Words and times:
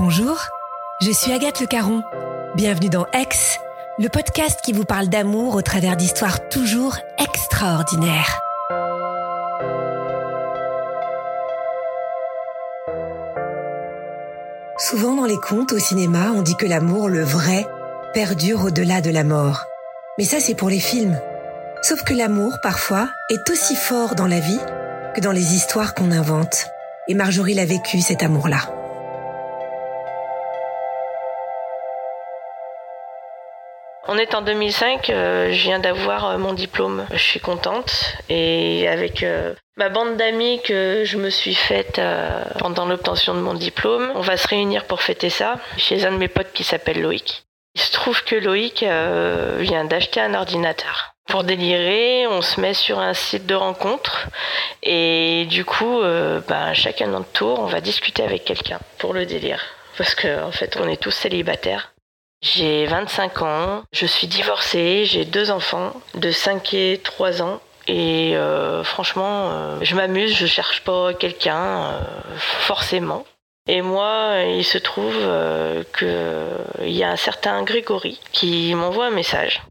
Bonjour, 0.00 0.38
je 1.00 1.10
suis 1.10 1.32
Agathe 1.32 1.60
Le 1.60 1.66
Caron. 1.66 2.04
Bienvenue 2.54 2.88
dans 2.88 3.06
Aix, 3.12 3.58
le 3.98 4.08
podcast 4.08 4.60
qui 4.62 4.72
vous 4.72 4.84
parle 4.84 5.08
d'amour 5.08 5.56
au 5.56 5.60
travers 5.60 5.96
d'histoires 5.96 6.48
toujours 6.48 6.98
extraordinaires. 7.18 8.38
Souvent 14.78 15.16
dans 15.16 15.24
les 15.24 15.36
contes 15.40 15.72
au 15.72 15.80
cinéma, 15.80 16.30
on 16.32 16.42
dit 16.42 16.54
que 16.54 16.66
l'amour, 16.66 17.08
le 17.08 17.24
vrai, 17.24 17.66
perdure 18.14 18.66
au-delà 18.66 19.00
de 19.00 19.10
la 19.10 19.24
mort. 19.24 19.64
Mais 20.16 20.24
ça, 20.24 20.38
c'est 20.38 20.54
pour 20.54 20.70
les 20.70 20.78
films. 20.78 21.18
Sauf 21.82 22.04
que 22.04 22.14
l'amour, 22.14 22.58
parfois, 22.62 23.08
est 23.30 23.50
aussi 23.50 23.74
fort 23.74 24.14
dans 24.14 24.28
la 24.28 24.38
vie 24.38 24.60
que 25.16 25.20
dans 25.20 25.32
les 25.32 25.54
histoires 25.56 25.94
qu'on 25.94 26.12
invente. 26.12 26.68
Et 27.08 27.14
Marjorie 27.14 27.54
l'a 27.54 27.66
vécu, 27.66 28.00
cet 28.00 28.22
amour-là. 28.22 28.77
On 34.10 34.16
est 34.16 34.34
en 34.34 34.40
2005, 34.40 35.10
euh, 35.10 35.52
je 35.52 35.62
viens 35.64 35.80
d'avoir 35.80 36.30
euh, 36.30 36.38
mon 36.38 36.54
diplôme. 36.54 37.04
Je 37.12 37.18
suis 37.18 37.40
contente 37.40 38.14
et 38.30 38.88
avec 38.88 39.22
euh, 39.22 39.52
ma 39.76 39.90
bande 39.90 40.16
d'amis 40.16 40.62
que 40.64 41.02
je 41.04 41.18
me 41.18 41.28
suis 41.28 41.52
faite 41.52 42.00
pendant 42.58 42.86
l'obtention 42.86 43.34
de 43.34 43.40
mon 43.40 43.52
diplôme, 43.52 44.10
on 44.14 44.22
va 44.22 44.38
se 44.38 44.48
réunir 44.48 44.86
pour 44.86 45.02
fêter 45.02 45.28
ça 45.28 45.56
chez 45.76 46.06
un 46.06 46.12
de 46.12 46.16
mes 46.16 46.28
potes 46.28 46.54
qui 46.54 46.64
s'appelle 46.64 47.02
Loïc. 47.02 47.44
Il 47.74 47.82
se 47.82 47.92
trouve 47.92 48.24
que 48.24 48.34
Loïc 48.34 48.80
vient 48.80 49.84
d'acheter 49.84 50.20
un 50.20 50.32
ordinateur. 50.32 51.12
Pour 51.28 51.44
délirer, 51.44 52.26
on 52.28 52.40
se 52.40 52.62
met 52.62 52.72
sur 52.72 52.98
un 53.00 53.12
site 53.12 53.44
de 53.44 53.54
rencontre 53.54 54.26
et 54.82 55.44
du 55.50 55.66
coup, 55.66 56.00
ben, 56.48 56.72
chacun 56.72 57.08
notre 57.08 57.30
tour, 57.32 57.60
on 57.60 57.66
va 57.66 57.82
discuter 57.82 58.22
avec 58.22 58.46
quelqu'un 58.46 58.80
pour 58.96 59.12
le 59.12 59.26
délire. 59.26 59.62
Parce 59.98 60.14
qu'en 60.14 60.48
en 60.48 60.52
fait, 60.52 60.78
on 60.80 60.88
est 60.88 61.00
tous 61.00 61.10
célibataires. 61.10 61.92
J'ai 62.40 62.86
25 62.86 63.42
ans, 63.42 63.82
je 63.90 64.06
suis 64.06 64.28
divorcée, 64.28 65.04
j'ai 65.04 65.24
deux 65.24 65.50
enfants 65.50 65.92
de 66.14 66.30
5 66.30 66.72
et 66.72 67.00
3 67.02 67.42
ans. 67.42 67.60
Et 67.88 68.36
euh, 68.36 68.84
franchement, 68.84 69.50
euh, 69.50 69.78
je 69.82 69.96
m'amuse, 69.96 70.36
je 70.36 70.46
cherche 70.46 70.82
pas 70.84 71.14
quelqu'un 71.14 71.56
euh, 71.58 72.00
forcément. 72.36 73.24
Et 73.66 73.82
moi, 73.82 74.34
il 74.46 74.64
se 74.64 74.78
trouve 74.78 75.16
qu'il 75.98 76.90
y 76.90 77.02
a 77.02 77.10
un 77.10 77.16
certain 77.16 77.62
Grégory 77.64 78.20
qui 78.32 78.72
m'envoie 78.74 79.06
un 79.06 79.10
message. 79.10 79.62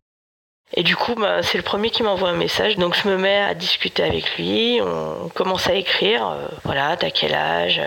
Et 0.73 0.83
du 0.83 0.95
coup, 0.95 1.15
bah, 1.15 1.41
c'est 1.41 1.57
le 1.57 1.63
premier 1.63 1.89
qui 1.89 2.03
m'envoie 2.03 2.29
un 2.29 2.35
message, 2.35 2.75
donc 2.75 2.95
je 2.95 3.07
me 3.07 3.17
mets 3.17 3.39
à 3.39 3.53
discuter 3.55 4.03
avec 4.03 4.37
lui, 4.37 4.79
on 4.81 5.29
commence 5.29 5.67
à 5.67 5.73
écrire, 5.73 6.37
voilà, 6.63 6.95
t'as 6.97 7.09
quel 7.09 7.33
âge 7.33 7.81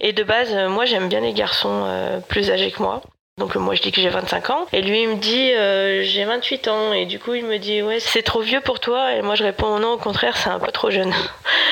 Et 0.00 0.12
de 0.12 0.24
base, 0.24 0.52
moi 0.68 0.84
j'aime 0.84 1.08
bien 1.08 1.20
les 1.20 1.34
garçons 1.34 1.86
plus 2.28 2.50
âgés 2.50 2.72
que 2.72 2.82
moi. 2.82 3.02
Donc 3.40 3.56
moi 3.56 3.74
je 3.74 3.80
dis 3.80 3.90
que 3.90 4.02
j'ai 4.02 4.10
25 4.10 4.50
ans. 4.50 4.66
Et 4.74 4.82
lui 4.82 5.00
il 5.02 5.08
me 5.08 5.16
dit 5.16 5.52
euh, 5.54 6.02
j'ai 6.04 6.26
28 6.26 6.68
ans. 6.68 6.92
Et 6.92 7.06
du 7.06 7.18
coup 7.18 7.32
il 7.32 7.46
me 7.46 7.56
dit 7.56 7.80
ouais 7.80 7.98
c'est 7.98 8.22
trop 8.22 8.42
vieux 8.42 8.60
pour 8.60 8.80
toi. 8.80 9.14
Et 9.14 9.22
moi 9.22 9.34
je 9.34 9.42
réponds 9.42 9.78
non 9.78 9.94
au 9.94 9.96
contraire 9.96 10.36
c'est 10.36 10.50
un 10.50 10.58
peu 10.58 10.70
trop 10.70 10.90
jeune. 10.90 11.12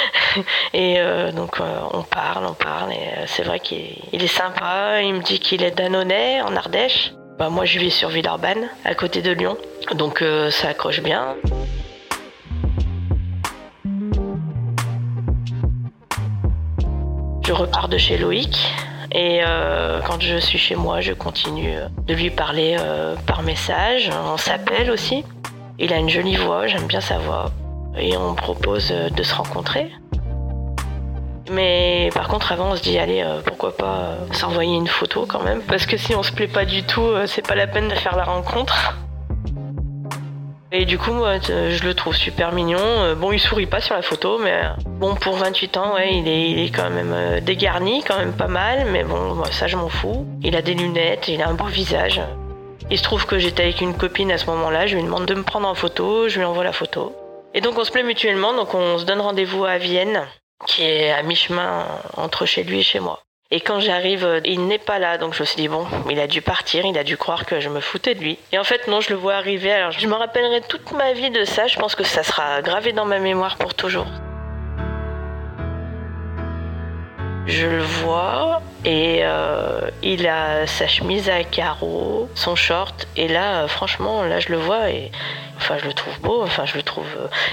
et 0.73 0.95
euh, 0.99 1.31
donc 1.31 1.61
euh, 1.61 1.79
on 1.93 2.03
parle, 2.03 2.47
on 2.47 2.55
parle. 2.55 2.93
Et 2.93 3.27
c'est 3.27 3.43
vrai 3.43 3.61
qu'il 3.61 3.99
est 4.13 4.27
sympa, 4.27 5.03
il 5.03 5.13
me 5.13 5.21
dit 5.21 5.41
qu'il 5.41 5.63
est 5.63 5.73
d'Annonay 5.73 6.41
en 6.41 6.57
Ardèche. 6.57 7.13
Bah, 7.39 7.51
moi 7.51 7.67
je 7.67 7.79
vis 7.79 7.91
sur 7.91 8.09
Villeurbanne 8.09 8.71
à 8.87 8.95
côté 8.95 9.21
de 9.21 9.33
Lyon. 9.33 9.59
Donc 9.95 10.25
ça 10.51 10.69
accroche 10.69 11.03
bien. 11.03 11.37
Je 17.47 17.53
repars 17.53 17.89
de 17.89 17.99
chez 17.99 18.17
Loïc 18.17 18.59
et 19.13 19.41
euh, 19.43 20.01
quand 20.03 20.21
je 20.21 20.37
suis 20.37 20.59
chez 20.59 20.75
moi, 20.75 21.01
je 21.01 21.13
continue 21.13 21.75
de 22.07 22.15
lui 22.15 22.31
parler 22.31 22.77
euh, 22.79 23.15
par 23.27 23.43
message. 23.43 24.11
On 24.33 24.37
s'appelle 24.37 24.91
aussi. 24.91 25.25
Il 25.79 25.93
a 25.93 25.97
une 25.97 26.09
jolie 26.09 26.37
voix, 26.37 26.67
j'aime 26.67 26.87
bien 26.87 27.01
sa 27.01 27.19
voix. 27.19 27.51
Et 27.97 28.17
on 28.17 28.35
propose 28.35 28.91
de 28.91 29.23
se 29.23 29.35
rencontrer. 29.35 29.91
Mais 31.51 32.11
par 32.13 32.29
contre, 32.29 32.53
avant, 32.53 32.73
on 32.73 32.77
se 32.77 32.83
dit, 32.83 32.99
allez, 32.99 33.23
euh, 33.23 33.41
pourquoi 33.45 33.75
pas 33.77 34.19
s'envoyer 34.33 34.77
une 34.77 34.87
photo 34.87 35.25
quand 35.27 35.43
même 35.43 35.63
Parce 35.63 35.87
que 35.87 35.97
si 35.97 36.15
on 36.15 36.23
se 36.23 36.33
plaît 36.33 36.47
pas 36.47 36.67
du 36.67 36.83
tout, 36.83 37.09
c'est 37.27 37.47
pas 37.47 37.55
la 37.55 37.67
peine 37.67 37.89
de 37.89 37.95
faire 37.95 38.17
la 38.17 38.25
rencontre. 38.25 38.95
Et 40.71 40.85
du 40.85 40.99
coup, 40.99 41.13
moi, 41.13 41.39
je 41.41 41.83
le 41.83 41.95
trouve 41.95 42.15
super 42.15 42.53
mignon. 42.53 42.79
Euh, 42.79 43.15
bon, 43.15 43.33
il 43.33 43.41
sourit 43.41 43.67
pas 43.67 43.81
sur 43.81 43.95
la 43.95 44.03
photo, 44.03 44.39
mais 44.39 44.53
euh, 44.53 44.69
bon, 44.85 45.15
pour 45.15 45.37
28 45.37 45.77
ans, 45.79 45.95
ouais, 45.95 46.15
il 46.15 46.29
est, 46.29 46.51
il 46.51 46.59
est 46.59 46.71
quand 46.71 46.91
même 46.91 47.13
euh, 47.15 47.41
dégarni, 47.41 48.05
quand 48.07 48.19
même 48.19 48.35
pas 48.35 48.49
mal, 48.49 48.87
mais 48.93 49.03
bon, 49.03 49.43
ça, 49.51 49.67
je 49.67 49.77
m'en 49.77 49.89
fous. 49.89 50.27
Il 50.43 50.57
a 50.57 50.63
des 50.63 50.75
lunettes, 50.75 51.29
il 51.29 51.41
a 51.41 51.49
un 51.49 51.55
beau 51.55 51.65
visage. 51.65 52.21
Il 52.91 52.99
se 52.99 53.03
trouve 53.03 53.25
que 53.25 53.39
j'étais 53.39 53.63
avec 53.63 53.81
une 53.81 53.97
copine 53.97 54.31
à 54.31 54.37
ce 54.37 54.45
moment-là, 54.47 54.87
je 54.87 54.97
lui 54.97 55.03
demande 55.03 55.25
de 55.25 55.35
me 55.35 55.43
prendre 55.43 55.69
en 55.69 55.75
photo, 55.75 56.29
je 56.29 56.39
lui 56.39 56.45
envoie 56.45 56.65
la 56.65 56.73
photo. 56.73 57.17
Et 57.55 57.63
donc, 57.63 57.79
on 57.79 57.85
se 57.85 57.91
plaît 57.91 58.03
mutuellement, 58.03 58.53
donc 58.53 58.75
on 58.75 58.99
se 58.99 59.07
donne 59.07 59.21
rendez-vous 59.23 59.65
à 59.65 59.79
Vienne, 59.79 60.27
qui 60.67 60.83
est 60.83 61.11
à 61.11 61.23
mi-chemin 61.23 61.87
entre 62.19 62.45
chez 62.45 62.63
lui 62.63 62.81
et 62.81 62.83
chez 62.83 63.01
moi. 63.01 63.23
Et 63.51 63.61
quand 63.61 63.81
j'arrive, 63.81 64.27
euh, 64.27 64.41
il 64.45 64.67
n'est 64.67 64.77
pas 64.77 64.99
là, 64.99 65.17
donc 65.17 65.33
je 65.33 65.41
me 65.41 65.47
suis 65.47 65.57
dit 65.57 65.69
bon, 65.69 65.87
il 66.11 66.21
a 66.21 66.27
dû 66.27 66.43
partir, 66.43 66.85
il 66.85 66.99
a 66.99 67.03
dû 67.03 67.17
croire 67.17 67.47
que 67.47 67.61
je 67.61 67.71
me 67.71 67.81
foutais 67.81 68.15
de 68.15 68.21
lui. 68.21 68.39
Et 68.53 68.59
en 68.59 68.65
fait 68.65 68.87
non, 68.89 69.01
je 69.01 69.09
le 69.09 69.17
vois 69.17 69.37
arriver. 69.37 69.73
Alors 69.73 69.91
je 69.91 70.07
me 70.07 70.13
rappellerai 70.13 70.61
toute 70.69 70.93
ma 70.93 71.15
vie 71.15 71.31
de 71.31 71.47
ça. 71.47 71.67
Je 71.67 71.79
pense 71.79 71.95
que 71.95 72.05
ça 72.05 72.23
sera 72.23 72.61
gravé 72.61 72.93
dans 72.93 73.07
ma 73.07 73.19
mémoire 73.19 73.57
pour 73.57 73.73
toujours. 73.73 74.07
Je 77.47 77.67
le 77.67 77.79
vois 77.79 78.61
et 78.85 79.21
euh, 79.23 79.81
il 80.03 80.29
a 80.29 80.67
sa 80.67 80.87
chemise 80.87 81.31
à 81.31 81.43
carreaux, 81.43 82.29
son 82.35 82.55
short 82.55 83.09
et 83.17 83.29
là 83.29 83.63
euh, 83.63 83.69
franchement 83.69 84.23
là 84.25 84.39
je 84.41 84.51
le 84.51 84.59
vois 84.59 84.91
et 84.91 85.11
enfin 85.57 85.79
je 85.79 85.87
le 85.87 85.95
trouve 85.95 86.21
beau, 86.21 86.43
enfin 86.43 86.67
je 86.67 86.77
le 86.77 86.83
trouve 86.83 87.07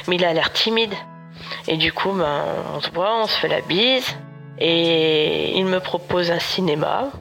mais 0.09 0.17
il 0.17 0.25
a 0.25 0.33
l'air 0.33 0.51
timide. 0.51 0.93
Et 1.69 1.77
du 1.77 1.93
coup 1.93 2.11
ben 2.11 2.43
on 2.75 2.81
se 2.81 2.89
voit, 2.91 3.15
on 3.21 3.27
se 3.27 3.39
fait 3.39 3.47
la 3.47 3.61
bise 3.61 4.17
et 4.59 5.57
il 5.57 5.65
me 5.65 5.79
propose 5.79 6.31
un 6.31 6.39
cinéma. 6.39 7.11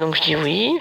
Donc 0.00 0.16
je 0.16 0.22
dis 0.22 0.36
oui. 0.36 0.78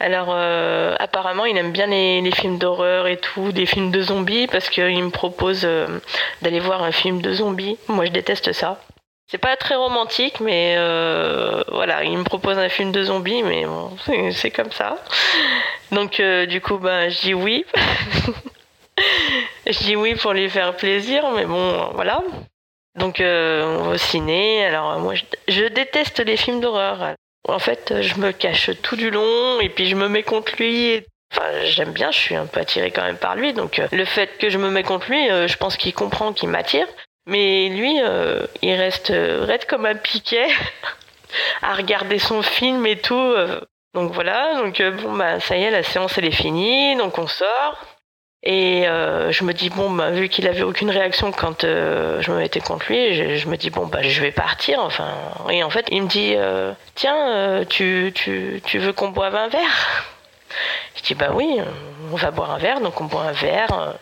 Alors 0.00 0.28
euh, 0.30 0.94
apparemment 0.98 1.44
il 1.44 1.56
aime 1.56 1.72
bien 1.72 1.86
les, 1.86 2.30
films 2.32 2.58
d'horreur 2.58 3.06
et 3.06 3.16
tout, 3.16 3.52
des 3.52 3.66
films 3.66 3.90
de 3.90 4.02
zombies 4.02 4.46
parce 4.48 4.68
qu'il 4.68 5.02
me 5.02 5.10
propose 5.10 5.62
euh, 5.64 5.86
d'aller 6.42 6.60
voir 6.60 6.82
un 6.82 6.92
film 6.92 7.22
de 7.22 7.32
zombies. 7.32 7.78
Moi 7.88 8.06
je 8.06 8.10
déteste 8.10 8.52
ça. 8.52 8.80
C'est 9.26 9.38
pas 9.38 9.56
très 9.56 9.74
romantique, 9.74 10.40
mais 10.40 10.74
euh, 10.76 11.62
voilà, 11.72 12.04
il 12.04 12.18
me 12.18 12.24
propose 12.24 12.58
un 12.58 12.68
film 12.68 12.92
de 12.92 13.04
zombies, 13.04 13.42
mais 13.42 13.64
bon, 13.64 13.96
c'est 14.32 14.50
comme 14.50 14.70
ça. 14.70 14.98
Donc 15.92 16.20
du 16.48 16.60
coup, 16.60 16.76
ben, 16.76 17.08
je 17.08 17.20
dis 17.22 17.34
oui. 17.34 17.64
je 19.66 19.78
dis 19.78 19.96
oui 19.96 20.14
pour 20.14 20.34
lui 20.34 20.50
faire 20.50 20.76
plaisir, 20.76 21.24
mais 21.34 21.46
bon, 21.46 21.90
voilà. 21.94 22.20
Donc 22.98 23.20
euh, 23.20 23.78
on 23.78 23.84
va 23.84 23.94
au 23.94 23.96
ciné. 23.96 24.64
Alors 24.64 24.98
moi 25.00 25.14
je, 25.48 25.64
déteste 25.68 26.20
les 26.20 26.36
films 26.36 26.60
d'horreur. 26.60 27.14
En 27.48 27.58
fait, 27.58 28.00
je 28.00 28.18
me 28.18 28.32
cache 28.32 28.70
tout 28.82 28.96
du 28.96 29.10
long 29.10 29.60
et 29.60 29.68
puis 29.68 29.86
je 29.86 29.96
me 29.96 30.08
mets 30.08 30.22
contre 30.22 30.52
lui. 30.58 31.04
Enfin, 31.32 31.48
j'aime 31.64 31.92
bien, 31.92 32.10
je 32.10 32.18
suis 32.18 32.36
un 32.36 32.46
peu 32.46 32.60
attirée 32.60 32.90
quand 32.90 33.02
même 33.02 33.16
par 33.16 33.36
lui. 33.36 33.52
Donc 33.52 33.78
euh, 33.78 33.88
le 33.92 34.04
fait 34.04 34.38
que 34.38 34.48
je 34.48 34.58
me 34.58 34.70
mets 34.70 34.84
contre 34.84 35.10
lui, 35.10 35.30
euh, 35.30 35.48
je 35.48 35.56
pense 35.56 35.76
qu'il 35.76 35.92
comprend 35.92 36.32
qu'il 36.32 36.48
m'attire. 36.48 36.86
Mais 37.26 37.70
lui, 37.70 37.96
il 38.60 38.74
reste 38.74 39.08
raide 39.08 39.64
comme 39.64 39.86
un 39.86 39.94
piquet 39.94 40.46
à 41.62 41.72
regarder 41.72 42.18
son 42.18 42.42
film 42.42 42.84
et 42.84 42.98
tout. 42.98 43.34
Donc 43.94 44.12
voilà, 44.12 44.56
donc 44.56 44.82
bon 45.02 45.16
bah 45.16 45.40
ça 45.40 45.56
y 45.56 45.62
est, 45.62 45.70
la 45.70 45.82
séance 45.82 46.18
elle 46.18 46.26
est 46.26 46.32
finie, 46.32 46.96
donc 46.96 47.16
on 47.16 47.26
sort. 47.26 47.93
Et 48.46 48.86
euh, 48.86 49.32
je 49.32 49.42
me 49.42 49.54
dis, 49.54 49.70
bon, 49.70 49.90
bah, 49.90 50.10
vu 50.10 50.28
qu'il 50.28 50.46
avait 50.46 50.62
aucune 50.62 50.90
réaction 50.90 51.32
quand 51.32 51.64
euh, 51.64 52.20
je 52.20 52.30
me 52.30 52.36
mettais 52.36 52.60
contre 52.60 52.86
lui, 52.90 53.38
je, 53.38 53.48
me 53.48 53.56
dis, 53.56 53.70
bon, 53.70 53.86
bah, 53.86 54.02
je 54.02 54.20
vais 54.20 54.32
partir. 54.32 54.80
Enfin, 54.80 55.08
et 55.50 55.64
en 55.64 55.70
fait, 55.70 55.86
il 55.90 56.02
me 56.02 56.08
dit, 56.08 56.34
euh, 56.36 56.72
tiens, 56.94 57.64
tu, 57.70 58.12
tu, 58.14 58.60
tu 58.64 58.78
veux 58.78 58.92
qu'on 58.92 59.08
boive 59.08 59.34
un 59.34 59.48
verre? 59.48 60.04
Je 60.96 61.02
dis, 61.02 61.14
bah 61.14 61.30
oui, 61.32 61.58
on 62.12 62.16
va 62.16 62.30
boire 62.30 62.50
un 62.50 62.58
verre. 62.58 62.80
Donc 62.80 63.00
on 63.00 63.04
boit 63.04 63.22
un 63.22 63.32
verre. 63.32 63.94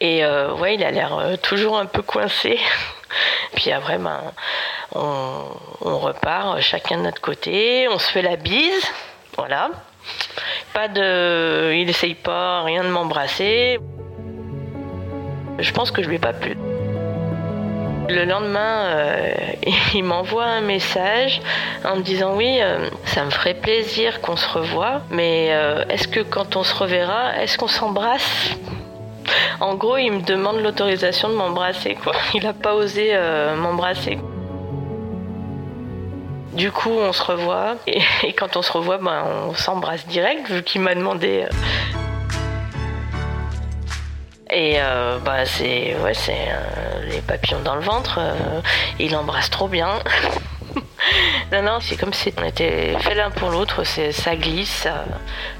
Et 0.00 0.26
ouais, 0.26 0.74
il 0.74 0.84
a 0.84 0.90
l'air 0.90 1.38
toujours 1.40 1.78
un 1.78 1.86
peu 1.86 2.02
coincé. 2.02 2.58
Puis 3.54 3.70
après, 3.70 3.98
ben, 3.98 4.20
on, 4.94 5.44
repart 5.80 6.60
chacun 6.60 6.98
de 6.98 7.02
notre 7.02 7.20
côté, 7.20 7.86
on 7.88 7.98
se 7.98 8.10
fait 8.10 8.22
la 8.22 8.36
bise, 8.36 8.86
voilà. 9.36 9.70
Pas 10.72 10.88
de, 10.88 11.72
il 11.74 11.88
essaye 11.88 12.14
pas 12.14 12.62
rien 12.62 12.82
de 12.84 12.88
m'embrasser. 12.88 13.78
Je 15.58 15.72
pense 15.72 15.90
que 15.90 16.02
je 16.02 16.08
lui 16.08 16.16
ai 16.16 16.18
pas 16.18 16.32
plu. 16.32 16.56
Le 18.08 18.24
lendemain, 18.24 18.86
euh, 18.86 19.32
il 19.94 20.04
m'envoie 20.04 20.44
un 20.44 20.60
message 20.60 21.40
en 21.84 21.96
me 21.96 22.02
disant 22.02 22.36
oui, 22.36 22.58
euh, 22.60 22.90
ça 23.06 23.24
me 23.24 23.30
ferait 23.30 23.54
plaisir 23.54 24.20
qu'on 24.20 24.36
se 24.36 24.48
revoie, 24.48 25.00
mais 25.10 25.48
euh, 25.50 25.84
est-ce 25.88 26.08
que 26.08 26.20
quand 26.20 26.56
on 26.56 26.64
se 26.64 26.74
reverra, 26.74 27.40
est-ce 27.40 27.56
qu'on 27.56 27.68
s'embrasse? 27.68 28.50
En 29.60 29.74
gros, 29.76 29.96
il 29.96 30.12
me 30.12 30.20
demande 30.20 30.60
l'autorisation 30.60 31.30
de 31.30 31.34
m'embrasser. 31.34 31.96
Il 32.34 32.42
n'a 32.42 32.52
pas 32.52 32.74
osé 32.74 33.16
m'embrasser. 33.56 34.18
Du 36.54 36.70
coup, 36.70 36.90
on 36.90 37.12
se 37.12 37.22
revoit 37.22 37.74
et, 37.86 38.00
quand 38.36 38.56
on 38.56 38.62
se 38.62 38.70
revoit, 38.70 38.98
ben, 38.98 39.24
on 39.48 39.54
s'embrasse 39.54 40.06
direct 40.06 40.48
vu 40.48 40.62
qu'il 40.62 40.82
m'a 40.82 40.94
demandé. 40.94 41.44
euh, 41.44 41.48
et 44.50 44.76
euh, 44.78 45.18
bah 45.18 45.46
c'est 45.46 45.96
ouais 45.96 46.12
euh, 46.28 47.10
les 47.10 47.20
papillons 47.22 47.60
dans 47.64 47.74
le 47.74 47.80
ventre. 47.80 48.20
il 49.00 49.16
embrasse 49.16 49.50
trop 49.50 49.66
bien. 49.66 49.98
non 51.52 51.62
non 51.62 51.78
c'est 51.80 51.96
comme 51.96 52.12
si 52.12 52.32
on 52.38 52.44
était 52.44 52.96
fait 53.00 53.16
l'un 53.16 53.30
pour 53.30 53.50
l'autre. 53.50 53.82
Ça 53.84 54.36
glisse, 54.36 54.70
ça, 54.70 55.06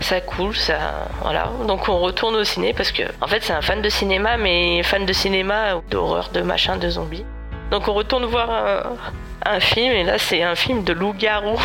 ça 0.01 0.21
coule, 0.21 0.55
ça 0.55 1.09
voilà. 1.23 1.51
Donc 1.67 1.89
on 1.89 1.99
retourne 1.99 2.37
au 2.37 2.45
ciné 2.45 2.73
parce 2.73 2.93
que 2.93 3.03
en 3.21 3.27
fait 3.27 3.43
c'est 3.43 3.53
un 3.53 3.63
fan 3.63 3.83
de 3.83 3.89
cinéma 3.89 4.37
mais 4.37 4.85
fan 4.85 5.05
de 5.05 5.13
cinéma 5.13 5.81
d'horreur, 5.91 6.31
de 6.33 6.43
machin, 6.43 6.77
de 6.77 6.89
zombies. 6.89 7.25
Donc 7.75 7.89
on 7.89 7.93
retourne 7.93 8.25
voir 8.27 8.53
un, 8.53 8.83
un 9.45 9.59
film 9.59 9.93
et 9.93 10.05
là 10.05 10.17
c'est 10.17 10.45
un 10.45 10.55
film 10.55 10.85
de 10.85 10.93
loup-garou. 10.93 11.59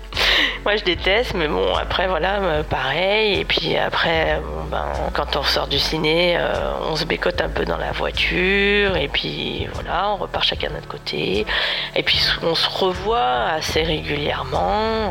Moi 0.66 0.76
je 0.76 0.84
déteste, 0.84 1.32
mais 1.32 1.48
bon 1.48 1.74
après 1.74 2.08
voilà, 2.08 2.42
euh, 2.42 2.62
pareil. 2.62 3.40
Et 3.40 3.46
puis 3.46 3.74
après, 3.74 4.38
ben, 4.70 4.84
quand 5.14 5.34
on 5.34 5.40
ressort 5.40 5.66
du 5.66 5.78
ciné, 5.78 6.36
euh, 6.36 6.74
on 6.90 6.94
se 6.94 7.06
bécote 7.06 7.40
un 7.40 7.48
peu 7.48 7.64
dans 7.64 7.78
la 7.78 7.90
voiture. 7.92 8.98
Et 8.98 9.08
puis 9.08 9.66
voilà, 9.72 10.10
on 10.10 10.16
repart 10.16 10.44
chacun 10.44 10.68
de 10.68 10.74
notre 10.74 10.88
côté. 10.88 11.46
Et 11.94 12.02
puis 12.02 12.20
on 12.42 12.54
se 12.54 12.68
revoit 12.68 13.46
assez 13.46 13.82
régulièrement. 13.82 15.10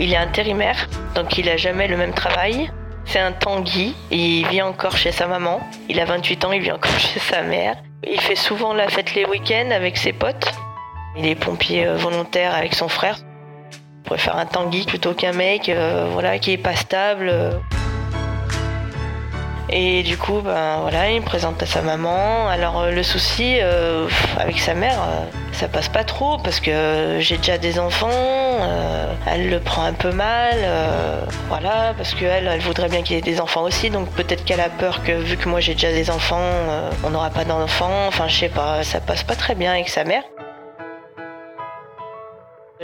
Il 0.00 0.12
est 0.12 0.16
intérimaire, 0.16 0.88
donc 1.14 1.38
il 1.38 1.48
a 1.48 1.56
jamais 1.56 1.86
le 1.86 1.96
même 1.96 2.12
travail. 2.12 2.72
C'est 3.06 3.20
un 3.20 3.32
Tanguy, 3.32 3.94
il 4.10 4.46
vit 4.48 4.62
encore 4.62 4.96
chez 4.96 5.12
sa 5.12 5.26
maman. 5.26 5.60
Il 5.88 6.00
a 6.00 6.04
28 6.04 6.44
ans, 6.44 6.52
il 6.52 6.62
vit 6.62 6.72
encore 6.72 6.98
chez 6.98 7.20
sa 7.20 7.42
mère. 7.42 7.76
Il 8.06 8.20
fait 8.20 8.36
souvent 8.36 8.74
la 8.74 8.88
fête 8.88 9.14
les 9.14 9.24
week-ends 9.24 9.70
avec 9.70 9.96
ses 9.96 10.12
potes. 10.12 10.52
Il 11.16 11.26
est 11.26 11.34
pompier 11.34 11.86
euh, 11.86 11.96
volontaire 11.96 12.54
avec 12.54 12.74
son 12.74 12.88
frère. 12.88 13.18
On 14.04 14.08
préfère 14.08 14.36
un 14.36 14.46
Tanguy 14.46 14.84
plutôt 14.84 15.14
qu'un 15.14 15.32
mec 15.32 15.68
euh, 15.68 16.08
voilà, 16.12 16.38
qui 16.38 16.52
est 16.52 16.58
pas 16.58 16.76
stable. 16.76 17.32
Et 19.70 20.02
du 20.02 20.18
coup, 20.18 20.40
ben 20.44 20.78
voilà, 20.82 21.10
il 21.10 21.20
me 21.20 21.24
présente 21.24 21.62
à 21.62 21.66
sa 21.66 21.82
maman. 21.82 22.48
Alors 22.48 22.80
euh, 22.80 22.90
le 22.90 23.02
souci 23.02 23.56
euh, 23.60 24.06
avec 24.38 24.58
sa 24.58 24.74
mère, 24.74 25.00
euh, 25.00 25.24
ça 25.52 25.68
passe 25.68 25.88
pas 25.88 26.04
trop 26.04 26.38
parce 26.38 26.60
que 26.60 27.16
j'ai 27.20 27.38
déjà 27.38 27.58
des 27.58 27.78
enfants. 27.78 28.10
elle 29.26 29.48
le 29.50 29.60
prend 29.60 29.84
un 29.84 29.92
peu 29.92 30.12
mal, 30.12 30.56
voilà, 31.48 31.94
parce 31.96 32.14
qu'elle, 32.14 32.46
elle 32.46 32.60
voudrait 32.60 32.88
bien 32.88 33.02
qu'il 33.02 33.16
y 33.16 33.18
ait 33.18 33.22
des 33.22 33.40
enfants 33.40 33.62
aussi. 33.62 33.90
Donc 33.90 34.08
peut-être 34.10 34.44
qu'elle 34.44 34.60
a 34.60 34.68
peur 34.68 35.02
que 35.02 35.12
vu 35.12 35.36
que 35.36 35.48
moi 35.48 35.60
j'ai 35.60 35.74
déjà 35.74 35.92
des 35.92 36.10
enfants, 36.10 36.50
on 37.04 37.10
n'aura 37.10 37.30
pas 37.30 37.44
d'enfants. 37.44 38.06
Enfin, 38.06 38.28
je 38.28 38.36
sais 38.36 38.48
pas, 38.48 38.84
ça 38.84 39.00
passe 39.00 39.22
pas 39.22 39.34
très 39.36 39.54
bien 39.54 39.72
avec 39.72 39.88
sa 39.88 40.04
mère. 40.04 40.22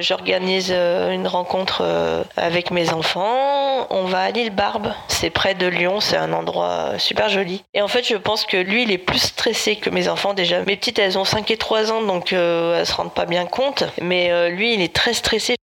J'organise 0.00 0.70
euh, 0.70 1.10
une 1.10 1.26
rencontre 1.26 1.82
euh, 1.82 2.24
avec 2.36 2.70
mes 2.70 2.90
enfants. 2.90 3.86
On 3.90 4.04
va 4.04 4.22
à 4.22 4.30
l'île 4.30 4.50
Barbe. 4.50 4.92
C'est 5.08 5.28
près 5.28 5.54
de 5.54 5.66
Lyon. 5.66 6.00
C'est 6.00 6.16
un 6.16 6.32
endroit 6.32 6.98
super 6.98 7.28
joli. 7.28 7.62
Et 7.74 7.82
en 7.82 7.88
fait, 7.88 8.06
je 8.06 8.16
pense 8.16 8.46
que 8.46 8.56
lui, 8.56 8.84
il 8.84 8.92
est 8.92 8.98
plus 8.98 9.18
stressé 9.18 9.76
que 9.76 9.90
mes 9.90 10.08
enfants 10.08 10.32
déjà. 10.32 10.60
Mes 10.64 10.76
petites, 10.76 10.98
elles 10.98 11.18
ont 11.18 11.24
5 11.24 11.50
et 11.50 11.56
3 11.58 11.92
ans, 11.92 12.02
donc 12.02 12.32
euh, 12.32 12.78
elles 12.80 12.86
se 12.86 12.94
rendent 12.94 13.12
pas 13.12 13.26
bien 13.26 13.44
compte. 13.44 13.84
Mais 14.00 14.30
euh, 14.30 14.48
lui, 14.48 14.74
il 14.74 14.80
est 14.80 14.94
très 14.94 15.12
stressé. 15.12 15.56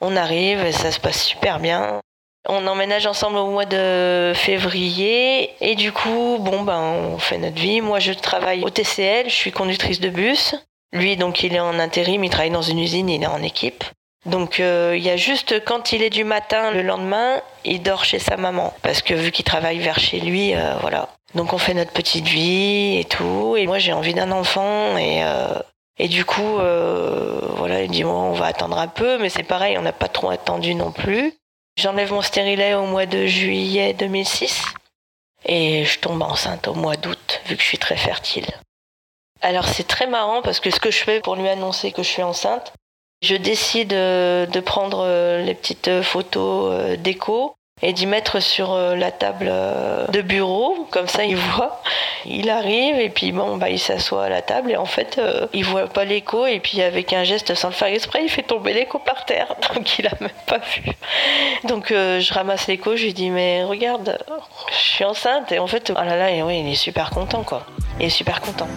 On 0.00 0.16
arrive 0.16 0.64
et 0.64 0.72
ça 0.72 0.92
se 0.92 1.00
passe 1.00 1.24
super 1.24 1.58
bien. 1.58 2.00
On 2.46 2.66
emménage 2.66 3.06
ensemble 3.06 3.38
au 3.38 3.50
mois 3.50 3.64
de 3.66 4.32
février 4.34 5.50
et 5.60 5.74
du 5.74 5.92
coup, 5.92 6.38
bon 6.40 6.62
ben, 6.62 6.78
on 6.78 7.18
fait 7.18 7.38
notre 7.38 7.60
vie. 7.60 7.80
Moi, 7.80 7.98
je 7.98 8.12
travaille 8.12 8.64
au 8.64 8.70
TCL. 8.70 9.28
Je 9.28 9.34
suis 9.34 9.52
conductrice 9.52 10.00
de 10.00 10.08
bus. 10.08 10.54
Lui, 10.92 11.16
donc, 11.16 11.42
il 11.42 11.54
est 11.54 11.60
en 11.60 11.78
intérim, 11.78 12.24
il 12.24 12.30
travaille 12.30 12.50
dans 12.50 12.62
une 12.62 12.78
usine, 12.78 13.08
il 13.08 13.22
est 13.22 13.26
en 13.26 13.42
équipe. 13.42 13.84
Donc, 14.26 14.60
euh, 14.60 14.94
il 14.96 15.02
y 15.02 15.10
a 15.10 15.16
juste 15.16 15.64
quand 15.64 15.92
il 15.92 16.02
est 16.02 16.10
du 16.10 16.24
matin, 16.24 16.70
le 16.70 16.82
lendemain, 16.82 17.40
il 17.64 17.82
dort 17.82 18.04
chez 18.04 18.18
sa 18.18 18.36
maman. 18.36 18.74
Parce 18.82 19.02
que 19.02 19.14
vu 19.14 19.30
qu'il 19.30 19.44
travaille 19.44 19.78
vers 19.78 19.98
chez 19.98 20.20
lui, 20.20 20.54
euh, 20.54 20.74
voilà. 20.80 21.08
Donc, 21.34 21.52
on 21.52 21.58
fait 21.58 21.74
notre 21.74 21.92
petite 21.92 22.26
vie 22.26 22.98
et 22.98 23.04
tout. 23.04 23.56
Et 23.56 23.66
moi, 23.66 23.78
j'ai 23.78 23.92
envie 23.92 24.14
d'un 24.14 24.32
enfant 24.32 24.96
et. 24.96 25.22
euh, 25.24 25.58
et 26.00 26.06
du 26.06 26.24
coup, 26.24 26.58
voilà, 27.56 27.82
il 27.82 27.90
dit 27.90 28.04
bon, 28.04 28.10
on 28.12 28.32
va 28.32 28.46
attendre 28.46 28.78
un 28.78 28.86
peu, 28.86 29.18
mais 29.18 29.28
c'est 29.28 29.42
pareil, 29.42 29.76
on 29.78 29.82
n'a 29.82 29.90
pas 29.92 30.06
trop 30.06 30.30
attendu 30.30 30.76
non 30.76 30.92
plus. 30.92 31.34
J'enlève 31.76 32.12
mon 32.12 32.22
stérilet 32.22 32.74
au 32.74 32.86
mois 32.86 33.04
de 33.06 33.26
juillet 33.26 33.94
2006 33.94 34.62
et 35.44 35.84
je 35.84 35.98
tombe 35.98 36.22
enceinte 36.22 36.68
au 36.68 36.74
mois 36.74 36.96
d'août, 36.96 37.40
vu 37.46 37.56
que 37.56 37.62
je 37.62 37.66
suis 37.66 37.78
très 37.78 37.96
fertile. 37.96 38.46
Alors 39.40 39.66
c'est 39.66 39.86
très 39.86 40.06
marrant 40.06 40.42
parce 40.42 40.60
que 40.60 40.70
ce 40.70 40.80
que 40.80 40.90
je 40.90 40.98
fais 40.98 41.20
pour 41.20 41.36
lui 41.36 41.48
annoncer 41.48 41.92
que 41.92 42.02
je 42.02 42.08
suis 42.08 42.22
enceinte, 42.22 42.72
je 43.22 43.34
décide 43.34 43.92
euh, 43.92 44.46
de 44.46 44.60
prendre 44.60 45.04
euh, 45.04 45.42
les 45.42 45.54
petites 45.54 46.02
photos 46.02 46.72
euh, 46.72 46.96
d'écho 46.96 47.54
et 47.82 47.92
d'y 47.92 48.06
mettre 48.06 48.40
sur 48.40 48.72
euh, 48.72 48.94
la 48.96 49.10
table 49.10 49.46
euh, 49.48 50.06
de 50.08 50.20
bureau, 50.20 50.86
comme 50.90 51.08
ça 51.08 51.24
il 51.24 51.36
voit. 51.36 51.82
Il 52.24 52.50
arrive 52.50 52.98
et 52.98 53.08
puis 53.08 53.32
bon 53.32 53.56
bah 53.56 53.70
il 53.70 53.78
s'assoit 53.78 54.24
à 54.24 54.28
la 54.28 54.42
table 54.42 54.72
et 54.72 54.76
en 54.76 54.84
fait 54.84 55.18
euh, 55.18 55.46
il 55.52 55.64
voit 55.64 55.86
pas 55.86 56.04
l'écho 56.04 56.46
et 56.46 56.60
puis 56.60 56.82
avec 56.82 57.12
un 57.12 57.24
geste 57.24 57.54
sans 57.54 57.68
le 57.68 57.74
faire 57.74 57.88
exprès 57.88 58.20
il 58.22 58.28
fait 58.28 58.42
tomber 58.42 58.72
l'écho 58.72 58.98
par 58.98 59.24
terre 59.24 59.54
donc 59.74 59.98
il 59.98 60.06
a 60.06 60.12
même 60.20 60.30
pas 60.46 60.58
vu. 60.58 60.92
Donc 61.64 61.88
je 61.90 62.34
ramasse 62.34 62.66
l'écho, 62.66 62.96
je 62.96 63.04
lui 63.04 63.14
dis 63.14 63.30
mais 63.30 63.64
regarde, 63.64 64.18
je 64.70 64.76
suis 64.76 65.04
enceinte 65.04 65.52
et 65.52 65.58
en 65.58 65.66
fait 65.66 65.92
oh 65.94 66.02
là 66.02 66.16
là 66.16 66.30
il 66.30 66.68
est 66.68 66.74
super 66.74 67.10
content 67.10 67.42
quoi. 67.44 67.66
Il 68.00 68.06
est 68.06 68.10
super 68.10 68.40
content. 68.40 68.68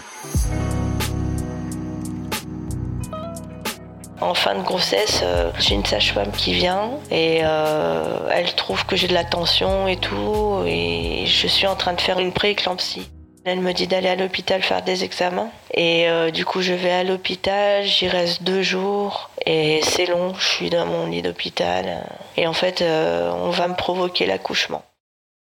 En 4.22 4.36
fin 4.36 4.54
de 4.54 4.62
grossesse, 4.62 5.22
euh, 5.24 5.52
j'ai 5.58 5.74
une 5.74 5.86
sage-femme 5.86 6.32
qui 6.32 6.54
vient 6.54 6.92
et 7.10 7.40
euh, 7.44 8.30
elle 8.32 8.54
trouve 8.54 8.86
que 8.86 8.96
j'ai 8.96 9.08
de 9.08 9.16
la 9.16 9.24
tension 9.24 9.88
et 9.88 9.98
tout 9.98 10.64
et 10.68 11.26
je 11.26 11.48
suis 11.48 11.66
en 11.66 11.76
train 11.76 11.94
de 11.94 12.02
faire 12.02 12.20
une 12.20 12.32
pré-éclampsie. 12.32 13.10
Elle 13.46 13.62
me 13.62 13.74
dit 13.74 13.88
d'aller 13.88 14.10
à 14.10 14.16
l'hôpital 14.16 14.62
faire 14.62 14.84
des 14.84 15.04
examens 15.04 15.50
et 15.74 16.08
euh, 16.08 16.30
du 16.30 16.46
coup 16.46 16.62
je 16.62 16.74
vais 16.74 16.92
à 16.92 17.04
l'hôpital, 17.04 17.84
j'y 17.84 18.08
reste 18.08 18.44
deux 18.44 18.62
jours 18.62 19.32
et 19.48 19.82
c'est 19.82 20.06
long, 20.06 20.36
je 20.36 20.48
suis 20.48 20.70
dans 20.70 20.86
mon 20.86 21.08
lit 21.08 21.24
d'hôpital 21.24 22.06
et 22.38 22.46
en 22.46 22.54
fait 22.54 22.84
on 22.84 23.50
va 23.50 23.68
me 23.68 23.76
provoquer 23.76 24.28
l'accouchement. 24.28 24.84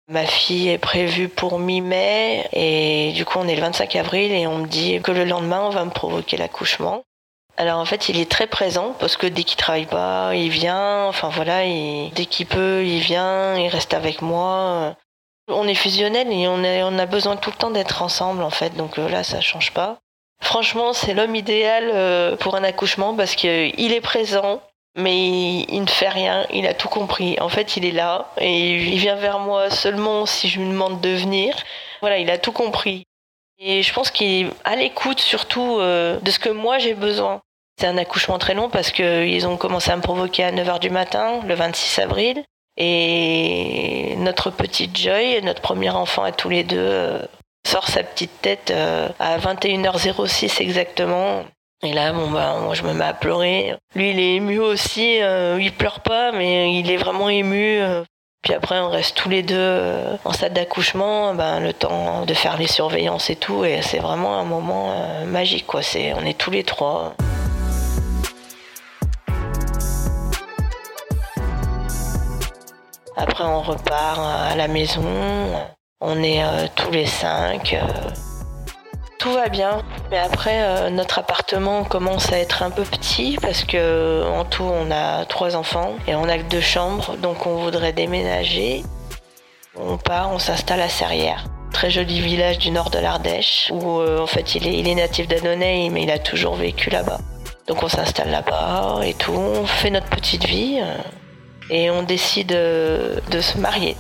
Ma 0.10 0.26
fille 0.26 0.70
est 0.70 0.80
prévue 0.80 1.30
pour 1.30 1.60
mi-mai 1.60 2.50
et 2.54 3.12
du 3.16 3.24
coup 3.24 3.38
on 3.38 3.48
est 3.48 3.56
le 3.56 3.62
25 3.62 3.96
avril 3.98 4.32
et 4.32 4.48
on 4.48 4.58
me 4.58 4.68
dit 4.68 5.00
que 5.04 5.12
le 5.12 5.26
lendemain 5.26 5.62
on 5.64 5.70
va 5.70 5.86
me 5.86 5.92
provoquer 5.92 6.38
l'accouchement. 6.38 7.04
Alors 7.58 7.80
en 7.80 7.86
fait, 7.86 8.10
il 8.10 8.20
est 8.20 8.30
très 8.30 8.48
présent 8.48 8.96
parce 9.00 9.16
que 9.16 9.28
dès 9.28 9.44
qu'il 9.44 9.58
travaille 9.58 9.86
pas, 9.86 10.32
il 10.36 10.50
vient. 10.50 11.06
Enfin 11.06 11.30
voilà, 11.30 11.66
il- 11.66 12.12
dès 12.14 12.26
qu'il 12.26 12.48
peut, 12.48 12.84
il 12.86 13.00
vient, 13.00 13.56
il 13.56 13.68
reste 13.68 13.94
avec 13.94 14.22
moi. 14.22 14.96
On 15.48 15.68
est 15.68 15.76
fusionnels 15.76 16.32
et 16.32 16.48
on, 16.48 16.98
a 16.98 17.06
besoin 17.06 17.36
tout 17.36 17.52
le 17.52 17.58
temps 17.58 17.70
d'être 17.70 18.02
ensemble 18.02 18.44
en 18.44 18.50
fait. 18.50 18.76
Donc 18.76 18.98
euh, 18.98 19.10
là, 19.10 19.24
ça 19.24 19.42
change 19.42 19.72
pas. 19.74 20.00
Franchement, 20.42 20.94
c'est 20.94 21.14
l'homme 21.14 21.36
idéal 21.36 21.90
euh, 21.94 22.36
pour 22.38 22.56
un 22.56 22.64
accouchement 22.64 23.16
parce 23.16 23.36
qu'il 23.36 23.94
est 23.94 24.02
présent, 24.02 24.62
mais 24.96 25.62
il 25.64 25.82
ne 25.82 25.88
fait 25.88 26.10
rien. 26.10 26.46
Il 26.52 26.66
a 26.68 26.74
tout 26.74 26.90
compris. 26.90 27.38
En 27.40 27.50
fait, 27.50 27.78
il 27.78 27.86
est 27.86 27.92
là 27.92 28.32
et 28.40 28.78
il 28.78 28.98
vient 28.98 29.16
vers 29.16 29.40
moi 29.40 29.70
seulement 29.70 30.26
si 30.26 30.50
je 30.50 30.60
lui 30.60 30.68
demande 30.68 31.02
de 31.02 31.10
venir. 31.10 31.56
Voilà, 32.02 32.18
il 32.18 32.30
a 32.32 32.38
tout 32.38 32.52
compris. 32.52 33.06
Et 33.66 33.82
je 33.82 33.94
pense 33.94 34.12
qu'il 34.12 34.48
est 34.48 34.50
à 34.66 34.76
l'écoute 34.76 35.22
surtout 35.22 35.78
euh, 35.80 36.20
de 36.20 36.32
ce 36.32 36.40
que 36.40 36.50
moi 36.50 36.80
j'ai 36.80 36.94
besoin. 36.94 37.40
C'est 37.80 37.88
un 37.88 37.98
accouchement 37.98 38.38
très 38.38 38.54
long 38.54 38.70
parce 38.70 38.92
qu'ils 38.92 39.48
ont 39.48 39.56
commencé 39.56 39.90
à 39.90 39.96
me 39.96 40.02
provoquer 40.02 40.44
à 40.44 40.52
9h 40.52 40.80
du 40.80 40.90
matin, 40.90 41.40
le 41.48 41.56
26 41.56 42.00
avril. 42.00 42.44
Et 42.76 44.16
notre 44.18 44.50
petite 44.50 44.98
Joy, 44.98 45.42
notre 45.44 45.62
premier 45.62 45.92
enfant 45.92 46.24
à 46.24 46.34
tous 46.34 46.50
les 46.50 46.66
deux, 46.66 46.78
euh, 46.78 47.20
sort 47.66 47.88
sa 47.88 48.04
petite 48.04 48.42
tête 48.42 48.72
euh, 48.72 49.08
à 49.20 49.38
21h06 49.38 50.62
exactement. 50.62 51.46
Et 51.84 51.94
là, 51.94 52.12
bon 52.12 52.32
bah, 52.32 52.58
moi 52.62 52.76
je 52.76 52.84
me 52.84 52.94
mets 52.94 53.06
à 53.06 53.14
pleurer. 53.14 53.76
Lui, 53.96 54.10
il 54.10 54.20
est 54.20 54.36
ému 54.36 54.60
aussi. 54.60 55.20
il 55.20 55.72
pleure 55.78 56.02
pas, 56.02 56.34
mais 56.34 56.78
il 56.78 56.92
est 56.92 56.98
vraiment 56.98 57.30
ému. 57.30 57.80
Euh. 58.44 58.50
Puis 58.50 58.54
après, 58.54 58.80
on 58.80 58.90
reste 58.90 59.16
tous 59.16 59.30
les 59.30 59.44
deux 59.44 59.56
euh, 59.58 60.18
en 60.26 60.34
salle 60.34 60.54
d'accouchement, 60.54 61.34
ben, 61.34 61.60
le 61.60 61.74
temps 61.74 62.26
de 62.26 62.34
faire 62.34 62.58
les 62.58 62.68
surveillances 62.68 63.30
et 63.30 63.36
tout. 63.36 63.64
Et 63.66 63.82
c'est 63.82 64.00
vraiment 64.00 64.38
un 64.38 64.44
moment 64.44 64.92
euh, 64.92 65.26
magique, 65.26 65.66
quoi. 65.66 65.82
C'est, 65.82 66.14
on 66.14 66.26
est 66.26 66.38
tous 66.38 66.52
les 66.52 66.64
trois. 66.64 67.16
Après, 73.16 73.44
on 73.44 73.62
repart 73.62 74.20
à 74.20 74.56
la 74.56 74.68
maison. 74.68 75.04
On 76.02 76.22
est 76.22 76.44
euh, 76.44 76.68
tous 76.76 76.92
les 76.92 77.06
cinq. 77.06 77.78
Tout 79.24 79.32
va 79.32 79.48
bien. 79.48 79.82
Mais 80.12 80.18
après, 80.18 80.92
notre 80.92 81.20
appartement 81.20 81.86
commence 81.86 82.34
à 82.34 82.40
être 82.40 82.62
un 82.62 82.72
peu 82.72 82.84
petit 82.84 83.38
parce 83.42 83.64
que 83.64 84.22
en 84.28 84.44
tout, 84.44 84.64
on 84.64 84.92
a 84.92 85.24
trois 85.24 85.56
enfants 85.56 85.94
et 86.08 86.16
on 86.16 86.26
a 86.26 86.38
que 86.38 86.44
deux 86.44 86.60
chambres, 86.60 87.16
donc 87.16 87.46
on 87.46 87.56
voudrait 87.56 87.94
déménager. 87.94 88.84
On 89.76 89.98
part, 89.98 90.32
on 90.32 90.40
s'installe 90.40 90.82
à 90.82 90.90
Serrières. 90.90 91.46
Très 91.72 91.90
joli 91.90 92.20
village 92.20 92.60
du 92.60 92.70
nord 92.70 92.90
de 92.90 93.00
l'Ardèche, 93.00 93.72
où 93.74 94.00
euh, 94.00 94.20
en 94.20 94.28
fait 94.28 94.56
il 94.56 94.88
est, 94.88 94.96
natif 94.96 95.28
d'Annonay, 95.28 95.90
mais 95.90 96.04
il 96.04 96.12
a 96.12 96.20
toujours 96.20 96.56
vécu 96.56 96.90
là-bas. 96.90 97.20
Donc 97.68 97.82
on 97.82 97.88
s'installe 97.88 98.30
là-bas 98.30 99.00
et 99.04 99.14
tout, 99.14 99.32
on 99.32 99.66
fait 99.66 99.90
notre 99.90 100.10
petite 100.10 100.46
vie 100.46 100.80
euh, 100.82 100.98
et 101.70 101.90
on 101.90 102.04
décide 102.04 102.52
euh, 102.52 103.20
de 103.32 103.40
se 103.40 103.58
marier. 103.58 103.96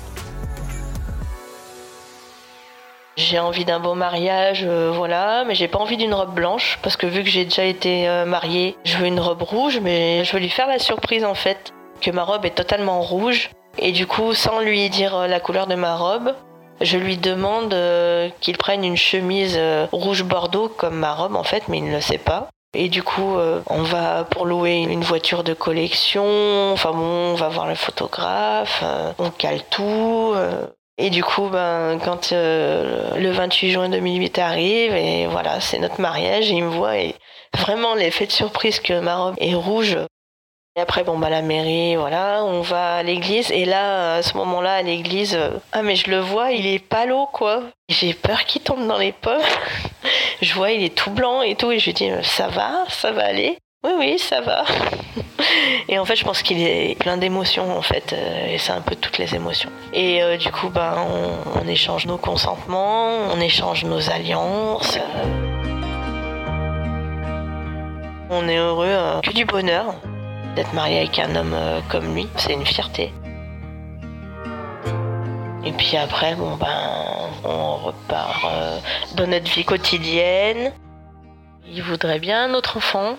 J'ai 3.15 3.39
envie 3.39 3.65
d'un 3.65 3.79
beau 3.79 3.93
mariage, 3.93 4.65
voilà, 4.65 5.43
mais 5.45 5.53
j'ai 5.53 5.67
pas 5.67 5.79
envie 5.79 5.97
d'une 5.97 6.13
robe 6.13 6.33
blanche 6.33 6.79
parce 6.81 6.97
que 6.97 7.05
vu 7.05 7.23
que 7.23 7.29
j'ai 7.29 7.45
déjà 7.45 7.63
été 7.63 8.07
mariée, 8.25 8.75
je 8.85 8.97
veux 8.97 9.05
une 9.05 9.19
robe 9.19 9.43
rouge, 9.43 9.79
mais 9.81 10.25
je 10.25 10.33
veux 10.33 10.39
lui 10.39 10.49
faire 10.49 10.67
la 10.67 10.79
surprise 10.79 11.23
en 11.23 11.35
fait 11.35 11.73
que 12.01 12.09
ma 12.09 12.23
robe 12.23 12.45
est 12.45 12.55
totalement 12.55 13.01
rouge 13.01 13.51
et 13.77 13.91
du 13.91 14.05
coup, 14.05 14.33
sans 14.33 14.59
lui 14.59 14.89
dire 14.89 15.15
euh, 15.15 15.27
la 15.27 15.39
couleur 15.39 15.67
de 15.67 15.75
ma 15.75 15.95
robe, 15.95 16.33
je 16.81 16.97
lui 16.97 17.17
demande 17.17 17.73
euh, 17.73 18.29
qu'il 18.39 18.57
prenne 18.57 18.83
une 18.83 18.97
chemise 18.97 19.55
euh, 19.57 19.87
rouge 19.91 20.23
bordeaux 20.23 20.69
comme 20.69 20.95
ma 20.95 21.13
robe 21.13 21.35
en 21.35 21.43
fait, 21.43 21.63
mais 21.67 21.79
il 21.79 21.85
ne 21.85 21.95
le 21.95 22.01
sait 22.01 22.17
pas. 22.17 22.49
Et 22.75 22.89
du 22.89 23.03
coup, 23.03 23.37
on 23.69 23.83
va 23.83 24.23
pour 24.23 24.47
louer 24.47 24.77
une 24.77 25.03
voiture 25.03 25.43
de 25.43 25.53
collection. 25.53 26.73
Enfin 26.73 26.89
bon, 26.89 27.33
on 27.33 27.35
va 27.35 27.47
voir 27.47 27.67
le 27.67 27.75
photographe, 27.75 28.83
on 29.19 29.29
cale 29.29 29.61
tout. 29.69 30.33
Et 30.97 31.09
du 31.09 31.23
coup, 31.23 31.49
ben, 31.49 31.99
quand 32.03 32.31
le 32.31 33.31
28 33.31 33.71
juin 33.71 33.89
2008 33.89 34.37
arrive, 34.39 34.93
et 34.93 35.25
voilà, 35.27 35.59
c'est 35.59 35.79
notre 35.79 35.99
mariage, 35.99 36.49
il 36.49 36.63
me 36.63 36.69
voit 36.69 36.97
et 36.97 37.15
vraiment 37.57 37.95
l'effet 37.95 38.27
de 38.27 38.31
surprise 38.31 38.79
que 38.79 38.99
ma 38.99 39.15
robe 39.15 39.35
est 39.39 39.55
rouge, 39.55 39.97
et 40.75 40.81
après, 40.81 41.03
bon, 41.03 41.19
bah, 41.19 41.29
la 41.29 41.43
mairie, 41.43 41.95
voilà, 41.95 42.43
on 42.43 42.61
va 42.61 42.95
à 42.95 43.03
l'église. 43.03 43.51
Et 43.51 43.63
là, 43.65 44.15
à 44.15 44.21
ce 44.23 44.35
moment-là, 44.37 44.75
à 44.77 44.81
l'église, 44.81 45.35
euh, 45.35 45.51
ah, 45.71 45.83
mais 45.83 45.95
je 45.95 46.09
le 46.09 46.17
vois, 46.17 46.51
il 46.51 46.65
est 46.65 46.79
palo, 46.79 47.27
quoi. 47.27 47.61
J'ai 47.89 48.15
peur 48.15 48.45
qu'il 48.45 48.63
tombe 48.63 48.87
dans 48.87 48.97
les 48.97 49.11
pommes. 49.11 49.39
je 50.41 50.51
vois, 50.55 50.71
il 50.71 50.83
est 50.83 50.95
tout 50.95 51.11
blanc 51.11 51.43
et 51.43 51.55
tout. 51.55 51.71
Et 51.71 51.77
je 51.77 51.85
lui 51.85 51.93
dis, 51.93 52.09
euh, 52.09 52.23
ça 52.23 52.47
va, 52.47 52.85
ça 52.89 53.11
va 53.11 53.25
aller. 53.25 53.59
Oui, 53.83 53.91
oui, 53.97 54.19
ça 54.19 54.41
va. 54.41 54.63
et 55.89 55.99
en 55.99 56.05
fait, 56.05 56.15
je 56.15 56.23
pense 56.23 56.41
qu'il 56.41 56.61
est 56.61 56.97
plein 56.99 57.17
d'émotions, 57.17 57.77
en 57.77 57.81
fait. 57.81 58.13
Euh, 58.13 58.53
et 58.53 58.57
c'est 58.57 58.71
un 58.71 58.81
peu 58.81 58.95
toutes 58.95 59.17
les 59.17 59.35
émotions. 59.35 59.69
Et 59.93 60.37
du 60.37 60.51
coup, 60.51 60.69
ben, 60.69 60.95
on, 61.55 61.67
échange 61.67 62.05
nos 62.05 62.17
consentements, 62.17 63.09
on 63.33 63.39
échange 63.39 63.83
nos 63.85 64.09
alliances. 64.09 64.99
On 68.29 68.47
est 68.47 68.57
heureux, 68.57 69.21
que 69.21 69.31
du 69.31 69.45
bonheur 69.45 69.95
d'être 70.55 70.73
marié 70.73 70.99
avec 70.99 71.19
un 71.19 71.35
homme 71.35 71.53
euh, 71.53 71.79
comme 71.89 72.13
lui, 72.13 72.27
c'est 72.37 72.53
une 72.53 72.65
fierté. 72.65 73.11
Et 75.65 75.71
puis 75.71 75.95
après, 75.97 76.35
bon 76.35 76.55
ben, 76.57 76.67
on 77.43 77.77
repart 77.77 78.45
euh, 78.45 78.77
dans 79.15 79.27
notre 79.27 79.49
vie 79.51 79.63
quotidienne. 79.63 80.73
Il 81.67 81.81
voudrait 81.81 82.19
bien 82.19 82.45
un 82.45 82.53
autre 82.53 82.77
enfant. 82.77 83.15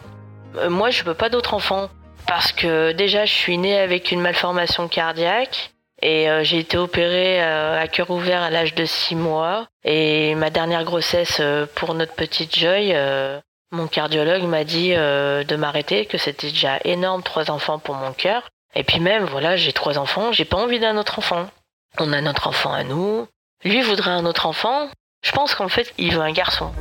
Euh, 0.56 0.70
moi, 0.70 0.90
je 0.90 1.04
veux 1.04 1.14
pas 1.14 1.28
d'autre 1.28 1.54
enfant 1.54 1.88
parce 2.26 2.52
que 2.52 2.92
déjà, 2.92 3.24
je 3.24 3.32
suis 3.32 3.58
née 3.58 3.78
avec 3.78 4.10
une 4.10 4.20
malformation 4.20 4.88
cardiaque 4.88 5.72
et 6.02 6.26
j'ai 6.42 6.58
été 6.58 6.76
opérée 6.76 7.40
à 7.40 7.86
cœur 7.88 8.10
ouvert 8.10 8.42
à 8.42 8.50
l'âge 8.50 8.74
de 8.74 8.84
6 8.84 9.14
mois. 9.14 9.66
Et 9.84 10.34
ma 10.34 10.50
dernière 10.50 10.84
grossesse 10.84 11.40
pour 11.76 11.94
notre 11.94 12.14
petite 12.14 12.58
Joy, 12.58 12.94
mon 13.74 13.88
cardiologue 13.88 14.44
m'a 14.44 14.64
dit 14.64 14.92
euh, 14.94 15.42
de 15.42 15.56
m'arrêter, 15.56 16.06
que 16.06 16.16
c'était 16.16 16.48
déjà 16.48 16.78
énorme, 16.84 17.22
trois 17.22 17.50
enfants 17.50 17.78
pour 17.78 17.96
mon 17.96 18.12
cœur. 18.12 18.48
Et 18.76 18.84
puis 18.84 19.00
même, 19.00 19.24
voilà, 19.24 19.56
j'ai 19.56 19.72
trois 19.72 19.98
enfants, 19.98 20.32
j'ai 20.32 20.44
pas 20.44 20.56
envie 20.56 20.78
d'un 20.78 20.96
autre 20.96 21.18
enfant. 21.18 21.48
On 21.98 22.12
a 22.12 22.20
notre 22.20 22.46
enfant 22.46 22.72
à 22.72 22.84
nous. 22.84 23.26
Lui 23.64 23.82
voudrait 23.82 24.12
un 24.12 24.26
autre 24.26 24.46
enfant. 24.46 24.88
Je 25.24 25.32
pense 25.32 25.54
qu'en 25.54 25.68
fait, 25.68 25.92
il 25.98 26.14
veut 26.14 26.20
un 26.20 26.32
garçon. 26.32 26.72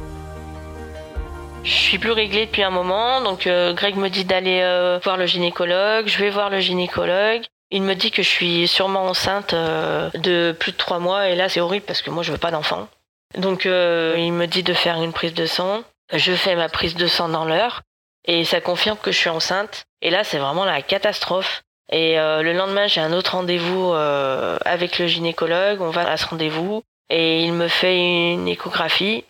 Je 1.63 1.71
suis 1.71 1.97
plus 1.97 2.11
réglée 2.11 2.45
depuis 2.45 2.63
un 2.63 2.69
moment, 2.69 3.21
donc 3.21 3.47
euh, 3.47 3.73
Greg 3.73 3.95
me 3.95 4.09
dit 4.09 4.25
d'aller 4.25 4.61
euh, 4.61 4.99
voir 5.03 5.17
le 5.17 5.25
gynécologue. 5.25 6.07
Je 6.07 6.17
vais 6.17 6.29
voir 6.29 6.49
le 6.49 6.59
gynécologue. 6.59 7.43
Il 7.71 7.81
me 7.81 7.95
dit 7.95 8.11
que 8.11 8.21
je 8.21 8.29
suis 8.29 8.67
sûrement 8.67 9.05
enceinte 9.05 9.55
de 9.55 10.55
plus 10.59 10.73
de 10.73 10.77
trois 10.77 10.99
mois, 10.99 11.29
et 11.29 11.35
là 11.35 11.49
c'est 11.49 11.59
horrible 11.59 11.85
parce 11.85 12.01
que 12.03 12.11
moi 12.11 12.21
je 12.21 12.31
veux 12.31 12.37
pas 12.37 12.51
d'enfant. 12.51 12.87
Donc 13.35 13.65
il 13.65 14.33
me 14.33 14.45
dit 14.45 14.61
de 14.61 14.73
faire 14.73 15.01
une 15.01 15.13
prise 15.13 15.33
de 15.33 15.47
sang. 15.47 15.83
Je 16.13 16.33
fais 16.33 16.55
ma 16.55 16.69
prise 16.69 16.95
de 16.95 17.07
sang 17.07 17.29
dans 17.29 17.45
l'heure 17.45 17.81
et 18.25 18.45
ça 18.45 18.61
confirme 18.61 18.97
que 18.97 19.11
je 19.11 19.17
suis 19.17 19.29
enceinte. 19.29 19.85
Et 20.01 20.09
là, 20.09 20.23
c'est 20.23 20.37
vraiment 20.37 20.65
la 20.65 20.81
catastrophe. 20.81 21.63
Et 21.91 22.19
euh, 22.19 22.41
le 22.41 22.53
lendemain, 22.53 22.87
j'ai 22.87 23.01
un 23.01 23.13
autre 23.13 23.33
rendez-vous 23.33 23.93
euh, 23.93 24.57
avec 24.65 24.99
le 24.99 25.07
gynécologue. 25.07 25.81
On 25.81 25.89
va 25.89 26.09
à 26.09 26.17
ce 26.17 26.25
rendez-vous 26.27 26.83
et 27.09 27.43
il 27.43 27.53
me 27.53 27.67
fait 27.67 28.33
une 28.33 28.47
échographie. 28.47 29.25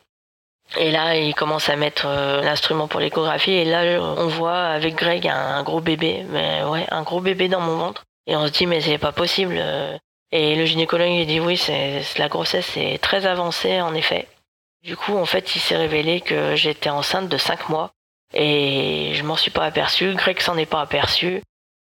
Et 0.78 0.92
là, 0.92 1.16
il 1.16 1.36
commence 1.36 1.70
à 1.70 1.76
mettre 1.76 2.06
euh, 2.08 2.42
l'instrument 2.42 2.88
pour 2.88 3.00
l'échographie. 3.00 3.52
Et 3.52 3.66
là, 3.66 3.84
on 4.02 4.28
voit 4.28 4.66
avec 4.66 4.96
Greg 4.96 5.28
un, 5.28 5.64
gros 5.64 5.82
bébé, 5.82 6.26
mais 6.30 6.64
ouais, 6.64 6.86
un 6.90 7.04
gros 7.04 7.22
bébé 7.22 7.48
dans 7.48 7.62
mon 7.62 7.78
ventre. 7.78 8.04
Et 8.26 8.36
on 8.36 8.48
se 8.48 8.52
dit, 8.52 8.66
mais 8.66 8.82
c'est 8.82 8.98
pas 8.98 9.12
possible. 9.12 9.62
Et 10.32 10.56
le 10.56 10.66
gynécologue 10.66 11.10
il 11.10 11.28
dit, 11.28 11.40
oui, 11.40 11.58
c'est 11.58 12.02
la 12.18 12.28
grossesse 12.28 12.76
est 12.76 13.02
très 13.02 13.28
avancée 13.28 13.82
en 13.82 13.94
effet. 13.94 14.28
Du 14.82 14.98
coup, 14.98 15.16
en 15.16 15.26
fait, 15.26 15.56
il 15.56 15.60
s'est 15.60 15.78
révélé 15.78 16.22
que 16.22 16.56
j'étais 16.56 16.90
enceinte 16.90 17.30
de 17.30 17.38
5 17.38 17.70
mois. 17.70 17.92
Et 18.34 19.12
je 19.14 19.24
m'en 19.24 19.36
suis 19.36 19.52
pas 19.52 19.66
aperçu, 19.66 20.14
Greg 20.16 20.40
s'en 20.40 20.58
est 20.58 20.66
pas 20.66 20.82
aperçu. 20.82 21.42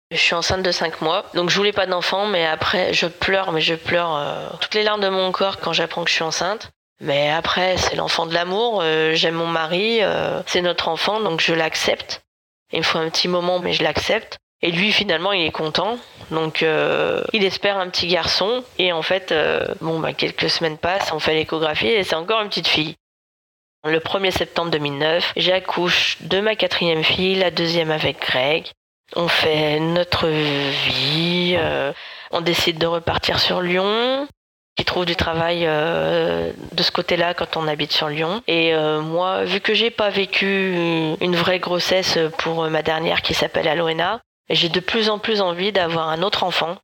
Je 0.09 0.17
suis 0.17 0.33
enceinte 0.33 0.63
de 0.63 0.71
5 0.71 1.01
mois, 1.01 1.25
donc 1.35 1.49
je 1.49 1.55
voulais 1.55 1.71
pas 1.71 1.85
d'enfant, 1.85 2.25
mais 2.25 2.45
après 2.45 2.93
je 2.93 3.05
pleure, 3.05 3.51
mais 3.51 3.61
je 3.61 3.75
pleure 3.75 4.15
euh, 4.15 4.49
toutes 4.59 4.73
les 4.73 4.83
larmes 4.83 5.01
de 5.01 5.07
mon 5.07 5.31
corps 5.31 5.59
quand 5.59 5.71
j'apprends 5.71 6.03
que 6.03 6.09
je 6.09 6.15
suis 6.15 6.23
enceinte. 6.23 6.71
Mais 7.01 7.31
après, 7.31 7.77
c'est 7.77 7.95
l'enfant 7.95 8.27
de 8.27 8.33
l'amour, 8.33 8.81
euh, 8.83 9.15
j'aime 9.15 9.33
mon 9.33 9.47
mari, 9.47 10.03
euh, 10.03 10.43
c'est 10.45 10.61
notre 10.61 10.87
enfant, 10.87 11.19
donc 11.19 11.41
je 11.41 11.55
l'accepte. 11.55 12.21
Il 12.71 12.79
me 12.79 12.83
faut 12.83 12.99
un 12.99 13.09
petit 13.09 13.27
moment, 13.27 13.59
mais 13.59 13.73
je 13.73 13.81
l'accepte. 13.83 14.37
Et 14.61 14.71
lui, 14.71 14.91
finalement, 14.91 15.31
il 15.31 15.43
est 15.43 15.51
content. 15.51 15.97
Donc, 16.29 16.61
euh, 16.61 17.23
il 17.33 17.43
espère 17.43 17.79
un 17.79 17.89
petit 17.89 18.05
garçon. 18.05 18.63
Et 18.77 18.93
en 18.93 19.01
fait, 19.01 19.33
bon, 19.81 19.99
bah, 19.99 20.13
quelques 20.13 20.51
semaines 20.51 20.77
passent, 20.77 21.11
on 21.11 21.19
fait 21.19 21.33
l'échographie 21.33 21.87
et 21.87 22.03
c'est 22.03 22.15
encore 22.15 22.41
une 22.41 22.49
petite 22.49 22.67
fille. 22.67 22.95
Le 23.83 23.99
1er 23.99 24.29
septembre 24.29 24.69
2009, 24.69 25.33
j'accouche 25.35 26.17
de 26.21 26.39
ma 26.39 26.55
quatrième 26.55 27.03
fille, 27.03 27.33
la 27.33 27.49
deuxième 27.49 27.89
avec 27.89 28.21
Greg. 28.21 28.67
On 29.15 29.27
fait 29.27 29.79
notre 29.79 30.27
vie. 30.27 31.57
On 32.29 32.41
décide 32.41 32.77
de 32.77 32.85
repartir 32.85 33.39
sur 33.39 33.61
Lyon 33.61 34.27
qui 34.81 34.85
trouve 34.85 35.05
du 35.05 35.15
travail 35.15 35.61
de 35.61 36.83
ce 36.83 36.91
côté-là 36.91 37.35
quand 37.35 37.55
on 37.55 37.67
habite 37.67 37.91
sur 37.91 38.09
Lyon. 38.09 38.41
Et 38.47 38.73
moi, 39.01 39.43
vu 39.43 39.59
que 39.59 39.75
j'ai 39.75 39.91
pas 39.91 40.09
vécu 40.09 40.73
une 41.21 41.35
vraie 41.35 41.59
grossesse 41.59 42.17
pour 42.39 42.67
ma 42.67 42.81
dernière 42.81 43.21
qui 43.21 43.35
s'appelle 43.35 43.67
Aloena, 43.67 44.21
j'ai 44.49 44.69
de 44.69 44.79
plus 44.79 45.09
en 45.09 45.19
plus 45.19 45.39
envie 45.41 45.71
d'avoir 45.71 46.09
un 46.09 46.23
autre 46.23 46.43
enfant. 46.43 46.77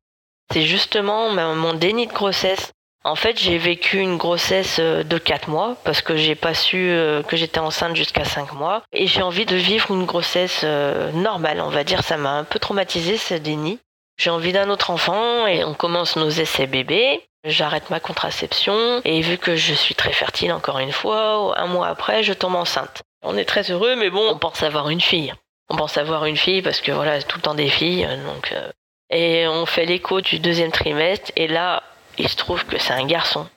C'est 0.53 0.61
justement 0.61 1.31
mon 1.31 1.73
déni 1.73 2.05
de 2.05 2.13
grossesse. 2.13 2.71
En 3.03 3.15
fait, 3.15 3.39
j'ai 3.39 3.57
vécu 3.57 3.99
une 3.99 4.17
grossesse 4.17 4.77
euh, 4.79 5.03
de 5.03 5.17
4 5.17 5.49
mois 5.49 5.77
parce 5.85 6.01
que 6.01 6.17
j'ai 6.17 6.35
pas 6.35 6.53
su 6.53 6.89
euh, 6.89 7.23
que 7.23 7.37
j'étais 7.37 7.59
enceinte 7.59 7.95
jusqu'à 7.95 8.25
5 8.25 8.51
mois 8.51 8.83
et 8.91 9.07
j'ai 9.07 9.21
envie 9.21 9.45
de 9.45 9.55
vivre 9.55 9.91
une 9.91 10.05
grossesse 10.05 10.61
euh, 10.65 11.11
normale, 11.13 11.61
on 11.61 11.69
va 11.69 11.85
dire, 11.85 12.03
ça 12.03 12.17
m'a 12.17 12.31
un 12.31 12.43
peu 12.43 12.59
traumatisé 12.59 13.15
ce 13.15 13.35
déni. 13.35 13.79
J'ai 14.17 14.29
envie 14.29 14.51
d'un 14.51 14.69
autre 14.69 14.89
enfant 14.89 15.47
et 15.47 15.63
on 15.63 15.73
commence 15.73 16.17
nos 16.17 16.29
essais 16.29 16.67
bébés. 16.67 17.21
J'arrête 17.47 17.89
ma 17.89 18.01
contraception 18.01 19.01
et 19.05 19.21
vu 19.21 19.37
que 19.37 19.55
je 19.55 19.73
suis 19.73 19.95
très 19.95 20.11
fertile 20.11 20.51
encore 20.51 20.79
une 20.79 20.91
fois, 20.91 21.57
un 21.57 21.67
mois 21.67 21.87
après, 21.87 22.21
je 22.21 22.33
tombe 22.33 22.55
enceinte. 22.55 23.03
On 23.23 23.37
est 23.37 23.45
très 23.45 23.71
heureux 23.71 23.95
mais 23.95 24.09
bon, 24.09 24.27
on 24.29 24.37
pense 24.37 24.63
avoir 24.63 24.89
une 24.89 24.99
fille. 24.99 25.33
On 25.69 25.77
pense 25.77 25.97
avoir 25.97 26.25
une 26.25 26.35
fille 26.35 26.61
parce 26.61 26.81
que 26.81 26.91
voilà, 26.91 27.21
tout 27.21 27.37
le 27.37 27.43
temps 27.43 27.55
des 27.55 27.69
filles. 27.69 28.05
Euh, 28.05 28.17
donc, 28.25 28.51
euh, 28.51 28.69
et 29.09 29.47
on 29.47 29.65
fait 29.65 29.85
l'écho 29.85 30.19
du 30.19 30.39
deuxième 30.39 30.73
trimestre 30.73 31.31
et 31.37 31.47
là, 31.47 31.83
il 32.17 32.27
se 32.27 32.35
trouve 32.35 32.65
que 32.65 32.77
c'est 32.77 32.93
un 32.93 33.05
garçon. 33.05 33.47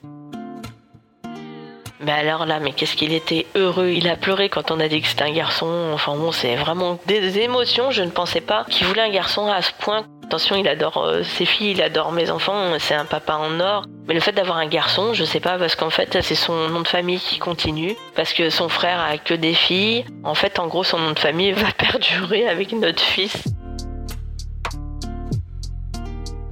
Mais 1.99 2.13
alors 2.13 2.45
là, 2.45 2.61
mais 2.61 2.71
qu'est-ce 2.71 2.95
qu'il 2.95 3.13
était 3.13 3.45
heureux. 3.55 3.89
Il 3.89 4.07
a 4.07 4.15
pleuré 4.15 4.47
quand 4.47 4.71
on 4.71 4.79
a 4.79 4.87
dit 4.87 5.01
que 5.01 5.07
c'était 5.07 5.23
un 5.23 5.33
garçon. 5.33 5.91
Enfin 5.93 6.15
bon, 6.15 6.31
c'est 6.31 6.55
vraiment 6.55 6.97
des 7.07 7.39
émotions. 7.39 7.91
Je 7.91 8.03
ne 8.03 8.09
pensais 8.09 8.41
pas 8.41 8.63
qu'il 8.69 8.87
voulait 8.87 9.01
un 9.01 9.11
garçon 9.11 9.47
à 9.47 9.61
ce 9.61 9.71
point. 9.77 10.05
Attention, 10.31 10.55
il 10.55 10.67
adore 10.69 11.03
euh, 11.03 11.23
ses 11.23 11.43
filles, 11.43 11.71
il 11.71 11.81
adore 11.81 12.13
mes 12.13 12.31
enfants, 12.31 12.79
c'est 12.79 12.93
un 12.93 13.03
papa 13.03 13.33
en 13.33 13.59
or. 13.59 13.83
Mais 14.07 14.13
le 14.13 14.21
fait 14.21 14.31
d'avoir 14.31 14.55
un 14.59 14.65
garçon, 14.65 15.13
je 15.13 15.25
sais 15.25 15.41
pas, 15.41 15.57
parce 15.57 15.75
qu'en 15.75 15.89
fait, 15.89 16.21
c'est 16.21 16.35
son 16.35 16.69
nom 16.69 16.79
de 16.79 16.87
famille 16.87 17.19
qui 17.19 17.37
continue, 17.37 17.97
parce 18.15 18.31
que 18.31 18.49
son 18.49 18.69
frère 18.69 19.01
a 19.01 19.17
que 19.17 19.33
des 19.33 19.53
filles. 19.53 20.05
En 20.23 20.33
fait, 20.33 20.57
en 20.57 20.67
gros, 20.67 20.85
son 20.85 20.99
nom 20.99 21.11
de 21.11 21.19
famille 21.19 21.51
va 21.51 21.73
perdurer 21.73 22.47
avec 22.47 22.71
notre 22.71 23.01
fils. 23.01 23.43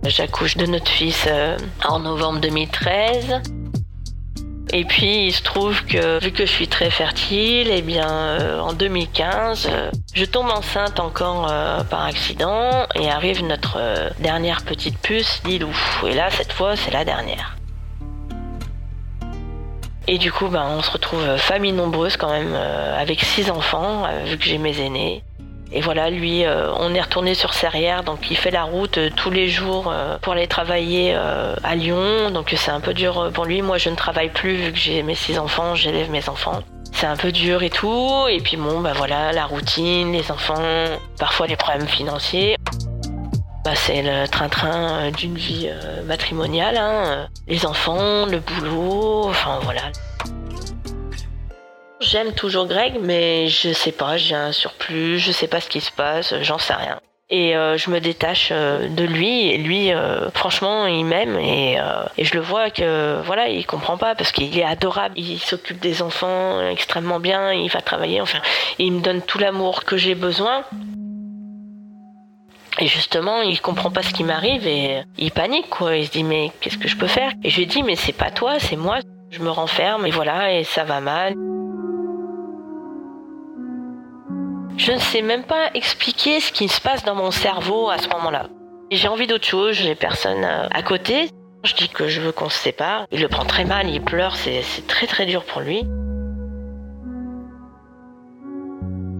J'accouche 0.03 0.57
de 0.57 0.65
notre 0.65 0.89
fils 0.89 1.25
euh, 1.29 1.55
en 1.87 1.99
novembre 1.99 2.41
2013. 2.41 3.41
Et 4.71 4.85
puis 4.85 5.25
il 5.25 5.33
se 5.33 5.41
trouve 5.41 5.83
que 5.85 6.23
vu 6.23 6.31
que 6.31 6.45
je 6.45 6.51
suis 6.51 6.67
très 6.67 6.91
fertile, 6.91 7.69
eh 7.71 7.81
bien 7.81 8.07
euh, 8.07 8.59
en 8.59 8.73
2015, 8.73 9.67
euh, 9.71 9.89
je 10.13 10.25
tombe 10.25 10.49
enceinte 10.51 10.99
encore 10.99 11.47
euh, 11.49 11.83
par 11.83 12.05
accident 12.05 12.85
et 12.93 13.09
arrive 13.09 13.43
notre 13.43 13.79
dernière 14.19 14.61
petite 14.61 14.99
puce, 14.99 15.41
Lilou. 15.45 15.75
Et 16.05 16.13
là 16.13 16.29
cette 16.29 16.53
fois 16.53 16.75
c'est 16.75 16.91
la 16.91 17.03
dernière. 17.03 17.55
Et 20.07 20.17
du 20.17 20.31
coup, 20.31 20.47
ben, 20.47 20.65
on 20.67 20.81
se 20.81 20.89
retrouve 20.89 21.37
famille 21.37 21.71
nombreuse 21.71 22.17
quand 22.17 22.31
même, 22.31 22.55
avec 22.55 23.21
six 23.21 23.51
enfants, 23.51 24.07
vu 24.25 24.39
que 24.39 24.43
j'ai 24.43 24.57
mes 24.57 24.79
aînés. 24.81 25.23
Et 25.71 25.81
voilà, 25.81 26.09
lui, 26.09 26.45
euh, 26.45 26.71
on 26.79 26.95
est 26.95 27.01
retourné 27.01 27.35
sur 27.35 27.53
Serrières, 27.53 28.03
donc 28.03 28.31
il 28.31 28.37
fait 28.37 28.49
la 28.49 28.63
route 28.63 28.97
euh, 28.97 29.09
tous 29.15 29.29
les 29.29 29.49
jours 29.49 29.91
euh, 29.91 30.17
pour 30.17 30.33
aller 30.33 30.47
travailler 30.47 31.13
à 31.13 31.75
Lyon. 31.75 32.31
Donc 32.31 32.53
c'est 32.55 32.71
un 32.71 32.79
peu 32.79 32.93
dur 32.93 33.29
pour 33.33 33.45
lui. 33.45 33.61
Moi, 33.61 33.77
je 33.77 33.89
ne 33.89 33.95
travaille 33.95 34.29
plus 34.29 34.55
vu 34.55 34.71
que 34.71 34.77
j'ai 34.77 35.03
mes 35.03 35.15
six 35.15 35.37
enfants, 35.37 35.75
j'élève 35.75 36.09
mes 36.09 36.27
enfants. 36.27 36.59
C'est 36.91 37.05
un 37.05 37.15
peu 37.15 37.31
dur 37.31 37.61
et 37.61 37.69
tout. 37.69 38.25
Et 38.29 38.39
puis 38.39 38.57
bon, 38.57 38.79
bah 38.79 38.93
voilà, 38.95 39.31
la 39.31 39.45
routine, 39.45 40.11
les 40.11 40.31
enfants, 40.31 40.85
parfois 41.19 41.47
les 41.47 41.55
problèmes 41.55 41.87
financiers. 41.87 42.57
Bah, 43.63 43.75
c'est 43.75 44.01
le 44.01 44.27
train-train 44.27 45.11
d'une 45.11 45.35
vie 45.35 45.69
matrimoniale. 46.07 46.77
Hein. 46.77 47.27
Les 47.47 47.65
enfants, 47.65 48.25
le 48.25 48.39
boulot, 48.39 49.27
enfin 49.29 49.59
voilà. 49.61 49.83
J'aime 52.01 52.33
toujours 52.33 52.65
Greg, 52.65 52.97
mais 53.01 53.49
je 53.49 53.73
sais 53.73 53.91
pas, 53.91 54.15
j'ai 54.15 54.35
un 54.35 54.53
surplus, 54.53 55.19
je 55.19 55.31
sais 55.31 55.47
pas 55.47 55.59
ce 55.59 55.69
qui 55.69 55.81
se 55.81 55.91
passe, 55.91 56.33
j'en 56.41 56.57
sais 56.57 56.73
rien. 56.73 56.99
Et 57.31 57.55
euh, 57.55 57.77
je 57.77 57.91
me 57.91 57.99
détache 57.99 58.49
euh, 58.51 58.87
de 58.87 59.03
lui. 59.03 59.49
Et 59.49 59.57
lui, 59.57 59.93
euh, 59.93 60.31
franchement, 60.31 60.87
il 60.87 61.05
m'aime 61.05 61.37
et, 61.37 61.77
et, 62.17 62.23
je 62.23 62.33
le 62.33 62.39
vois 62.39 62.71
que 62.71 63.21
voilà, 63.23 63.49
il 63.49 63.65
comprend 63.65 63.97
pas 63.97 64.15
parce 64.15 64.31
qu'il 64.31 64.57
est 64.57 64.63
adorable. 64.63 65.13
Il 65.17 65.39
s'occupe 65.39 65.79
des 65.79 66.01
enfants 66.01 66.67
extrêmement 66.69 67.19
bien. 67.19 67.51
Il 67.51 67.69
va 67.69 67.81
travailler. 67.81 68.19
Enfin, 68.21 68.39
il 68.79 68.93
me 68.93 69.01
donne 69.01 69.21
tout 69.21 69.37
l'amour 69.37 69.83
que 69.83 69.95
j'ai 69.95 70.15
besoin. 70.15 70.63
Et 72.79 72.87
justement, 72.87 73.41
il 73.41 73.59
comprend 73.61 73.91
pas 73.91 74.03
ce 74.03 74.13
qui 74.13 74.23
m'arrive 74.23 74.65
et 74.65 75.03
il 75.17 75.31
panique 75.31 75.69
quoi. 75.69 75.97
Il 75.97 76.07
se 76.07 76.11
dit 76.11 76.23
mais 76.23 76.51
qu'est-ce 76.61 76.77
que 76.77 76.87
je 76.87 76.95
peux 76.95 77.07
faire? 77.07 77.31
Et 77.43 77.49
je 77.49 77.57
lui 77.57 77.67
dis 77.67 77.83
mais 77.83 77.95
c'est 77.95 78.13
pas 78.13 78.31
toi, 78.31 78.57
c'est 78.57 78.77
moi. 78.77 78.99
Je 79.29 79.41
me 79.41 79.51
renferme 79.51 80.07
et 80.07 80.11
voilà 80.11 80.53
et 80.53 80.63
ça 80.63 80.83
va 80.83 81.01
mal. 81.01 81.35
Je 84.79 84.93
ne 84.93 84.97
sais 84.97 85.21
même 85.21 85.43
pas 85.43 85.71
expliquer 85.73 86.39
ce 86.39 86.53
qui 86.53 86.69
se 86.69 86.79
passe 86.79 87.03
dans 87.03 87.13
mon 87.13 87.31
cerveau 87.31 87.89
à 87.89 87.97
ce 87.97 88.07
moment-là. 88.07 88.45
J'ai 88.91 89.09
envie 89.09 89.27
d'autre 89.27 89.45
chose, 89.45 89.75
j'ai 89.75 89.93
personne 89.93 90.45
euh, 90.45 90.69
à 90.71 90.81
côté. 90.83 91.29
Je 91.65 91.73
dis 91.73 91.89
que 91.89 92.07
je 92.07 92.21
veux 92.21 92.31
qu'on 92.31 92.47
se 92.47 92.57
sépare. 92.57 93.05
Il 93.11 93.19
le 93.19 93.27
prend 93.27 93.43
très 93.43 93.65
mal, 93.65 93.89
il 93.89 94.01
pleure, 94.01 94.37
c'est 94.37 94.63
très 94.87 95.05
très 95.05 95.25
dur 95.25 95.43
pour 95.43 95.59
lui. 95.59 95.83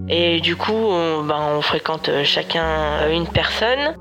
Et 0.08 0.40
du 0.40 0.56
coup, 0.56 0.72
on, 0.72 1.24
ben, 1.24 1.38
on 1.54 1.60
fréquente 1.60 2.08
chacun 2.24 2.64
euh, 2.64 3.12
une 3.12 3.28
personne. 3.28 3.96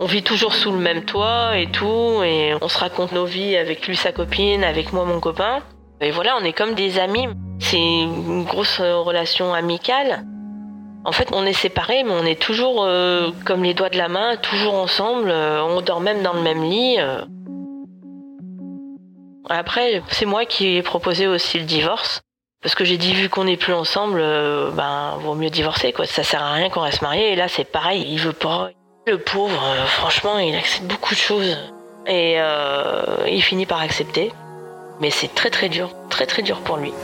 On 0.00 0.06
vit 0.06 0.24
toujours 0.24 0.52
sous 0.52 0.72
le 0.72 0.78
même 0.78 1.04
toit 1.04 1.56
et 1.56 1.70
tout, 1.70 2.24
et 2.24 2.54
on 2.60 2.66
se 2.66 2.78
raconte 2.78 3.12
nos 3.12 3.24
vies 3.24 3.56
avec 3.56 3.86
lui, 3.86 3.94
sa 3.94 4.10
copine, 4.10 4.64
avec 4.64 4.92
moi, 4.92 5.04
mon 5.04 5.20
copain. 5.20 5.60
Et 6.00 6.10
voilà, 6.10 6.36
on 6.40 6.44
est 6.44 6.52
comme 6.52 6.74
des 6.74 6.98
amis. 6.98 7.28
C'est 7.60 7.78
une 7.78 8.42
grosse 8.42 8.80
euh, 8.80 8.98
relation 8.98 9.54
amicale. 9.54 10.24
En 11.04 11.12
fait, 11.12 11.28
on 11.32 11.44
est 11.44 11.52
séparés, 11.52 12.02
mais 12.02 12.12
on 12.12 12.24
est 12.24 12.40
toujours 12.40 12.82
euh, 12.82 13.30
comme 13.44 13.62
les 13.62 13.74
doigts 13.74 13.90
de 13.90 13.98
la 13.98 14.08
main, 14.08 14.36
toujours 14.36 14.74
ensemble. 14.74 15.30
Euh, 15.30 15.62
on 15.62 15.82
dort 15.82 16.00
même 16.00 16.22
dans 16.22 16.32
le 16.32 16.40
même 16.40 16.62
lit. 16.62 16.96
Euh. 16.98 17.20
Après, 19.50 20.02
c'est 20.08 20.24
moi 20.24 20.46
qui 20.46 20.76
ai 20.76 20.82
proposé 20.82 21.26
aussi 21.26 21.58
le 21.58 21.66
divorce. 21.66 22.22
Parce 22.62 22.74
que 22.74 22.86
j'ai 22.86 22.96
dit, 22.96 23.12
vu 23.12 23.28
qu'on 23.28 23.44
n'est 23.44 23.58
plus 23.58 23.74
ensemble, 23.74 24.24
ben, 24.72 25.18
vaut 25.20 25.34
mieux 25.34 25.50
divorcer, 25.50 25.92
quoi. 25.92 26.06
Ça 26.06 26.22
sert 26.22 26.42
à 26.42 26.52
rien 26.52 26.70
qu'on 26.70 26.80
reste 26.80 27.02
marié. 27.02 27.32
Et 27.32 27.36
là, 27.36 27.46
c'est 27.46 27.64
pareil, 27.64 28.06
il 28.08 28.18
veut 28.18 28.32
pas. 28.32 28.70
Le 29.06 29.18
pauvre, 29.18 29.62
franchement, 29.86 30.38
il 30.38 30.54
accepte 30.56 30.86
beaucoup 30.86 31.12
de 31.12 31.18
choses. 31.20 31.58
Et 32.06 32.38
il 33.28 33.42
finit 33.42 33.66
par 33.66 33.82
accepter. 33.82 34.32
Mais 34.98 35.10
c'est 35.10 35.34
très 35.34 35.50
très 35.50 35.68
dur, 35.68 35.90
très 36.08 36.24
très 36.24 36.40
dur 36.40 36.60
pour 36.60 36.78
lui 36.78 36.94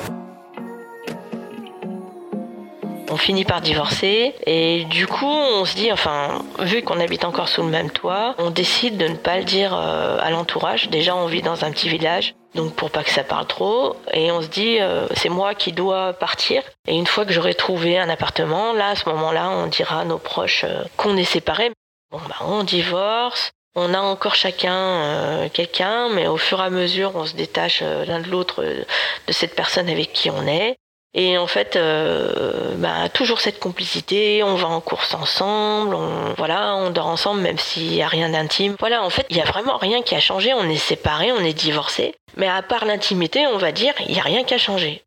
on 3.11 3.16
finit 3.16 3.44
par 3.44 3.61
divorcer 3.61 4.35
et 4.46 4.85
du 4.85 5.07
coup 5.07 5.27
on 5.27 5.64
se 5.64 5.75
dit 5.75 5.92
enfin 5.92 6.42
vu 6.61 6.83
qu'on 6.83 7.01
habite 7.01 7.25
encore 7.25 7.49
sous 7.49 7.62
le 7.62 7.68
même 7.68 7.90
toit 7.90 8.35
on 8.38 8.51
décide 8.51 8.96
de 8.96 9.09
ne 9.09 9.16
pas 9.16 9.38
le 9.38 9.44
dire 9.44 9.75
euh, 9.75 10.18
à 10.20 10.31
l'entourage. 10.31 10.88
Déjà 10.88 11.14
on 11.16 11.27
vit 11.27 11.42
dans 11.42 11.64
un 11.64 11.73
petit 11.73 11.88
village 11.88 12.35
donc 12.55 12.75
pour 12.75 12.90
pas 12.90 13.03
que 13.03 13.11
ça 13.11 13.25
parle 13.25 13.46
trop. 13.46 13.96
Et 14.12 14.31
on 14.33 14.42
se 14.42 14.46
dit 14.46 14.79
euh, 14.81 15.07
c'est 15.14 15.29
moi 15.29 15.55
qui 15.55 15.73
dois 15.73 16.12
partir. 16.12 16.62
Et 16.87 16.94
une 16.96 17.07
fois 17.07 17.25
que 17.25 17.33
j'aurai 17.33 17.55
trouvé 17.55 17.99
un 17.99 18.09
appartement 18.09 18.73
là 18.73 18.90
à 18.90 18.96
ce 18.96 19.09
moment-là 19.09 19.51
on 19.51 19.66
dira 19.66 20.01
à 20.01 20.05
nos 20.05 20.18
proches 20.18 20.64
euh, 20.64 20.85
qu'on 20.96 21.16
est 21.16 21.25
séparés. 21.25 21.73
Bon 22.12 22.20
bah 22.29 22.37
on 22.42 22.62
divorce. 22.62 23.51
On 23.77 23.94
a 23.94 24.01
encore 24.01 24.35
chacun 24.35 25.49
quelqu'un, 25.53 26.09
mais 26.09 26.27
au 26.27 26.37
fur 26.37 26.61
et 26.61 26.64
à 26.64 26.70
mesure, 26.70 27.12
on 27.14 27.25
se 27.25 27.37
détache 27.37 27.83
l'un 27.83 28.18
de 28.18 28.29
l'autre 28.29 28.64
de 28.64 29.33
cette 29.33 29.55
personne 29.55 29.88
avec 29.88 30.12
qui 30.12 30.29
on 30.29 30.44
est. 30.49 30.75
Et 31.12 31.37
en 31.38 31.49
fait, 31.49 31.75
euh, 31.75 32.75
bah, 32.77 33.09
toujours 33.09 33.40
cette 33.40 33.59
complicité, 33.59 34.44
on 34.44 34.55
va 34.55 34.68
en 34.68 34.81
course 34.81 35.12
ensemble, 35.14 35.94
on, 35.94 36.35
voilà, 36.38 36.77
on 36.77 36.90
dort 36.90 37.09
ensemble 37.09 37.40
même 37.40 37.59
s'il 37.59 37.90
n'y 37.90 38.03
a 38.03 38.07
rien 38.07 38.29
d'intime. 38.29 38.77
Voilà, 38.79 39.03
en 39.03 39.11
fait, 39.11 39.27
il 39.29 39.37
n'y 39.37 39.42
a 39.42 39.46
vraiment 39.46 39.77
rien 39.77 40.03
qui 40.03 40.14
a 40.14 40.20
changé, 40.20 40.55
on 40.55 40.68
est 40.68 40.77
séparés, 40.77 41.33
on 41.33 41.40
est 41.40 41.53
divorcés. 41.53 42.14
Mais 42.37 42.46
à 42.46 42.62
part 42.62 42.85
l'intimité, 42.85 43.46
on 43.49 43.59
va 43.59 43.73
dire, 43.73 43.92
il 44.07 44.12
n'y 44.12 44.20
a 44.20 44.25
rien 44.25 44.44
qui 44.44 44.55
a 44.55 44.59
changé. 44.59 45.03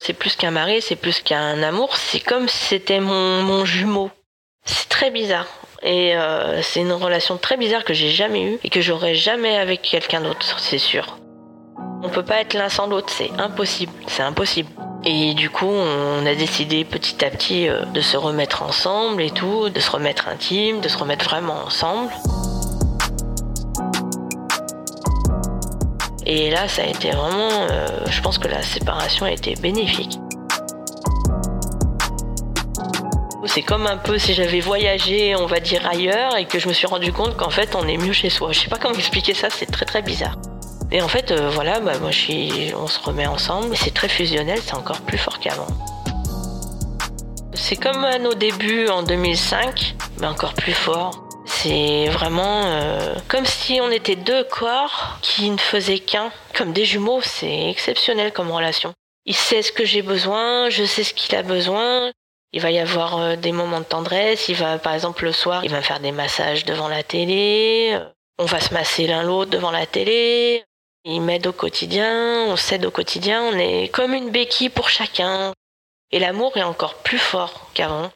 C'est 0.00 0.12
plus 0.12 0.36
qu'un 0.36 0.52
mari, 0.52 0.80
c'est 0.80 0.94
plus 0.94 1.20
qu'un 1.20 1.64
amour, 1.64 1.96
c'est 1.96 2.20
comme 2.20 2.48
si 2.48 2.64
c'était 2.66 3.00
mon, 3.00 3.42
mon 3.42 3.64
jumeau. 3.64 4.12
C'est 4.64 4.88
très 4.88 5.10
bizarre. 5.10 5.48
Et 5.82 6.16
euh, 6.16 6.62
c'est 6.62 6.80
une 6.80 6.92
relation 6.92 7.38
très 7.38 7.56
bizarre 7.56 7.84
que 7.84 7.94
j'ai 7.94 8.10
jamais 8.10 8.42
eue 8.42 8.58
et 8.62 8.70
que 8.70 8.80
j'aurai 8.80 9.16
jamais 9.16 9.56
avec 9.56 9.82
quelqu'un 9.82 10.20
d'autre, 10.20 10.58
c'est 10.60 10.78
sûr. 10.78 11.18
On 12.00 12.08
peut 12.08 12.22
pas 12.22 12.40
être 12.40 12.54
l'un 12.54 12.68
sans 12.68 12.86
l'autre, 12.86 13.10
c'est 13.10 13.30
impossible, 13.38 13.92
c'est 14.06 14.22
impossible. 14.22 14.70
Et 15.04 15.34
du 15.34 15.50
coup, 15.50 15.66
on 15.66 16.24
a 16.26 16.34
décidé 16.34 16.84
petit 16.84 17.24
à 17.24 17.30
petit 17.30 17.68
euh, 17.68 17.84
de 17.86 18.00
se 18.00 18.16
remettre 18.16 18.62
ensemble 18.62 19.22
et 19.22 19.30
tout, 19.30 19.68
de 19.68 19.80
se 19.80 19.90
remettre 19.90 20.28
intime, 20.28 20.80
de 20.80 20.88
se 20.88 20.96
remettre 20.96 21.24
vraiment 21.24 21.56
ensemble. 21.66 22.12
Et 26.24 26.50
là, 26.50 26.68
ça 26.68 26.82
a 26.82 26.86
été 26.86 27.10
vraiment, 27.10 27.66
euh, 27.70 27.86
je 28.08 28.20
pense 28.20 28.38
que 28.38 28.48
la 28.48 28.62
séparation 28.62 29.26
a 29.26 29.32
été 29.32 29.54
bénéfique. 29.56 30.20
C'est 33.46 33.62
comme 33.62 33.86
un 33.86 33.96
peu 33.96 34.18
si 34.18 34.34
j'avais 34.34 34.60
voyagé, 34.60 35.34
on 35.34 35.46
va 35.46 35.58
dire 35.58 35.88
ailleurs, 35.88 36.36
et 36.36 36.44
que 36.44 36.58
je 36.58 36.68
me 36.68 36.72
suis 36.72 36.86
rendu 36.86 37.12
compte 37.12 37.36
qu'en 37.36 37.50
fait, 37.50 37.74
on 37.74 37.88
est 37.88 37.96
mieux 37.96 38.12
chez 38.12 38.30
soi. 38.30 38.52
Je 38.52 38.60
sais 38.60 38.68
pas 38.68 38.76
comment 38.76 38.94
expliquer 38.94 39.34
ça, 39.34 39.48
c'est 39.50 39.66
très 39.66 39.86
très 39.86 40.02
bizarre. 40.02 40.36
Et 40.90 41.02
en 41.02 41.08
fait, 41.08 41.30
euh, 41.30 41.50
voilà, 41.50 41.80
bah, 41.80 41.98
moi, 41.98 42.10
on 42.10 42.86
se 42.86 43.00
remet 43.00 43.26
ensemble. 43.26 43.76
C'est 43.76 43.92
très 43.92 44.08
fusionnel, 44.08 44.58
c'est 44.62 44.74
encore 44.74 45.00
plus 45.02 45.18
fort 45.18 45.38
qu'avant. 45.38 45.66
C'est 47.52 47.76
comme 47.76 48.04
à 48.04 48.18
nos 48.18 48.34
débuts 48.34 48.88
en 48.88 49.02
2005, 49.02 49.96
mais 50.20 50.26
encore 50.26 50.54
plus 50.54 50.72
fort. 50.72 51.28
C'est 51.44 52.06
vraiment 52.06 52.62
euh, 52.66 53.14
comme 53.26 53.44
si 53.44 53.80
on 53.82 53.90
était 53.90 54.16
deux 54.16 54.44
corps 54.44 55.18
qui 55.22 55.50
ne 55.50 55.58
faisaient 55.58 55.98
qu'un, 55.98 56.30
comme 56.54 56.72
des 56.72 56.84
jumeaux. 56.84 57.20
C'est 57.22 57.68
exceptionnel 57.68 58.32
comme 58.32 58.50
relation. 58.50 58.92
Il 59.26 59.34
sait 59.34 59.60
ce 59.60 59.72
que 59.72 59.84
j'ai 59.84 60.02
besoin, 60.02 60.70
je 60.70 60.84
sais 60.84 61.04
ce 61.04 61.12
qu'il 61.12 61.34
a 61.36 61.42
besoin. 61.42 62.10
Il 62.52 62.62
va 62.62 62.70
y 62.70 62.78
avoir 62.78 63.18
euh, 63.18 63.36
des 63.36 63.52
moments 63.52 63.80
de 63.80 63.84
tendresse. 63.84 64.48
Il 64.48 64.54
va, 64.54 64.78
par 64.78 64.94
exemple, 64.94 65.24
le 65.24 65.32
soir, 65.32 65.64
il 65.64 65.70
va 65.70 65.78
me 65.78 65.82
faire 65.82 66.00
des 66.00 66.12
massages 66.12 66.64
devant 66.64 66.88
la 66.88 67.02
télé. 67.02 67.98
On 68.38 68.46
va 68.46 68.60
se 68.60 68.72
masser 68.72 69.06
l'un 69.06 69.22
l'autre 69.22 69.50
devant 69.50 69.70
la 69.70 69.84
télé. 69.84 70.64
Il 71.04 71.22
m'aide 71.22 71.46
au 71.46 71.52
quotidien, 71.52 72.44
on 72.48 72.56
s'aide 72.56 72.84
au 72.84 72.90
quotidien, 72.90 73.42
on 73.42 73.58
est 73.58 73.88
comme 73.88 74.14
une 74.14 74.30
béquille 74.30 74.68
pour 74.68 74.88
chacun. 74.88 75.52
Et 76.10 76.18
l'amour 76.18 76.56
est 76.56 76.62
encore 76.62 76.94
plus 76.94 77.18
fort 77.18 77.70
qu'avant. 77.74 78.10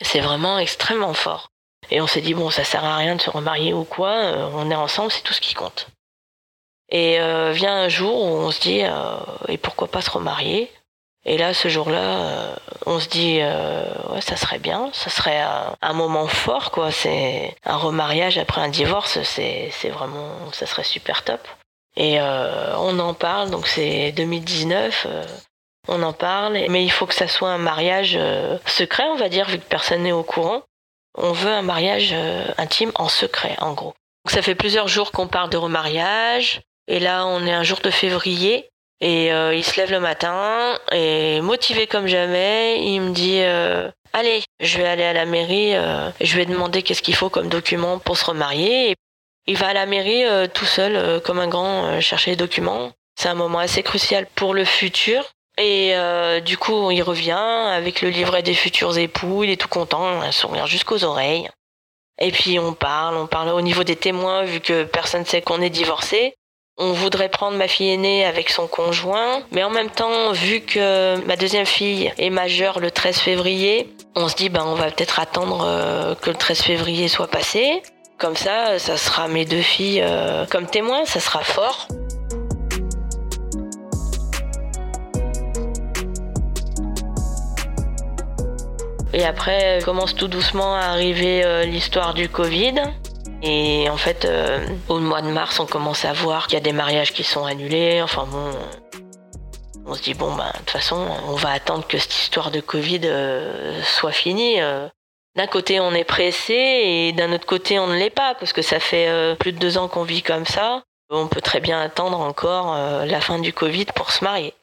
C'est 0.00 0.20
vraiment 0.20 0.58
extrêmement 0.58 1.14
fort. 1.14 1.48
Et 1.90 2.00
on 2.00 2.06
s'est 2.06 2.20
dit, 2.20 2.34
bon, 2.34 2.50
ça 2.50 2.64
sert 2.64 2.84
à 2.84 2.96
rien 2.96 3.16
de 3.16 3.20
se 3.20 3.30
remarier 3.30 3.72
ou 3.72 3.84
quoi, 3.84 4.10
euh, 4.10 4.48
on 4.54 4.70
est 4.70 4.74
ensemble, 4.74 5.12
c'est 5.12 5.22
tout 5.22 5.32
ce 5.32 5.40
qui 5.40 5.54
compte. 5.54 5.88
Et 6.88 7.20
euh, 7.20 7.52
vient 7.52 7.74
un 7.74 7.88
jour 7.88 8.22
où 8.22 8.26
on 8.26 8.50
se 8.50 8.60
dit, 8.60 8.82
euh, 8.82 9.16
et 9.48 9.58
pourquoi 9.58 9.88
pas 9.88 10.00
se 10.00 10.10
remarier? 10.10 10.70
Et 11.26 11.38
là, 11.38 11.54
ce 11.54 11.68
jour-là, 11.68 12.56
on 12.84 13.00
se 13.00 13.08
dit, 13.08 13.38
ouais, 13.38 14.20
ça 14.20 14.36
serait 14.36 14.58
bien, 14.58 14.90
ça 14.92 15.08
serait 15.08 15.42
un, 15.80 15.92
moment 15.94 16.26
fort, 16.26 16.70
quoi. 16.70 16.90
C'est 16.90 17.56
un 17.64 17.76
remariage 17.76 18.36
après 18.36 18.60
un 18.60 18.68
divorce, 18.68 19.22
c'est 19.22 19.88
vraiment, 19.88 20.28
ça 20.52 20.66
serait 20.66 20.84
super 20.84 21.24
top. 21.24 21.40
Et 21.96 22.20
euh, 22.20 22.76
on 22.78 22.98
en 22.98 23.14
parle, 23.14 23.50
donc 23.50 23.66
c'est 23.66 24.12
2019. 24.12 25.06
on 25.88 26.02
en 26.02 26.12
parle, 26.12 26.54
mais 26.68 26.84
il 26.84 26.90
faut 26.90 27.06
que 27.06 27.14
ça 27.14 27.28
soit 27.28 27.50
un 27.50 27.58
mariage 27.58 28.18
secret, 28.66 29.04
on 29.10 29.16
va 29.16 29.28
dire, 29.28 29.48
vu 29.48 29.58
que 29.58 29.64
personne 29.64 30.02
n'est 30.02 30.12
au 30.12 30.22
courant. 30.22 30.62
On 31.16 31.32
veut 31.32 31.52
un 31.52 31.62
mariage 31.62 32.14
intime 32.58 32.90
en 32.96 33.08
secret, 33.08 33.56
en 33.60 33.74
gros. 33.74 33.94
Donc 34.24 34.32
ça 34.32 34.42
fait 34.42 34.54
plusieurs 34.54 34.88
jours 34.88 35.12
qu'on 35.12 35.28
parle 35.28 35.50
de 35.50 35.56
remariage, 35.56 36.62
et 36.88 36.98
là 36.98 37.26
on 37.26 37.46
est 37.46 37.52
un 37.52 37.62
jour 37.62 37.80
de 37.80 37.90
février, 37.90 38.68
et 39.00 39.32
euh, 39.32 39.54
il 39.54 39.62
se 39.64 39.78
lève 39.78 39.90
le 39.90 40.00
matin 40.00 40.78
et 40.92 41.40
motivé 41.40 41.86
comme 41.86 42.06
jamais, 42.06 42.82
il 42.82 43.00
me 43.00 43.12
dit 43.12 43.40
euh, 43.42 43.90
allez, 44.14 44.42
je 44.60 44.78
vais 44.78 44.86
aller 44.86 45.02
à 45.02 45.12
la 45.12 45.26
mairie, 45.26 45.74
euh, 45.74 46.10
je 46.20 46.36
vais 46.36 46.46
demander 46.46 46.82
qu'est-ce 46.82 47.02
qu'il 47.02 47.14
faut 47.14 47.28
comme 47.28 47.48
document 47.48 47.98
pour 47.98 48.16
se 48.16 48.24
remarier. 48.24 48.92
Et 48.92 48.96
il 49.46 49.56
va 49.56 49.68
à 49.68 49.72
la 49.72 49.86
mairie 49.86 50.24
tout 50.52 50.64
seul 50.64 51.20
comme 51.22 51.38
un 51.38 51.48
grand 51.48 52.00
chercher 52.00 52.30
les 52.30 52.36
documents. 52.36 52.92
C'est 53.16 53.28
un 53.28 53.34
moment 53.34 53.58
assez 53.58 53.82
crucial 53.82 54.26
pour 54.34 54.54
le 54.54 54.64
futur. 54.64 55.24
Et 55.58 55.94
du 56.44 56.56
coup, 56.56 56.90
il 56.90 57.02
revient 57.02 57.32
avec 57.32 58.02
le 58.02 58.08
livret 58.08 58.42
des 58.42 58.54
futurs 58.54 58.98
époux, 58.98 59.44
il 59.44 59.50
est 59.50 59.60
tout 59.60 59.68
content, 59.68 60.20
un 60.20 60.32
sourire 60.32 60.66
jusqu'aux 60.66 61.04
oreilles. 61.04 61.48
Et 62.20 62.30
puis 62.30 62.58
on 62.58 62.72
parle, 62.72 63.16
on 63.16 63.26
parle 63.26 63.48
au 63.50 63.60
niveau 63.60 63.84
des 63.84 63.96
témoins, 63.96 64.44
vu 64.44 64.60
que 64.60 64.84
personne 64.84 65.24
sait 65.24 65.42
qu'on 65.42 65.60
est 65.60 65.70
divorcé. 65.70 66.34
On 66.76 66.92
voudrait 66.92 67.28
prendre 67.28 67.56
ma 67.56 67.68
fille 67.68 67.90
aînée 67.90 68.24
avec 68.24 68.50
son 68.50 68.66
conjoint, 68.66 69.42
mais 69.52 69.62
en 69.62 69.70
même 69.70 69.90
temps, 69.90 70.32
vu 70.32 70.60
que 70.60 71.24
ma 71.24 71.36
deuxième 71.36 71.66
fille 71.66 72.12
est 72.18 72.30
majeure 72.30 72.80
le 72.80 72.90
13 72.90 73.18
février, 73.18 73.94
on 74.16 74.28
se 74.28 74.34
dit 74.34 74.48
ben 74.48 74.64
on 74.66 74.74
va 74.74 74.90
peut-être 74.90 75.20
attendre 75.20 75.64
euh, 75.64 76.14
que 76.16 76.30
le 76.30 76.36
13 76.36 76.62
février 76.62 77.06
soit 77.06 77.28
passé. 77.28 77.80
Comme 78.18 78.36
ça, 78.36 78.78
ça 78.78 78.96
sera 78.96 79.26
mes 79.26 79.44
deux 79.44 79.60
filles 79.60 80.00
euh, 80.00 80.46
comme 80.46 80.66
témoins, 80.66 81.04
ça 81.04 81.18
sera 81.18 81.40
fort. 81.40 81.88
Et 89.12 89.24
après 89.24 89.80
commence 89.84 90.14
tout 90.14 90.28
doucement 90.28 90.76
à 90.76 90.86
arriver 90.86 91.44
euh, 91.44 91.64
l'histoire 91.64 92.14
du 92.14 92.28
Covid. 92.28 92.82
Et 93.42 93.88
en 93.90 93.96
fait, 93.96 94.24
euh, 94.24 94.64
au 94.88 95.00
mois 95.00 95.20
de 95.20 95.28
mars, 95.28 95.58
on 95.58 95.66
commence 95.66 96.04
à 96.04 96.12
voir 96.12 96.46
qu'il 96.46 96.54
y 96.54 96.60
a 96.60 96.64
des 96.64 96.72
mariages 96.72 97.12
qui 97.12 97.24
sont 97.24 97.44
annulés. 97.44 98.00
Enfin 98.00 98.26
bon, 98.30 98.50
on 99.86 99.94
se 99.94 100.02
dit 100.02 100.14
bon 100.14 100.34
ben 100.36 100.46
de 100.46 100.58
toute 100.58 100.70
façon, 100.70 101.04
on 101.26 101.34
va 101.34 101.50
attendre 101.50 101.86
que 101.86 101.98
cette 101.98 102.14
histoire 102.14 102.52
de 102.52 102.60
Covid 102.60 103.02
soit 103.82 104.12
finie. 104.12 104.60
D'un 105.36 105.46
côté, 105.46 105.80
on 105.80 105.92
est 105.92 106.04
pressé 106.04 106.54
et 106.54 107.12
d'un 107.12 107.32
autre 107.32 107.46
côté, 107.46 107.78
on 107.78 107.86
ne 107.86 107.96
l'est 107.96 108.10
pas 108.10 108.34
parce 108.34 108.52
que 108.52 108.62
ça 108.62 108.80
fait 108.80 109.36
plus 109.38 109.52
de 109.52 109.58
deux 109.58 109.78
ans 109.78 109.88
qu'on 109.88 110.04
vit 110.04 110.22
comme 110.22 110.46
ça. 110.46 110.82
On 111.10 111.26
peut 111.26 111.40
très 111.40 111.60
bien 111.60 111.80
attendre 111.80 112.20
encore 112.20 112.76
la 113.04 113.20
fin 113.20 113.38
du 113.40 113.52
Covid 113.52 113.86
pour 113.96 114.12
se 114.12 114.22
marier. 114.22 114.54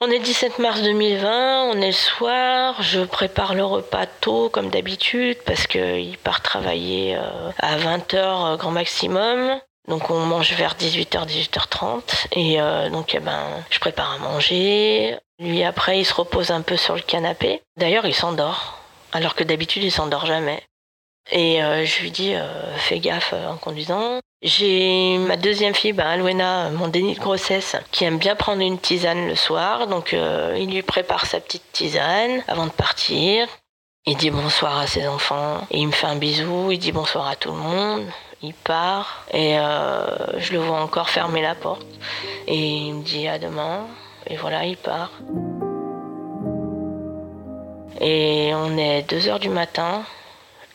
On 0.00 0.12
est 0.12 0.20
17 0.20 0.60
mars 0.60 0.80
2020, 0.80 1.70
on 1.72 1.80
est 1.80 1.88
le 1.88 1.92
soir, 1.92 2.80
je 2.82 3.00
prépare 3.00 3.54
le 3.54 3.64
repas 3.64 4.06
tôt 4.06 4.48
comme 4.48 4.70
d'habitude 4.70 5.38
parce 5.44 5.66
qu'il 5.66 6.16
part 6.18 6.40
travailler 6.40 7.16
euh, 7.16 7.50
à 7.58 7.76
20h 7.76 8.14
euh, 8.14 8.56
grand 8.56 8.70
maximum. 8.70 9.58
Donc 9.88 10.08
on 10.10 10.20
mange 10.20 10.52
vers 10.52 10.76
18h, 10.76 11.26
18h30 11.26 12.28
et 12.30 12.60
euh, 12.60 12.90
donc 12.90 13.12
eh 13.16 13.18
ben 13.18 13.42
je 13.70 13.80
prépare 13.80 14.12
à 14.12 14.18
manger. 14.18 15.16
Lui 15.40 15.64
après 15.64 15.98
il 15.98 16.04
se 16.04 16.14
repose 16.14 16.52
un 16.52 16.62
peu 16.62 16.76
sur 16.76 16.94
le 16.94 17.02
canapé. 17.02 17.60
D'ailleurs 17.76 18.06
il 18.06 18.14
s'endort 18.14 18.77
alors 19.12 19.34
que 19.34 19.44
d'habitude 19.44 19.82
il 19.82 19.92
s'endort 19.92 20.26
jamais. 20.26 20.62
Et 21.30 21.60
je 21.60 22.00
lui 22.00 22.10
dis 22.10 22.34
fais 22.78 23.00
gaffe 23.00 23.34
en 23.34 23.56
conduisant. 23.58 24.20
J'ai 24.40 25.18
ma 25.18 25.36
deuxième 25.36 25.74
fille, 25.74 25.92
ben 25.92 26.06
Alwena, 26.06 26.70
mon 26.70 26.86
déni 26.86 27.14
de 27.14 27.18
grossesse, 27.18 27.74
qui 27.90 28.04
aime 28.04 28.18
bien 28.18 28.36
prendre 28.36 28.62
une 28.62 28.78
tisane 28.78 29.26
le 29.26 29.34
soir. 29.34 29.88
Donc 29.88 30.14
euh, 30.14 30.56
il 30.56 30.70
lui 30.70 30.82
prépare 30.82 31.26
sa 31.26 31.40
petite 31.40 31.64
tisane 31.72 32.44
avant 32.46 32.66
de 32.66 32.72
partir. 32.72 33.48
Il 34.06 34.16
dit 34.16 34.30
bonsoir 34.30 34.78
à 34.78 34.86
ses 34.86 35.08
enfants 35.08 35.66
il 35.72 35.88
me 35.88 35.92
fait 35.92 36.06
un 36.06 36.14
bisou. 36.14 36.70
Il 36.70 36.78
dit 36.78 36.92
bonsoir 36.92 37.26
à 37.26 37.34
tout 37.34 37.50
le 37.50 37.56
monde. 37.56 38.06
Il 38.40 38.54
part 38.54 39.24
et 39.32 39.58
euh, 39.58 40.38
je 40.38 40.52
le 40.52 40.60
vois 40.60 40.80
encore 40.80 41.10
fermer 41.10 41.42
la 41.42 41.56
porte. 41.56 41.86
Et 42.46 42.56
il 42.56 42.94
me 42.94 43.02
dit 43.02 43.26
à 43.26 43.40
demain. 43.40 43.88
Et 44.28 44.36
voilà, 44.36 44.64
il 44.66 44.76
part. 44.76 45.10
Et 48.00 48.52
on 48.54 48.76
est 48.76 49.02
2 49.02 49.28
heures 49.28 49.40
du 49.40 49.48
matin 49.48 50.04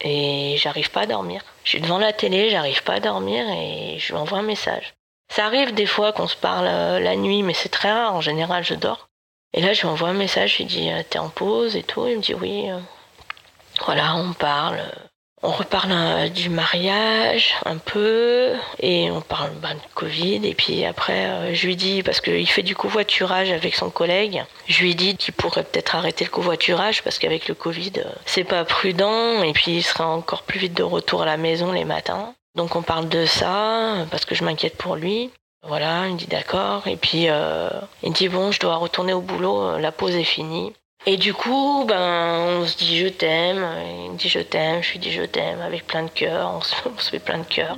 et 0.01 0.55
j'arrive 0.57 0.91
pas 0.91 1.01
à 1.01 1.05
dormir. 1.05 1.41
Je 1.63 1.69
suis 1.69 1.81
devant 1.81 1.97
la 1.97 2.13
télé, 2.13 2.49
j'arrive 2.49 2.83
pas 2.83 2.95
à 2.95 2.99
dormir 2.99 3.45
et 3.49 3.97
je 3.99 4.07
lui 4.07 4.19
envoie 4.19 4.39
un 4.39 4.43
message. 4.43 4.93
Ça 5.29 5.45
arrive 5.45 5.73
des 5.73 5.85
fois 5.85 6.11
qu'on 6.11 6.27
se 6.27 6.35
parle 6.35 6.67
euh, 6.67 6.99
la 6.99 7.15
nuit, 7.15 7.41
mais 7.41 7.53
c'est 7.53 7.69
très 7.69 7.91
rare. 7.91 8.13
En 8.13 8.21
général, 8.21 8.63
je 8.63 8.75
dors. 8.75 9.07
Et 9.53 9.61
là, 9.61 9.73
je 9.73 9.81
lui 9.81 9.87
envoie 9.87 10.09
un 10.09 10.13
message, 10.13 10.53
je 10.53 10.57
lui 10.59 10.65
dis 10.65 10.91
euh, 10.91 11.01
T'es 11.09 11.19
en 11.19 11.29
pause 11.29 11.75
et 11.75 11.83
tout. 11.83 12.05
Il 12.07 12.17
me 12.17 12.21
dit 12.21 12.33
Oui. 12.33 12.69
Euh. 12.69 12.79
Voilà, 13.85 14.15
on 14.15 14.33
parle. 14.33 14.79
On 15.45 15.51
reparle 15.51 15.91
euh, 15.91 16.29
du 16.29 16.49
mariage 16.49 17.55
un 17.65 17.75
peu 17.75 18.53
et 18.79 19.11
on 19.11 19.19
parle 19.19 19.51
ben, 19.61 19.73
de 19.73 19.93
Covid. 19.93 20.39
Et 20.45 20.53
puis 20.53 20.85
après, 20.85 21.25
euh, 21.25 21.53
je 21.53 21.67
lui 21.67 21.75
dis, 21.75 22.01
parce 22.01 22.21
qu'il 22.21 22.47
fait 22.47 22.63
du 22.63 22.77
covoiturage 22.77 23.51
avec 23.51 23.75
son 23.75 23.89
collègue, 23.89 24.45
je 24.69 24.81
lui 24.81 24.95
dis 24.95 25.17
qu'il 25.17 25.33
pourrait 25.33 25.65
peut-être 25.65 25.95
arrêter 25.95 26.23
le 26.23 26.29
covoiturage 26.29 27.03
parce 27.03 27.19
qu'avec 27.19 27.49
le 27.49 27.55
Covid, 27.55 27.91
euh, 27.97 28.09
c'est 28.25 28.45
pas 28.45 28.63
prudent 28.63 29.43
et 29.43 29.51
puis 29.51 29.75
il 29.75 29.83
sera 29.83 30.07
encore 30.07 30.43
plus 30.43 30.59
vite 30.59 30.75
de 30.75 30.83
retour 30.83 31.23
à 31.23 31.25
la 31.25 31.35
maison 31.35 31.73
les 31.73 31.83
matins. 31.83 32.33
Donc 32.55 32.77
on 32.77 32.81
parle 32.81 33.09
de 33.09 33.25
ça 33.25 34.05
parce 34.11 34.23
que 34.23 34.35
je 34.35 34.45
m'inquiète 34.45 34.77
pour 34.77 34.95
lui. 34.95 35.29
Voilà, 35.67 36.07
il 36.07 36.13
me 36.13 36.17
dit 36.17 36.27
d'accord. 36.27 36.87
Et 36.87 36.95
puis 36.95 37.23
il 37.23 38.09
me 38.09 38.13
dit 38.13 38.29
bon, 38.29 38.53
je 38.53 38.61
dois 38.61 38.77
retourner 38.77 39.11
au 39.11 39.21
boulot, 39.21 39.77
la 39.77 39.91
pause 39.91 40.15
est 40.15 40.23
finie. 40.23 40.71
Et 41.05 41.17
du 41.17 41.33
coup, 41.33 41.83
ben, 41.85 42.61
on 42.61 42.65
se 42.65 42.77
dit 42.77 42.97
je 42.97 43.09
t'aime, 43.09 43.67
il 44.05 44.11
me 44.11 44.17
dit 44.17 44.29
je 44.29 44.39
t'aime, 44.39 44.81
je 44.81 44.93
lui 44.93 44.99
dis 44.99 45.11
je 45.11 45.23
t'aime 45.23 45.59
avec 45.59 45.85
plein 45.85 46.03
de 46.03 46.09
cœur, 46.09 46.53
on 46.55 46.61
se, 46.61 47.09
fait 47.09 47.19
plein 47.19 47.39
de 47.39 47.43
cœur. 47.43 47.77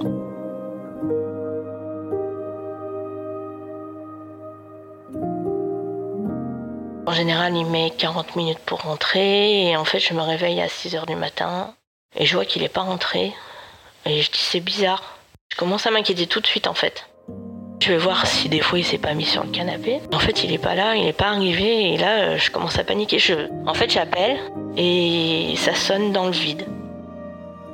En 7.08 7.14
général, 7.14 7.58
il 7.58 7.66
met 7.66 7.92
40 7.98 8.36
minutes 8.36 8.60
pour 8.60 8.82
rentrer 8.82 9.70
et 9.70 9.76
en 9.76 9.86
fait, 9.86 10.00
je 10.00 10.14
me 10.14 10.22
réveille 10.22 10.62
à 10.62 10.70
6 10.70 10.96
heures 10.96 11.08
du 11.08 11.16
matin 11.16 11.74
et 12.16 12.28
je 12.28 12.36
vois 12.36 12.46
qu'il 12.46 12.62
n'est 12.62 12.70
pas 12.70 12.82
rentré. 12.82 13.34
Et 14.06 14.22
je 14.22 14.30
dis 14.30 14.38
c'est 14.38 14.60
bizarre. 14.60 15.18
Je 15.52 15.58
commence 15.58 15.88
à 15.88 15.92
m'inquiéter 15.92 16.28
tout 16.28 16.42
de 16.42 16.48
suite 16.48 16.68
en 16.68 16.76
fait. 16.76 17.08
Je 17.80 17.90
vais 17.92 17.98
voir 17.98 18.26
si 18.26 18.50
des 18.50 18.62
fois 18.62 18.80
il 18.80 18.86
s'est 18.86 18.98
pas 18.98 19.14
mis 19.14 19.26
sur 19.26 19.44
le 19.44 19.52
canapé. 19.52 20.00
En 20.14 20.20
fait, 20.20 20.44
il 20.44 20.52
est 20.52 20.58
pas 20.58 20.76
là, 20.76 20.96
il 20.96 21.06
est 21.06 21.14
pas 21.14 21.28
arrivé 21.28 21.94
et 21.94 21.98
là, 21.98 22.20
euh, 22.20 22.38
je 22.38 22.50
commence 22.50 22.80
à 22.80 22.84
paniquer. 22.84 23.20
En 23.68 23.74
fait, 23.74 23.92
j'appelle 23.92 24.40
et 24.78 25.54
ça 25.58 25.76
sonne 25.76 26.12
dans 26.12 26.26
le 26.26 26.32
vide. 26.32 26.66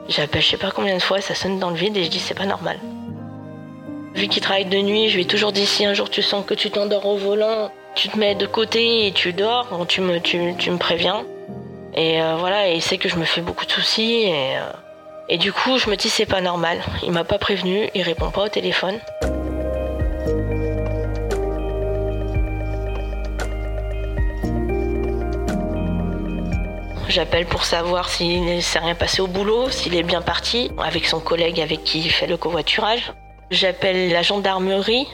J'appelle 0.10 0.42
je 0.42 0.50
sais 0.50 0.58
pas 0.58 0.72
combien 0.72 0.98
de 0.98 1.02
fois, 1.02 1.22
ça 1.22 1.36
sonne 1.36 1.60
dans 1.60 1.70
le 1.70 1.76
vide 1.76 1.96
et 1.96 2.04
je 2.04 2.10
dis 2.10 2.20
c'est 2.20 2.34
pas 2.34 2.46
normal. 2.46 2.78
Vu 4.16 4.28
qu'il 4.28 4.42
travaille 4.42 4.66
de 4.66 4.78
nuit, 4.78 5.10
je 5.10 5.16
lui 5.16 5.24
ai 5.24 5.28
toujours 5.28 5.54
dit 5.54 5.66
si 5.66 5.86
un 5.86 5.94
jour 5.94 6.10
tu 6.10 6.22
sens 6.22 6.46
que 6.46 6.54
tu 6.54 6.70
t'endors 6.70 7.06
au 7.06 7.16
volant, 7.16 7.72
tu 7.96 8.10
te 8.10 8.18
mets 8.18 8.36
de 8.36 8.46
côté 8.46 9.08
et 9.08 9.12
tu 9.14 9.32
dors, 9.32 9.68
tu 9.88 10.02
me, 10.02 10.78
préviens. 10.78 11.24
Et 11.96 12.22
euh, 12.22 12.36
voilà, 12.38 12.70
il 12.70 12.82
sait 12.82 12.98
que 12.98 13.08
je 13.08 13.16
me 13.16 13.24
fais 13.24 13.42
beaucoup 13.42 13.66
de 13.66 13.72
soucis 13.72 14.24
et, 14.24 14.58
euh, 14.58 14.72
et 15.30 15.38
du 15.38 15.54
coup 15.54 15.78
je 15.78 15.90
me 15.90 15.96
dis 15.96 16.10
c'est 16.10 16.26
pas 16.26 16.42
normal. 16.42 16.80
Il 17.04 17.12
m'a 17.12 17.24
pas 17.24 17.38
prévenu, 17.38 17.90
il 17.96 18.02
répond 18.02 18.30
pas 18.32 18.44
au 18.44 18.50
téléphone. 18.50 19.00
J'appelle 27.12 27.46
pour 27.46 27.66
savoir 27.66 28.08
s'il 28.08 28.46
ne 28.46 28.62
s'est 28.62 28.80
rien 28.80 28.96
passé 28.96 29.22
au 29.22 29.28
boulot, 29.28 29.70
s'il 29.70 29.96
est 29.96 30.04
bien 30.04 30.22
parti, 30.22 30.72
avec 30.78 31.06
son 31.06 31.20
collègue 31.20 31.60
avec 31.60 31.84
qui 31.84 32.00
il 32.00 32.10
fait 32.10 32.26
le 32.26 32.38
covoiturage. 32.38 33.12
J'appelle 33.50 34.10
la 34.14 34.22
gendarmerie. 34.22 35.06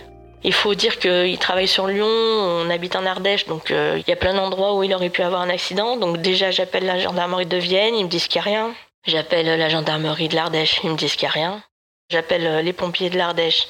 Il 0.44 0.54
faut 0.54 0.76
dire 0.76 1.00
qu'il 1.00 1.40
travaille 1.40 1.68
sur 1.68 1.88
Lyon, 1.88 2.06
on 2.06 2.70
habite 2.70 2.96
en 2.96 3.04
Ardèche, 3.04 3.48
donc 3.48 3.72
euh, 3.72 3.96
il 3.98 4.08
y 4.08 4.14
a 4.14 4.16
plein 4.16 4.36
d'endroits 4.36 4.76
où 4.76 4.84
il 4.84 4.94
aurait 4.94 5.10
pu 5.10 5.24
avoir 5.24 5.42
un 5.42 5.50
accident. 5.50 5.98
Donc 5.98 6.18
déjà, 6.18 6.52
j'appelle 6.52 6.86
la 6.86 7.00
gendarmerie 7.00 7.48
de 7.48 7.58
Vienne, 7.58 7.96
ils 7.96 8.04
me 8.04 8.10
disent 8.10 8.28
qu'il 8.28 8.40
n'y 8.42 8.48
a 8.48 8.52
rien. 8.52 8.76
J'appelle 9.08 9.48
la 9.58 9.70
gendarmerie 9.70 10.28
de 10.28 10.36
l'Ardèche, 10.36 10.80
ils 10.84 10.92
me 10.92 10.98
disent 10.98 11.16
qu'il 11.16 11.28
n'y 11.28 11.32
a 11.32 11.34
rien. 11.34 11.64
J'appelle 12.12 12.46
euh, 12.46 12.62
les 12.62 12.74
pompiers 12.74 13.10
de 13.10 13.18
l'Ardèche, 13.18 13.68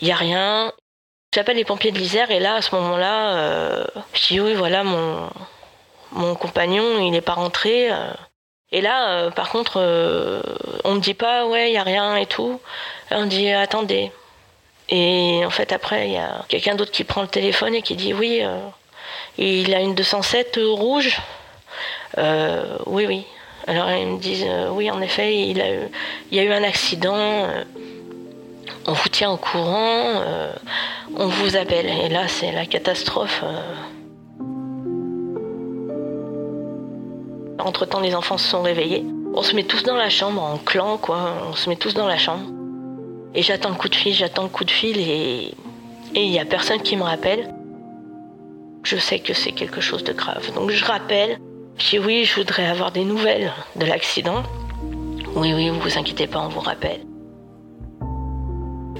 il 0.00 0.06
n'y 0.06 0.12
a 0.12 0.16
rien. 0.16 0.72
J'appelle 1.34 1.56
les 1.56 1.64
pompiers 1.64 1.92
de 1.92 1.98
l'Isère 1.98 2.30
et 2.30 2.40
là, 2.40 2.54
à 2.54 2.62
ce 2.62 2.74
moment-là, 2.74 3.36
euh, 3.36 3.84
je 4.14 4.28
dis 4.28 4.40
oui, 4.40 4.54
voilà, 4.54 4.82
mon, 4.82 5.28
mon 6.12 6.34
compagnon, 6.34 7.00
il 7.00 7.10
n'est 7.10 7.20
pas 7.20 7.34
rentré. 7.34 7.90
Euh. 7.90 8.12
Et 8.72 8.80
là, 8.80 9.10
euh, 9.10 9.30
par 9.30 9.50
contre, 9.50 9.74
euh, 9.76 10.42
on 10.84 10.94
me 10.94 11.00
dit 11.00 11.14
pas, 11.14 11.46
ouais, 11.46 11.70
il 11.70 11.74
y 11.74 11.78
a 11.78 11.82
rien 11.82 12.16
et 12.16 12.26
tout. 12.26 12.60
on 13.10 13.26
dit, 13.26 13.50
attendez. 13.50 14.10
Et 14.88 15.42
en 15.44 15.50
fait, 15.50 15.72
après, 15.72 16.08
il 16.08 16.14
y 16.14 16.18
a 16.18 16.44
quelqu'un 16.48 16.74
d'autre 16.74 16.92
qui 16.92 17.04
prend 17.04 17.22
le 17.22 17.28
téléphone 17.28 17.74
et 17.74 17.82
qui 17.82 17.94
dit, 17.94 18.14
oui, 18.14 18.42
Il 19.38 19.74
a 19.74 19.80
une 19.80 19.94
207 19.94 20.58
rouge. 20.62 21.20
oui, 22.16 23.06
oui. 23.06 23.26
Alors 23.66 23.90
ils 23.90 24.06
me 24.06 24.18
disent, 24.18 24.46
oui, 24.70 24.90
en 24.90 25.00
effet, 25.02 25.36
il, 25.36 25.60
a 25.60 25.66
il 26.30 26.36
y 26.36 26.40
a 26.40 26.42
eu 26.42 26.52
un 26.52 26.64
accident. 26.64 27.48
On 28.88 28.92
vous 28.92 29.08
tient 29.08 29.30
au 29.30 29.36
courant. 29.36 30.22
on 31.16 31.26
vous 31.26 31.56
appelle. 31.56 31.86
Et 31.86 32.08
là, 32.08 32.26
c'est 32.26 32.52
la 32.52 32.66
catastrophe. 32.66 33.44
Entre-temps, 37.58 38.00
les 38.00 38.14
enfants 38.14 38.38
se 38.38 38.48
sont 38.48 38.62
réveillés. 38.62 39.04
On 39.34 39.42
se 39.42 39.54
met 39.54 39.64
tous 39.64 39.82
dans 39.82 39.96
la 39.96 40.08
chambre, 40.08 40.42
en 40.42 40.56
clan, 40.56 40.96
quoi. 40.96 41.34
On 41.50 41.54
se 41.54 41.68
met 41.68 41.76
tous 41.76 41.94
dans 41.94 42.06
la 42.06 42.16
chambre. 42.16 42.46
Et 43.34 43.42
j'attends 43.42 43.68
le 43.68 43.74
coup 43.74 43.88
de 43.88 43.94
fil, 43.94 44.14
j'attends 44.14 44.44
le 44.44 44.48
coup 44.48 44.64
de 44.64 44.70
fil 44.70 44.98
et 44.98 45.54
il 46.14 46.30
n'y 46.30 46.40
a 46.40 46.44
personne 46.44 46.80
qui 46.80 46.96
me 46.96 47.02
rappelle. 47.02 47.52
Je 48.82 48.96
sais 48.96 49.18
que 49.18 49.34
c'est 49.34 49.52
quelque 49.52 49.80
chose 49.80 50.02
de 50.02 50.12
grave. 50.12 50.52
Donc 50.54 50.70
je 50.70 50.84
rappelle, 50.84 51.38
puis 51.76 51.98
oui, 51.98 52.24
je 52.24 52.36
voudrais 52.36 52.66
avoir 52.66 52.90
des 52.90 53.04
nouvelles 53.04 53.52
de 53.76 53.84
l'accident. 53.84 54.42
Oui, 55.34 55.52
oui, 55.52 55.66
ne 55.66 55.72
vous 55.72 55.98
inquiétez 55.98 56.26
pas, 56.26 56.40
on 56.40 56.48
vous 56.48 56.60
rappelle. 56.60 57.07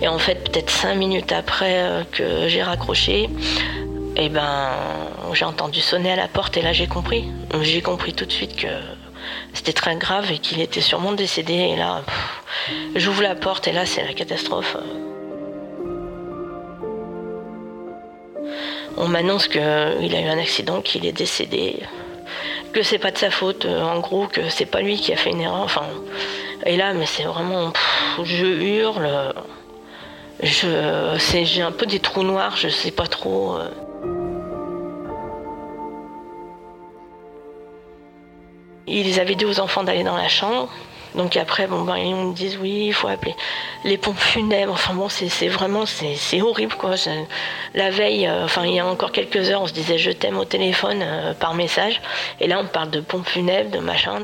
Et 0.00 0.08
en 0.08 0.18
fait, 0.18 0.50
peut-être 0.50 0.70
cinq 0.70 0.94
minutes 0.94 1.32
après 1.32 1.82
euh, 1.82 2.04
que 2.12 2.48
j'ai 2.48 2.62
raccroché, 2.62 3.28
eh 4.16 4.28
ben, 4.28 4.70
j'ai 5.32 5.44
entendu 5.44 5.80
sonner 5.80 6.12
à 6.12 6.16
la 6.16 6.28
porte 6.28 6.56
et 6.56 6.62
là 6.62 6.72
j'ai 6.72 6.86
compris. 6.86 7.24
J'ai 7.62 7.82
compris 7.82 8.14
tout 8.14 8.24
de 8.24 8.32
suite 8.32 8.56
que 8.56 8.68
c'était 9.52 9.72
très 9.72 9.96
grave 9.96 10.30
et 10.30 10.38
qu'il 10.38 10.60
était 10.60 10.80
sûrement 10.80 11.12
décédé. 11.12 11.54
Et 11.54 11.76
là, 11.76 12.02
j'ouvre 12.94 13.22
la 13.22 13.34
porte 13.34 13.66
et 13.66 13.72
là 13.72 13.86
c'est 13.86 14.04
la 14.04 14.14
catastrophe. 14.14 14.76
On 18.96 19.06
m'annonce 19.08 19.46
qu'il 19.48 19.60
a 19.60 20.20
eu 20.20 20.28
un 20.28 20.38
accident, 20.38 20.80
qu'il 20.80 21.06
est 21.06 21.12
décédé, 21.12 21.80
que 22.72 22.82
c'est 22.82 22.98
pas 22.98 23.12
de 23.12 23.18
sa 23.18 23.30
faute, 23.30 23.64
en 23.64 24.00
gros, 24.00 24.26
que 24.26 24.48
c'est 24.48 24.66
pas 24.66 24.80
lui 24.80 24.96
qui 24.96 25.12
a 25.12 25.16
fait 25.16 25.30
une 25.30 25.40
erreur. 25.40 25.60
Enfin, 25.62 25.86
et 26.66 26.76
là, 26.76 26.92
mais 26.94 27.06
c'est 27.06 27.22
vraiment, 27.22 27.72
je 28.22 28.46
hurle. 28.46 29.32
J'ai 30.40 31.62
un 31.62 31.72
peu 31.72 31.86
des 31.86 31.98
trous 31.98 32.22
noirs, 32.22 32.56
je 32.56 32.68
sais 32.68 32.92
pas 32.92 33.06
trop. 33.06 33.56
Euh. 33.56 33.68
Ils 38.86 39.20
avaient 39.20 39.34
dit 39.34 39.44
aux 39.44 39.60
enfants 39.60 39.82
d'aller 39.82 40.04
dans 40.04 40.16
la 40.16 40.28
chambre. 40.28 40.68
Donc 41.14 41.36
après, 41.36 41.66
bon, 41.66 41.82
ben, 41.82 41.96
ils 41.96 42.14
me 42.14 42.32
disent 42.34 42.58
oui, 42.60 42.86
il 42.88 42.92
faut 42.92 43.08
appeler 43.08 43.34
les 43.84 43.98
pompes 43.98 44.18
funèbres. 44.18 44.72
Enfin 44.72 44.94
bon, 44.94 45.08
c'est 45.08 45.48
vraiment, 45.48 45.84
c'est 45.86 46.40
horrible 46.40 46.74
quoi. 46.74 46.94
La 47.74 47.90
veille, 47.90 48.26
euh, 48.26 48.44
enfin 48.44 48.64
il 48.64 48.74
y 48.74 48.78
a 48.78 48.86
encore 48.86 49.10
quelques 49.10 49.50
heures, 49.50 49.62
on 49.62 49.66
se 49.66 49.72
disait 49.72 49.98
je 49.98 50.10
t'aime 50.10 50.38
au 50.38 50.44
téléphone 50.44 51.00
euh, 51.02 51.34
par 51.34 51.54
message. 51.54 52.00
Et 52.40 52.46
là, 52.46 52.60
on 52.60 52.66
parle 52.66 52.90
de 52.90 53.00
pompes 53.00 53.28
funèbres, 53.28 53.70
de 53.70 53.78
machin. 53.78 54.20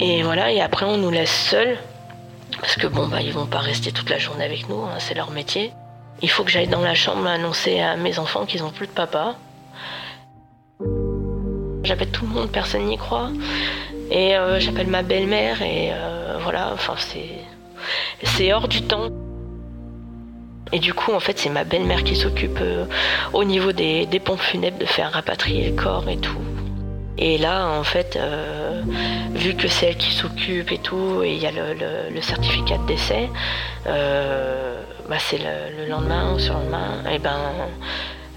Et 0.00 0.22
voilà, 0.22 0.52
et 0.52 0.60
après 0.60 0.86
on 0.86 0.96
nous 0.96 1.10
laisse 1.10 1.30
seuls. 1.30 1.76
Parce 2.60 2.76
que 2.76 2.86
bon, 2.86 3.06
bah, 3.06 3.20
ils 3.20 3.32
vont 3.32 3.46
pas 3.46 3.58
rester 3.58 3.92
toute 3.92 4.10
la 4.10 4.18
journée 4.18 4.44
avec 4.44 4.68
nous, 4.68 4.82
hein, 4.82 4.96
c'est 4.98 5.14
leur 5.14 5.30
métier. 5.30 5.72
Il 6.22 6.30
faut 6.30 6.42
que 6.42 6.50
j'aille 6.50 6.68
dans 6.68 6.80
la 6.80 6.94
chambre 6.94 7.26
annoncer 7.26 7.80
à 7.80 7.96
mes 7.96 8.18
enfants 8.18 8.46
qu'ils 8.46 8.64
ont 8.64 8.70
plus 8.70 8.86
de 8.86 8.92
papa. 8.92 9.36
J'appelle 11.84 12.10
tout 12.10 12.24
le 12.26 12.32
monde, 12.32 12.50
personne 12.50 12.86
n'y 12.86 12.96
croit. 12.96 13.30
Et 14.10 14.36
euh, 14.36 14.58
j'appelle 14.58 14.88
ma 14.88 15.02
belle-mère 15.02 15.62
et 15.62 15.90
euh, 15.92 16.38
voilà, 16.42 16.70
enfin 16.72 16.94
c'est. 16.96 17.28
C'est 18.24 18.52
hors 18.52 18.68
du 18.68 18.82
temps. 18.82 19.10
Et 20.72 20.78
du 20.80 20.92
coup, 20.92 21.12
en 21.12 21.20
fait, 21.20 21.38
c'est 21.38 21.48
ma 21.48 21.64
belle-mère 21.64 22.04
qui 22.04 22.16
s'occupe 22.16 22.58
euh, 22.60 22.84
au 23.32 23.44
niveau 23.44 23.72
des, 23.72 24.06
pompes 24.24 24.40
funèbres 24.40 24.78
de 24.78 24.84
faire 24.84 25.12
rapatrier 25.12 25.70
le 25.70 25.76
corps 25.76 26.08
et 26.08 26.18
tout. 26.18 26.38
Et 27.18 27.36
là, 27.36 27.66
en 27.66 27.84
fait, 27.84 28.18
vu 29.32 29.54
que 29.54 29.66
c'est 29.68 29.86
elle 29.86 29.96
qui 29.96 30.12
s'occupe 30.12 30.70
et 30.70 30.78
tout, 30.78 31.22
et 31.22 31.32
il 31.32 31.38
y 31.38 31.46
a 31.46 31.50
le, 31.50 32.20
certificat 32.20 32.78
de 32.78 32.86
décès, 32.86 33.28
bah, 33.84 35.18
c'est 35.18 35.38
le, 35.38 35.76
le, 35.78 35.86
lendemain 35.88 36.32
ou 36.34 36.38
sur 36.38 36.54
le 36.54 36.60
lendemain, 36.60 37.02
et 37.10 37.18
ben, 37.18 37.38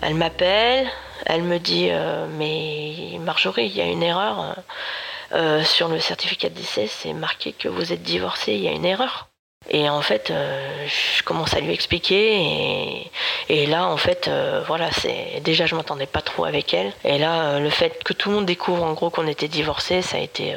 elle 0.02 0.16
m'appelle, 0.16 0.88
elle 1.26 1.44
me 1.44 1.60
dit 1.60 1.90
euh, 1.92 2.26
Mais 2.38 3.20
Marjorie, 3.20 3.68
il 3.68 3.76
y 3.76 3.82
a 3.82 3.86
une 3.86 4.04
erreur. 4.04 4.42
Euh, 4.42 4.54
euh, 5.34 5.64
sur 5.64 5.88
le 5.88 6.00
certificat 6.00 6.50
de 6.50 6.56
décès, 6.56 6.88
c'est 6.88 7.14
marqué 7.14 7.54
que 7.54 7.70
vous 7.70 7.94
êtes 7.94 8.04
divorcée, 8.04 8.54
il 8.54 8.62
y 8.62 8.68
a 8.68 8.72
une 8.72 8.84
erreur. 8.84 9.31
Et 9.70 9.90
en 9.90 10.02
fait, 10.02 10.32
je 10.32 11.24
commence 11.24 11.54
à 11.54 11.60
lui 11.60 11.72
expliquer 11.72 13.10
et, 13.48 13.66
là, 13.68 13.88
en 13.88 13.98
fait, 13.98 14.30
voilà, 14.68 14.92
c'est 14.92 15.40
déjà 15.44 15.66
je 15.66 15.76
m'entendais 15.76 16.08
pas 16.08 16.22
trop 16.22 16.46
avec 16.46 16.74
elle. 16.74 16.92
Et 17.04 17.18
là, 17.18 17.60
le 17.60 17.70
fait 17.70 18.04
que 18.04 18.14
tout 18.14 18.30
le 18.30 18.36
monde 18.36 18.46
découvre 18.46 18.84
en 18.84 18.94
gros 18.94 19.10
qu'on 19.10 19.28
était 19.28 19.48
divorcés, 19.48 20.02
ça 20.02 20.18
a 20.18 20.20
été 20.20 20.56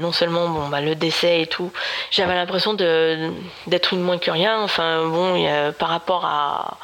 non 0.00 0.12
seulement 0.12 0.48
bon 0.48 0.68
bah 0.68 0.80
le 0.80 0.94
décès 0.94 1.42
et 1.42 1.46
tout. 1.46 1.72
J'avais 2.10 2.34
l'impression 2.34 2.74
d'être 2.74 3.92
une 3.94 4.00
moins 4.00 4.18
que 4.18 4.30
rien. 4.30 4.60
Enfin 4.62 5.06
bon, 5.06 5.72
par 5.78 5.88
rapport 5.88 6.24
à, 6.26 6.78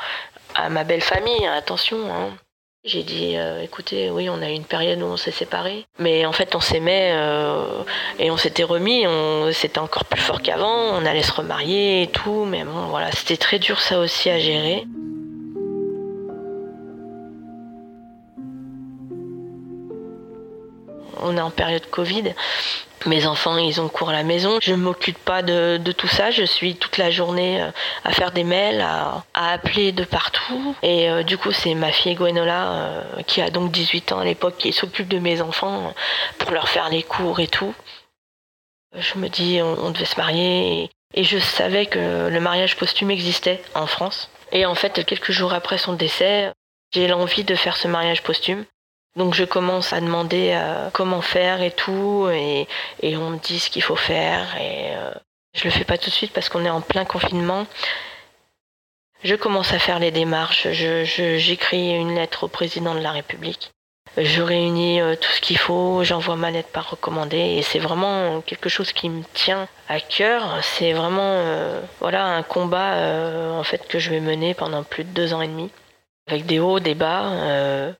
à 0.54 0.68
ma 0.68 0.84
belle 0.84 1.02
famille, 1.02 1.46
attention. 1.46 1.98
Hein. 2.14 2.30
J'ai 2.82 3.02
dit, 3.02 3.36
euh, 3.36 3.62
écoutez, 3.62 4.10
oui, 4.10 4.30
on 4.30 4.40
a 4.40 4.50
eu 4.50 4.54
une 4.54 4.64
période 4.64 5.02
où 5.02 5.04
on 5.04 5.18
s'est 5.18 5.32
séparés, 5.32 5.84
mais 5.98 6.24
en 6.24 6.32
fait, 6.32 6.54
on 6.54 6.60
s'aimait 6.60 7.10
euh, 7.12 7.82
et 8.18 8.30
on 8.30 8.38
s'était 8.38 8.64
remis, 8.64 9.06
on, 9.06 9.52
c'était 9.52 9.80
encore 9.80 10.06
plus 10.06 10.22
fort 10.22 10.40
qu'avant, 10.40 10.94
on 10.94 11.04
allait 11.04 11.22
se 11.22 11.32
remarier 11.32 12.04
et 12.04 12.06
tout, 12.06 12.46
mais 12.46 12.64
bon, 12.64 12.86
voilà, 12.88 13.12
c'était 13.12 13.36
très 13.36 13.58
dur 13.58 13.82
ça 13.82 13.98
aussi 13.98 14.30
à 14.30 14.38
gérer. 14.38 14.86
On 21.22 21.36
est 21.36 21.40
en 21.40 21.50
période 21.50 21.86
Covid, 21.90 22.34
mes 23.06 23.26
enfants, 23.26 23.56
ils 23.56 23.80
ont 23.80 23.88
cours 23.88 24.10
à 24.10 24.12
la 24.12 24.22
maison. 24.22 24.58
Je 24.60 24.72
ne 24.72 24.76
m'occupe 24.76 25.18
pas 25.18 25.42
de, 25.42 25.78
tout 25.96 26.08
ça. 26.08 26.30
Je 26.30 26.44
suis 26.44 26.76
toute 26.76 26.98
la 26.98 27.10
journée 27.10 27.62
euh, 27.62 27.70
à 28.04 28.12
faire 28.12 28.32
des 28.32 28.44
mails, 28.44 28.80
à, 28.80 29.24
appeler 29.34 29.92
de 29.92 30.04
partout. 30.04 30.74
Et 30.82 31.08
euh, 31.08 31.22
du 31.22 31.38
coup, 31.38 31.52
c'est 31.52 31.74
ma 31.74 31.92
fille 31.92 32.14
Gwenola, 32.14 32.72
euh, 32.72 33.22
qui 33.26 33.40
a 33.40 33.50
donc 33.50 33.70
18 33.70 34.12
ans 34.12 34.18
à 34.18 34.24
l'époque, 34.24 34.56
qui 34.58 34.72
s'occupe 34.72 35.08
de 35.08 35.18
mes 35.18 35.40
enfants 35.40 35.94
pour 36.38 36.50
leur 36.50 36.68
faire 36.68 36.88
les 36.88 37.02
cours 37.02 37.40
et 37.40 37.48
tout. 37.48 37.74
Je 38.94 39.18
me 39.18 39.28
dis, 39.28 39.60
on, 39.62 39.90
devait 39.90 40.04
se 40.04 40.16
marier. 40.16 40.82
Et, 40.82 41.20
et 41.20 41.24
je 41.24 41.38
savais 41.38 41.86
que 41.86 42.28
le 42.28 42.40
mariage 42.40 42.76
posthume 42.76 43.10
existait 43.10 43.62
en 43.74 43.86
France. 43.86 44.30
Et 44.52 44.66
en 44.66 44.74
fait, 44.74 45.04
quelques 45.06 45.30
jours 45.30 45.54
après 45.54 45.78
son 45.78 45.92
décès, 45.92 46.52
j'ai 46.92 47.06
l'envie 47.06 47.44
de 47.44 47.54
faire 47.54 47.76
ce 47.76 47.86
mariage 47.86 48.22
posthume. 48.22 48.64
Donc 49.16 49.34
je 49.34 49.44
commence 49.44 49.92
à 49.92 50.00
demander 50.00 50.52
euh, 50.54 50.88
comment 50.92 51.20
faire 51.20 51.62
et 51.62 51.72
tout, 51.72 52.28
et, 52.32 52.66
on 53.02 53.30
me 53.30 53.38
dit 53.38 53.58
ce 53.58 53.68
qu'il 53.68 53.82
faut 53.82 53.96
faire, 53.96 54.56
et 54.56 54.94
euh, 54.94 55.10
je 55.52 55.64
le 55.64 55.70
fais 55.70 55.84
pas 55.84 55.98
tout 55.98 56.10
de 56.10 56.14
suite 56.14 56.32
parce 56.32 56.48
qu'on 56.48 56.64
est 56.64 56.70
en 56.70 56.80
plein 56.80 57.04
confinement. 57.04 57.66
Je 59.24 59.34
commence 59.34 59.72
à 59.72 59.78
faire 59.78 59.98
les 59.98 60.12
démarches, 60.12 60.68
j'écris 60.68 61.94
une 61.94 62.14
lettre 62.14 62.44
au 62.44 62.48
président 62.48 62.94
de 62.94 63.00
la 63.00 63.10
République. 63.10 63.72
Je 64.16 64.42
réunis 64.42 65.00
euh, 65.00 65.16
tout 65.16 65.30
ce 65.30 65.40
qu'il 65.40 65.58
faut, 65.58 66.02
j'envoie 66.04 66.36
ma 66.36 66.50
lettre 66.52 66.70
par 66.70 66.90
recommandé 66.90 67.36
et 67.36 67.62
c'est 67.62 67.78
vraiment 67.78 68.40
quelque 68.42 68.68
chose 68.68 68.92
qui 68.92 69.08
me 69.08 69.22
tient 69.34 69.68
à 69.88 70.00
cœur. 70.00 70.62
C'est 70.62 70.92
vraiment 70.92 71.44
voilà 71.98 72.26
un 72.26 72.42
combat 72.44 72.94
en 73.58 73.64
fait 73.64 73.88
que 73.88 73.98
je 73.98 74.10
vais 74.10 74.20
mener 74.20 74.54
pendant 74.54 74.84
plus 74.84 75.04
de 75.04 75.10
deux 75.10 75.34
ans 75.34 75.42
et 75.42 75.48
demi, 75.48 75.70
avec 76.28 76.46
des 76.46 76.60
hauts, 76.60 76.78
des 76.78 76.94
bas. 76.94 77.96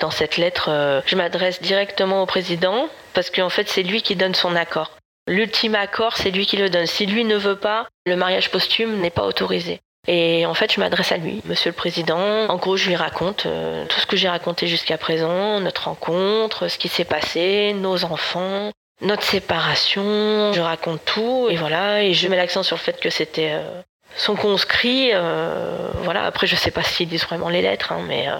Dans 0.00 0.10
cette 0.10 0.36
lettre, 0.36 0.68
euh, 0.70 1.00
je 1.06 1.16
m'adresse 1.16 1.62
directement 1.62 2.22
au 2.22 2.26
président 2.26 2.88
parce 3.12 3.30
qu'en 3.30 3.48
fait, 3.48 3.68
c'est 3.68 3.82
lui 3.82 4.02
qui 4.02 4.16
donne 4.16 4.34
son 4.34 4.56
accord. 4.56 4.92
L'ultime 5.26 5.74
accord, 5.74 6.16
c'est 6.16 6.30
lui 6.30 6.46
qui 6.46 6.56
le 6.56 6.68
donne. 6.68 6.86
Si 6.86 7.06
lui 7.06 7.24
ne 7.24 7.36
veut 7.36 7.56
pas, 7.56 7.86
le 8.04 8.16
mariage 8.16 8.50
posthume 8.50 9.00
n'est 9.00 9.10
pas 9.10 9.24
autorisé. 9.24 9.80
Et 10.06 10.44
en 10.44 10.52
fait, 10.52 10.72
je 10.72 10.80
m'adresse 10.80 11.12
à 11.12 11.16
lui, 11.16 11.40
Monsieur 11.46 11.70
le 11.70 11.76
Président. 11.76 12.46
En 12.48 12.56
gros, 12.56 12.76
je 12.76 12.88
lui 12.88 12.96
raconte 12.96 13.46
euh, 13.46 13.86
tout 13.86 13.98
ce 14.00 14.06
que 14.06 14.16
j'ai 14.16 14.28
raconté 14.28 14.66
jusqu'à 14.66 14.98
présent, 14.98 15.60
notre 15.60 15.84
rencontre, 15.84 16.68
ce 16.68 16.76
qui 16.76 16.88
s'est 16.88 17.06
passé, 17.06 17.72
nos 17.72 18.04
enfants, 18.04 18.70
notre 19.00 19.22
séparation. 19.22 20.52
Je 20.52 20.60
raconte 20.60 21.02
tout 21.06 21.48
et 21.50 21.56
voilà, 21.56 22.02
et 22.02 22.12
je 22.12 22.28
mets 22.28 22.36
l'accent 22.36 22.62
sur 22.62 22.76
le 22.76 22.82
fait 22.82 23.00
que 23.00 23.08
c'était 23.08 23.52
euh, 23.52 23.80
son 24.16 24.36
conscrit, 24.36 25.10
euh, 25.12 25.88
voilà. 26.02 26.24
Après, 26.24 26.46
je 26.46 26.56
sais 26.56 26.70
pas 26.70 26.82
s'ils 26.82 27.08
disent 27.08 27.24
vraiment 27.24 27.48
les 27.48 27.62
lettres, 27.62 27.92
hein, 27.92 28.02
mais 28.06 28.28
euh, 28.28 28.36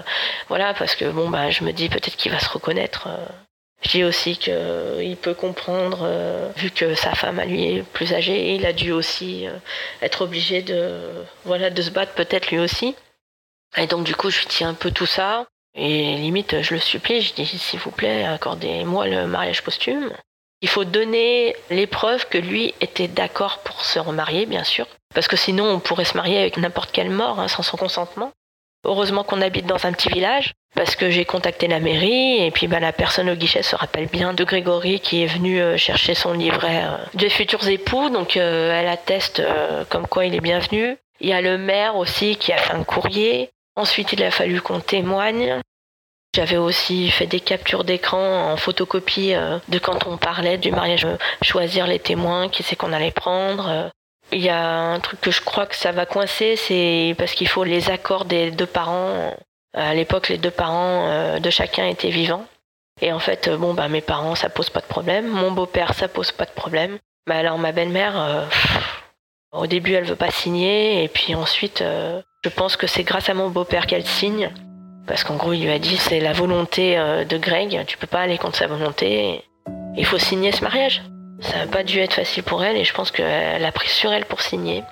voilà, 0.47 0.73
parce 0.73 0.95
que 0.95 1.05
bon, 1.05 1.29
bah, 1.29 1.49
je 1.49 1.63
me 1.63 1.71
dis 1.71 1.89
peut-être 1.89 2.15
qu'il 2.15 2.31
va 2.31 2.39
se 2.39 2.49
reconnaître. 2.49 3.07
Euh. 3.07 3.25
Je 3.81 3.89
dis 3.89 4.03
aussi 4.03 4.37
qu'il 4.37 5.17
peut 5.21 5.33
comprendre, 5.35 6.09
vu 6.55 6.71
que 6.71 6.95
sa 6.95 7.13
femme 7.13 7.37
à 7.37 7.45
lui 7.45 7.65
est 7.65 7.83
plus 7.83 8.13
âgée, 8.13 8.55
il 8.55 8.65
a 8.65 8.73
dû 8.73 8.91
aussi 8.91 9.45
être 10.01 10.21
obligé 10.23 10.63
de, 10.63 11.01
voilà, 11.43 11.69
de 11.69 11.81
se 11.81 11.91
battre 11.91 12.13
peut-être 12.13 12.49
lui 12.49 12.57
aussi. 12.57 12.95
Et 13.77 13.85
donc 13.85 14.03
du 14.05 14.15
coup, 14.15 14.31
je 14.31 14.39
lui 14.39 14.47
dis 14.47 14.63
un 14.63 14.73
peu 14.73 14.89
tout 14.89 15.05
ça. 15.05 15.45
Et 15.75 16.15
limite, 16.15 16.61
je 16.63 16.73
le 16.73 16.79
supplie, 16.79 17.21
je 17.21 17.35
dis 17.35 17.45
s'il 17.45 17.79
vous 17.79 17.91
plaît, 17.91 18.23
accordez-moi 18.23 19.07
le 19.07 19.27
mariage 19.27 19.61
posthume. 19.61 20.11
Il 20.61 20.69
faut 20.69 20.85
donner 20.85 21.55
les 21.69 21.87
preuves 21.87 22.27
que 22.27 22.37
lui 22.37 22.73
était 22.81 23.07
d'accord 23.07 23.59
pour 23.59 23.83
se 23.83 23.99
remarier, 23.99 24.45
bien 24.45 24.63
sûr, 24.63 24.87
parce 25.13 25.27
que 25.27 25.35
sinon 25.35 25.65
on 25.65 25.79
pourrait 25.79 26.05
se 26.05 26.17
marier 26.17 26.39
avec 26.39 26.57
n'importe 26.57 26.91
quelle 26.91 27.09
mort 27.09 27.39
hein, 27.39 27.47
sans 27.47 27.63
son 27.63 27.77
consentement. 27.77 28.31
Heureusement 28.85 29.23
qu'on 29.23 29.41
habite 29.41 29.65
dans 29.65 29.85
un 29.85 29.91
petit 29.91 30.09
village, 30.09 30.53
parce 30.75 30.95
que 30.95 31.09
j'ai 31.09 31.25
contacté 31.25 31.67
la 31.67 31.79
mairie, 31.79 32.45
et 32.45 32.51
puis 32.51 32.67
bah, 32.67 32.79
la 32.79 32.93
personne 32.93 33.29
au 33.29 33.35
guichet 33.35 33.63
se 33.63 33.75
rappelle 33.75 34.05
bien 34.05 34.33
de 34.33 34.43
Grégory 34.43 34.99
qui 34.99 35.23
est 35.23 35.27
venu 35.27 35.59
euh, 35.59 35.75
chercher 35.75 36.13
son 36.13 36.33
livret 36.33 36.83
euh, 36.83 36.97
des 37.15 37.29
futurs 37.29 37.67
époux, 37.67 38.09
donc 38.09 38.37
euh, 38.37 38.79
elle 38.79 38.87
atteste 38.87 39.41
comme 39.89 40.07
quoi 40.07 40.25
il 40.25 40.35
est 40.35 40.41
bienvenu. 40.41 40.97
Il 41.19 41.29
y 41.29 41.33
a 41.33 41.41
le 41.41 41.57
maire 41.57 41.95
aussi 41.95 42.35
qui 42.35 42.53
a 42.53 42.57
fait 42.57 42.73
un 42.73 42.83
courrier. 42.83 43.49
Ensuite, 43.75 44.13
il 44.13 44.23
a 44.23 44.31
fallu 44.31 44.61
qu'on 44.61 44.79
témoigne. 44.79 45.59
J'avais 46.35 46.57
aussi 46.57 47.09
fait 47.11 47.27
des 47.27 47.39
captures 47.39 47.85
d'écran 47.85 48.51
en 48.51 48.57
photocopie 48.57 49.33
de 49.69 49.79
quand 49.79 50.05
on 50.05 50.17
parlait 50.17 50.57
du 50.57 50.69
mariage, 50.69 51.07
choisir 51.41 51.87
les 51.87 51.97
témoins, 51.99 52.49
qui 52.49 52.61
c'est 52.61 52.75
qu'on 52.75 52.91
allait 52.91 53.11
prendre. 53.11 53.89
Il 54.33 54.41
y 54.41 54.49
a 54.49 54.69
un 54.69 54.99
truc 54.99 55.21
que 55.21 55.31
je 55.31 55.41
crois 55.41 55.65
que 55.65 55.77
ça 55.77 55.93
va 55.93 56.05
coincer, 56.05 56.57
c'est 56.57 57.15
parce 57.17 57.33
qu'il 57.33 57.47
faut 57.47 57.63
les 57.63 57.89
accords 57.89 58.25
des 58.25 58.51
deux 58.51 58.65
parents. 58.65 59.33
À 59.73 59.93
l'époque, 59.93 60.27
les 60.27 60.37
deux 60.37 60.51
parents 60.51 61.07
euh, 61.07 61.39
de 61.39 61.49
chacun 61.49 61.87
étaient 61.87 62.09
vivants. 62.09 62.45
Et 63.01 63.11
en 63.11 63.19
fait, 63.19 63.49
bon, 63.49 63.73
bah, 63.73 63.87
mes 63.87 64.01
parents, 64.01 64.35
ça 64.35 64.49
pose 64.49 64.69
pas 64.69 64.79
de 64.79 64.85
problème. 64.85 65.27
Mon 65.27 65.51
beau-père, 65.51 65.93
ça 65.93 66.07
pose 66.07 66.31
pas 66.31 66.45
de 66.45 66.51
problème. 66.51 66.97
Bah, 67.27 67.37
alors, 67.37 67.57
ma 67.57 67.71
belle-mère, 67.71 68.13
euh, 68.17 68.45
au 69.51 69.67
début, 69.67 69.93
elle 69.93 70.05
veut 70.05 70.15
pas 70.15 70.31
signer. 70.31 71.03
Et 71.03 71.07
puis 71.07 71.35
ensuite, 71.35 71.81
euh, 71.81 72.21
je 72.43 72.49
pense 72.49 72.77
que 72.77 72.87
c'est 72.87 73.03
grâce 73.03 73.29
à 73.29 73.33
mon 73.33 73.49
beau-père 73.49 73.85
qu'elle 73.85 74.05
signe. 74.05 74.49
Parce 75.07 75.23
qu'en 75.23 75.35
gros, 75.35 75.53
il 75.53 75.63
lui 75.63 75.71
a 75.71 75.79
dit, 75.79 75.97
c'est 75.97 76.19
la 76.19 76.33
volonté 76.33 76.95
de 76.95 77.37
Greg. 77.37 77.83
Tu 77.85 77.97
peux 77.97 78.07
pas 78.07 78.21
aller 78.21 78.37
contre 78.37 78.57
sa 78.57 78.67
volonté. 78.67 79.43
Il 79.97 80.05
faut 80.05 80.17
signer 80.17 80.51
ce 80.51 80.63
mariage. 80.63 81.03
Ça 81.41 81.57
n'a 81.57 81.67
pas 81.67 81.83
dû 81.83 81.99
être 81.99 82.13
facile 82.13 82.43
pour 82.43 82.63
elle 82.63 82.77
et 82.77 82.83
je 82.83 82.93
pense 82.93 83.11
qu'elle 83.11 83.63
a 83.63 83.71
pris 83.71 83.89
sur 83.89 84.11
elle 84.11 84.25
pour 84.25 84.41
signer. 84.41 84.83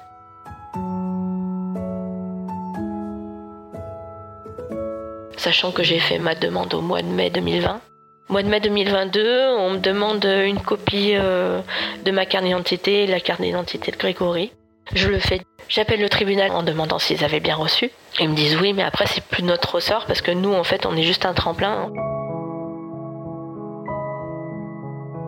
Sachant 5.37 5.71
que 5.71 5.83
j'ai 5.83 5.99
fait 5.99 6.19
ma 6.19 6.35
demande 6.35 6.73
au 6.73 6.81
mois 6.81 7.01
de 7.01 7.07
mai 7.07 7.29
2020. 7.29 7.81
Mois 8.29 8.43
de 8.43 8.47
mai 8.47 8.59
2022, 8.61 9.55
on 9.57 9.71
me 9.71 9.77
demande 9.77 10.23
une 10.25 10.59
copie 10.59 11.13
euh, 11.15 11.59
de 12.05 12.11
ma 12.11 12.25
carte 12.25 12.45
d'identité 12.45 13.07
la 13.07 13.19
carte 13.19 13.41
d'identité 13.41 13.91
de 13.91 13.97
Grégory. 13.97 14.51
Je 14.93 15.07
le 15.07 15.19
fais. 15.19 15.41
J'appelle 15.69 16.01
le 16.01 16.09
tribunal 16.09 16.51
en 16.51 16.63
demandant 16.63 16.99
s'ils 16.99 17.23
avaient 17.23 17.39
bien 17.39 17.55
reçu. 17.55 17.89
Ils 18.19 18.29
me 18.29 18.35
disent 18.35 18.57
oui, 18.59 18.73
mais 18.73 18.83
après 18.83 19.05
c'est 19.07 19.23
plus 19.23 19.43
notre 19.43 19.75
ressort 19.75 20.05
parce 20.05 20.21
que 20.21 20.31
nous 20.31 20.53
en 20.53 20.63
fait 20.63 20.85
on 20.85 20.95
est 20.95 21.03
juste 21.03 21.25
un 21.25 21.33
tremplin. 21.33 21.91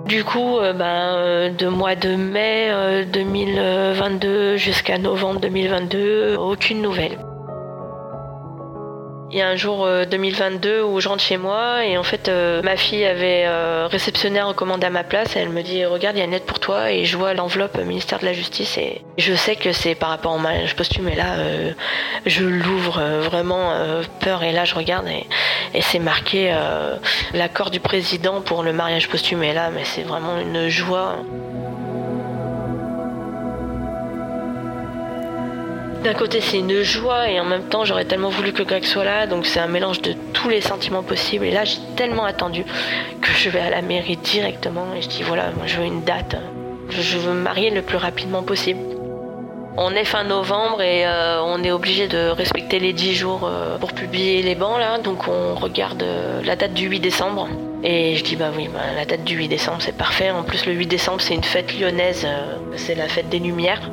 Du 0.05 0.23
coup, 0.23 0.59
euh, 0.59 0.73
ben, 0.73 1.15
euh, 1.15 1.49
de 1.49 1.67
mois 1.67 1.95
de 1.95 2.15
mai 2.15 2.69
2022 3.11 4.27
euh, 4.27 4.57
jusqu'à 4.57 4.99
novembre 4.99 5.39
2022, 5.39 6.35
aucune 6.35 6.83
nouvelle. 6.83 7.17
Il 9.35 9.39
y 9.39 9.41
a 9.41 9.49
un 9.49 9.57
jour 9.57 9.85
2022 10.09 10.69
euh, 10.69 10.85
où 10.85 11.01
je 11.01 11.09
rentre 11.09 11.21
chez 11.21 11.35
moi 11.35 11.83
et 11.83 11.97
en 11.97 12.03
fait 12.03 12.29
euh, 12.29 12.61
ma 12.61 12.77
fille 12.77 13.03
avait 13.03 13.43
euh, 13.45 13.85
réceptionnaire 13.85 14.47
recommandé 14.47 14.87
à 14.87 14.89
ma 14.89 15.03
place 15.03 15.35
et 15.35 15.39
elle 15.39 15.49
me 15.49 15.61
dit 15.61 15.83
regarde 15.83 16.15
il 16.15 16.19
y 16.19 16.21
a 16.21 16.25
une 16.25 16.31
lettre 16.31 16.45
pour 16.45 16.61
toi 16.61 16.89
et 16.89 17.03
je 17.03 17.17
vois 17.17 17.33
l'enveloppe 17.33 17.77
ministère 17.79 18.19
de 18.19 18.23
la 18.23 18.31
justice 18.31 18.77
et 18.77 19.01
je 19.17 19.33
sais 19.33 19.57
que 19.57 19.73
c'est 19.73 19.93
par 19.93 20.07
rapport 20.07 20.31
au 20.31 20.37
mariage 20.37 20.77
posthume 20.77 21.09
et 21.09 21.15
là 21.15 21.35
je 22.25 22.45
l'ouvre 22.45 23.01
vraiment 23.23 23.73
peur 24.21 24.41
et 24.43 24.53
là 24.53 24.63
je 24.63 24.73
regarde 24.73 25.09
et, 25.09 25.27
et 25.73 25.81
c'est 25.81 25.99
marqué 25.99 26.57
l'accord 27.33 27.71
du 27.71 27.81
président 27.81 28.39
pour 28.39 28.63
le 28.63 28.71
mariage 28.71 29.09
posthume 29.09 29.43
et 29.43 29.51
là 29.51 29.69
mais 29.69 29.83
c'est 29.83 30.03
vraiment 30.03 30.39
une 30.39 30.69
joie. 30.69 31.17
D'un 36.05 36.13
côté, 36.13 36.39
c'est 36.39 36.59
une 36.59 36.83
joie 36.83 37.31
et 37.31 37.39
en 37.39 37.45
même 37.45 37.63
temps, 37.63 37.83
j'aurais 37.83 38.05
tellement 38.05 38.29
voulu 38.29 38.53
que 38.53 38.61
Greg 38.61 38.83
soit 38.83 39.03
là. 39.03 39.25
Donc, 39.25 39.47
c'est 39.47 39.59
un 39.59 39.65
mélange 39.65 40.03
de 40.03 40.13
tous 40.33 40.49
les 40.49 40.61
sentiments 40.61 41.01
possibles. 41.01 41.45
Et 41.45 41.49
là, 41.49 41.65
j'ai 41.65 41.79
tellement 41.95 42.25
attendu 42.25 42.63
que 43.21 43.31
je 43.31 43.49
vais 43.49 43.59
à 43.59 43.71
la 43.71 43.81
mairie 43.81 44.15
directement 44.17 44.85
et 44.95 45.01
je 45.01 45.07
dis 45.07 45.23
voilà, 45.23 45.49
moi, 45.57 45.65
je 45.65 45.77
veux 45.77 45.85
une 45.85 46.03
date. 46.03 46.35
Je 46.89 47.17
veux 47.17 47.33
me 47.33 47.41
marier 47.41 47.71
le 47.71 47.81
plus 47.81 47.97
rapidement 47.97 48.43
possible. 48.43 48.81
On 49.77 49.95
est 49.95 50.05
fin 50.05 50.23
novembre 50.23 50.83
et 50.83 51.07
euh, 51.07 51.41
on 51.41 51.63
est 51.63 51.71
obligé 51.71 52.07
de 52.07 52.29
respecter 52.29 52.77
les 52.77 52.93
10 52.93 53.15
jours 53.15 53.41
euh, 53.45 53.79
pour 53.79 53.93
publier 53.93 54.43
les 54.43 54.53
bancs 54.53 54.77
là. 54.77 54.99
Donc, 54.99 55.27
on 55.27 55.55
regarde 55.55 56.03
euh, 56.03 56.39
la 56.45 56.55
date 56.55 56.75
du 56.75 56.85
8 56.85 56.99
décembre. 56.99 57.47
Et 57.83 58.15
je 58.15 58.23
dis 58.23 58.35
bah 58.35 58.51
oui, 58.55 58.69
bah, 58.71 58.79
la 58.95 59.05
date 59.05 59.23
du 59.23 59.37
8 59.37 59.47
décembre 59.47 59.79
c'est 59.79 59.97
parfait. 59.97 60.29
En 60.29 60.43
plus, 60.43 60.67
le 60.67 60.73
8 60.73 60.85
décembre, 60.85 61.19
c'est 61.21 61.33
une 61.33 61.43
fête 61.43 61.75
lyonnaise. 61.79 62.27
c'est 62.75 62.93
la 62.93 63.07
fête 63.07 63.29
des 63.29 63.39
Lumières 63.39 63.89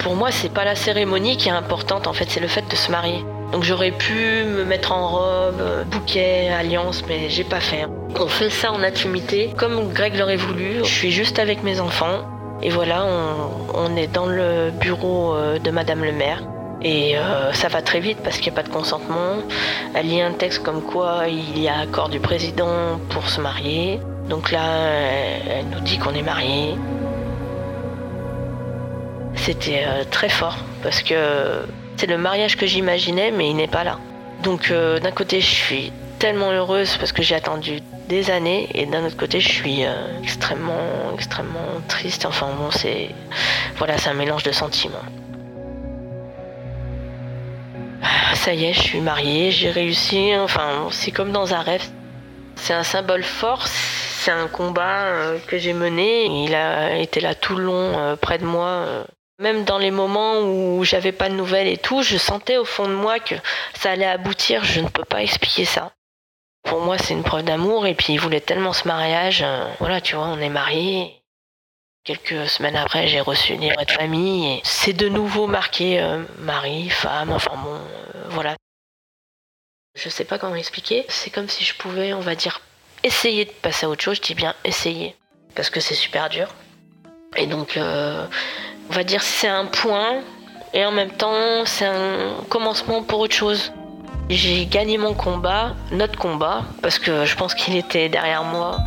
pour 0.00 0.14
moi, 0.14 0.30
c'est 0.30 0.52
pas 0.52 0.64
la 0.64 0.74
cérémonie 0.74 1.36
qui 1.36 1.48
est 1.48 1.52
importante, 1.52 2.06
en 2.06 2.12
fait, 2.12 2.28
c'est 2.28 2.40
le 2.40 2.48
fait 2.48 2.66
de 2.68 2.74
se 2.74 2.90
marier. 2.90 3.24
Donc 3.52 3.64
j'aurais 3.64 3.90
pu 3.90 4.44
me 4.44 4.64
mettre 4.64 4.92
en 4.92 5.08
robe, 5.08 5.62
bouquet, 5.90 6.48
alliance, 6.48 7.04
mais 7.06 7.28
j'ai 7.28 7.44
pas 7.44 7.60
fait. 7.60 7.86
On 8.18 8.26
fait 8.26 8.48
ça 8.48 8.72
en 8.72 8.82
intimité, 8.82 9.52
comme 9.56 9.92
Greg 9.92 10.16
l'aurait 10.16 10.36
voulu. 10.36 10.78
Je 10.78 10.90
suis 10.90 11.10
juste 11.10 11.38
avec 11.38 11.62
mes 11.62 11.80
enfants. 11.80 12.22
Et 12.62 12.70
voilà, 12.70 13.06
on, 13.74 13.96
est 13.96 14.06
dans 14.06 14.26
le 14.26 14.70
bureau 14.70 15.34
euh, 15.34 15.58
de 15.58 15.70
Madame 15.70 16.04
le 16.04 16.12
maire. 16.12 16.42
Et 16.82 17.16
euh, 17.16 17.52
ça 17.52 17.68
va 17.68 17.82
très 17.82 18.00
vite 18.00 18.18
parce 18.22 18.36
qu'il 18.38 18.52
n'y 18.52 18.58
a 18.58 18.62
pas 18.62 18.68
de 18.68 18.72
consentement. 18.72 19.36
Elle 19.94 20.06
lit 20.08 20.22
un 20.22 20.32
texte 20.32 20.62
comme 20.62 20.82
quoi 20.82 21.24
il 21.28 21.58
y 21.58 21.68
a 21.68 21.78
accord 21.78 22.08
du 22.08 22.20
président 22.20 22.98
pour 23.10 23.28
se 23.28 23.40
marier. 23.40 24.00
Donc 24.28 24.50
là, 24.50 24.62
elle 25.48 25.66
nous 25.66 25.80
dit 25.80 25.98
qu'on 25.98 26.14
est 26.14 26.22
mariés. 26.22 26.76
C'était 29.42 29.84
euh, 29.86 30.04
très 30.04 30.28
fort 30.28 30.58
parce 30.82 31.02
que 31.02 31.62
c'est 31.96 32.06
le 32.06 32.18
mariage 32.18 32.56
que 32.56 32.66
j'imaginais, 32.66 33.30
mais 33.30 33.48
il 33.48 33.56
n'est 33.56 33.68
pas 33.68 33.84
là. 33.84 33.98
Donc 34.42 34.70
euh, 34.70 35.00
d'un 35.00 35.12
côté, 35.12 35.40
je 35.40 35.50
suis 35.50 35.92
tellement 36.18 36.50
heureuse 36.50 36.98
parce 36.98 37.12
que 37.12 37.22
j'ai 37.22 37.34
attendu 37.34 37.80
des 38.06 38.30
années, 38.30 38.68
et 38.74 38.84
d'un 38.84 39.04
autre 39.06 39.16
côté, 39.16 39.40
je 39.40 39.48
suis 39.48 39.86
euh, 39.86 40.20
extrêmement, 40.22 41.14
extrêmement 41.14 41.80
triste. 41.88 42.26
Enfin 42.26 42.48
bon, 42.58 42.70
c'est 42.70 43.14
voilà, 43.76 43.96
c'est 43.96 44.10
un 44.10 44.14
mélange 44.14 44.42
de 44.42 44.52
sentiments. 44.52 44.98
Ah, 48.02 48.34
ça 48.34 48.52
y 48.52 48.66
est, 48.66 48.74
je 48.74 48.80
suis 48.80 49.00
mariée, 49.00 49.50
j'ai 49.52 49.70
réussi. 49.70 50.32
Enfin, 50.36 50.88
c'est 50.90 51.12
comme 51.12 51.32
dans 51.32 51.54
un 51.54 51.60
rêve. 51.62 51.84
C'est 52.56 52.74
un 52.74 52.82
symbole 52.82 53.22
fort. 53.22 53.66
C'est 53.66 54.32
un 54.32 54.48
combat 54.48 55.32
que 55.46 55.56
j'ai 55.56 55.72
mené. 55.72 56.26
Il 56.44 56.54
a 56.54 56.98
été 56.98 57.20
là 57.20 57.34
tout 57.34 57.56
le 57.56 57.64
long, 57.64 58.18
près 58.20 58.36
de 58.36 58.44
moi. 58.44 59.06
Même 59.40 59.64
dans 59.64 59.78
les 59.78 59.90
moments 59.90 60.40
où 60.40 60.84
j'avais 60.84 61.12
pas 61.12 61.30
de 61.30 61.34
nouvelles 61.34 61.66
et 61.66 61.78
tout, 61.78 62.02
je 62.02 62.18
sentais 62.18 62.58
au 62.58 62.66
fond 62.66 62.86
de 62.86 62.92
moi 62.92 63.18
que 63.18 63.34
ça 63.72 63.90
allait 63.90 64.04
aboutir. 64.04 64.62
Je 64.64 64.82
ne 64.82 64.88
peux 64.88 65.04
pas 65.06 65.22
expliquer 65.22 65.64
ça. 65.64 65.92
Pour 66.62 66.82
moi, 66.82 66.98
c'est 66.98 67.14
une 67.14 67.22
preuve 67.22 67.44
d'amour. 67.44 67.86
Et 67.86 67.94
puis, 67.94 68.12
il 68.12 68.20
voulait 68.20 68.42
tellement 68.42 68.74
ce 68.74 68.86
mariage. 68.86 69.40
Euh, 69.42 69.64
voilà, 69.78 70.02
tu 70.02 70.14
vois, 70.14 70.26
on 70.26 70.38
est 70.40 70.50
mariés. 70.50 71.22
Quelques 72.04 72.50
semaines 72.50 72.76
après, 72.76 73.08
j'ai 73.08 73.20
reçu 73.20 73.54
une 73.54 73.62
livret 73.62 73.86
de 73.86 73.90
famille. 73.90 74.56
Et 74.58 74.60
c'est 74.62 74.92
de 74.92 75.08
nouveau 75.08 75.46
marqué 75.46 76.02
euh, 76.02 76.22
mari, 76.40 76.90
femme, 76.90 77.32
enfin 77.32 77.56
bon, 77.56 77.76
euh, 77.76 78.22
voilà. 78.28 78.56
Je 79.94 80.10
sais 80.10 80.24
pas 80.26 80.38
comment 80.38 80.54
expliquer. 80.54 81.06
C'est 81.08 81.30
comme 81.30 81.48
si 81.48 81.64
je 81.64 81.74
pouvais, 81.74 82.12
on 82.12 82.20
va 82.20 82.34
dire, 82.34 82.60
essayer 83.04 83.46
de 83.46 83.52
passer 83.52 83.86
à 83.86 83.88
autre 83.88 84.02
chose. 84.02 84.18
Je 84.18 84.22
dis 84.22 84.34
bien 84.34 84.54
essayer. 84.64 85.16
Parce 85.54 85.70
que 85.70 85.80
c'est 85.80 85.94
super 85.94 86.28
dur. 86.28 86.54
Et 87.36 87.46
donc, 87.46 87.78
on 88.90 88.92
va 88.92 89.04
dire 89.04 89.22
c'est 89.22 89.48
un 89.48 89.66
point 89.66 90.20
et 90.74 90.84
en 90.84 90.90
même 90.90 91.10
temps 91.10 91.64
c'est 91.64 91.86
un 91.86 92.34
commencement 92.48 93.02
pour 93.02 93.20
autre 93.20 93.34
chose. 93.34 93.72
J'ai 94.28 94.66
gagné 94.66 94.98
mon 94.98 95.14
combat, 95.14 95.74
notre 95.92 96.18
combat, 96.18 96.62
parce 96.82 96.98
que 96.98 97.24
je 97.24 97.36
pense 97.36 97.54
qu'il 97.54 97.76
était 97.76 98.08
derrière 98.08 98.44
moi. 98.44 98.78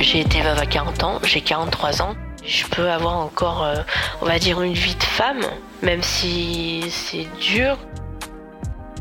J'ai 0.00 0.20
été 0.20 0.40
veuve 0.40 0.58
à 0.58 0.66
40 0.66 1.02
ans, 1.02 1.18
j'ai 1.22 1.40
43 1.40 2.02
ans. 2.02 2.14
Je 2.44 2.64
peux 2.66 2.90
avoir 2.90 3.18
encore, 3.18 3.64
euh, 3.64 3.76
on 4.20 4.26
va 4.26 4.38
dire, 4.38 4.60
une 4.62 4.74
vie 4.74 4.94
de 4.94 5.02
femme, 5.02 5.40
même 5.82 6.02
si 6.02 6.84
c'est 6.90 7.26
dur. 7.40 7.78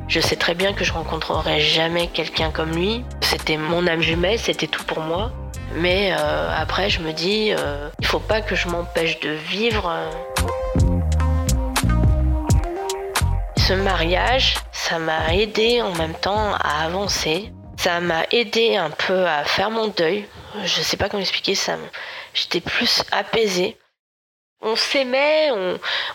Je 0.08 0.20
sais 0.20 0.36
très 0.36 0.54
bien 0.54 0.74
que 0.74 0.84
je 0.84 0.94
rencontrerai 0.94 1.60
jamais 1.60 2.08
quelqu'un 2.08 2.52
comme 2.52 2.72
lui. 2.72 3.04
C'était 3.22 3.58
mon 3.58 3.88
âme 3.88 4.02
jumelle, 4.02 4.38
c'était 4.38 4.68
tout 4.68 4.84
pour 4.84 5.00
moi. 5.00 5.32
Mais 5.76 6.14
euh, 6.18 6.50
après, 6.56 6.90
je 6.90 7.00
me 7.00 7.12
dis, 7.14 7.54
euh, 7.58 7.90
il 8.00 8.06
faut 8.06 8.20
pas 8.20 8.42
que 8.42 8.56
je 8.56 8.68
m'empêche 8.68 9.20
de 9.22 9.32
vivre. 9.32 9.92
Ce 13.58 13.74
mariage, 13.74 14.56
ça 14.72 15.00
m'a 15.00 15.34
aidé 15.34 15.82
en 15.82 15.94
même 15.96 16.14
temps 16.14 16.54
à 16.56 16.84
avancer. 16.84 17.52
Ça 17.78 18.00
m'a 18.02 18.24
aidé 18.32 18.76
un 18.76 18.90
peu 18.92 19.26
à 19.26 19.44
faire 19.46 19.72
mon 19.72 19.88
deuil. 19.88 20.26
Je 20.64 20.82
sais 20.82 20.98
pas 20.98 21.10
comment 21.10 21.22
expliquer 21.22 21.56
ça. 21.56 21.78
J'étais 22.34 22.62
plus 22.62 23.04
apaisée. 23.12 23.78
On 24.64 24.76
s'aimait, 24.76 25.52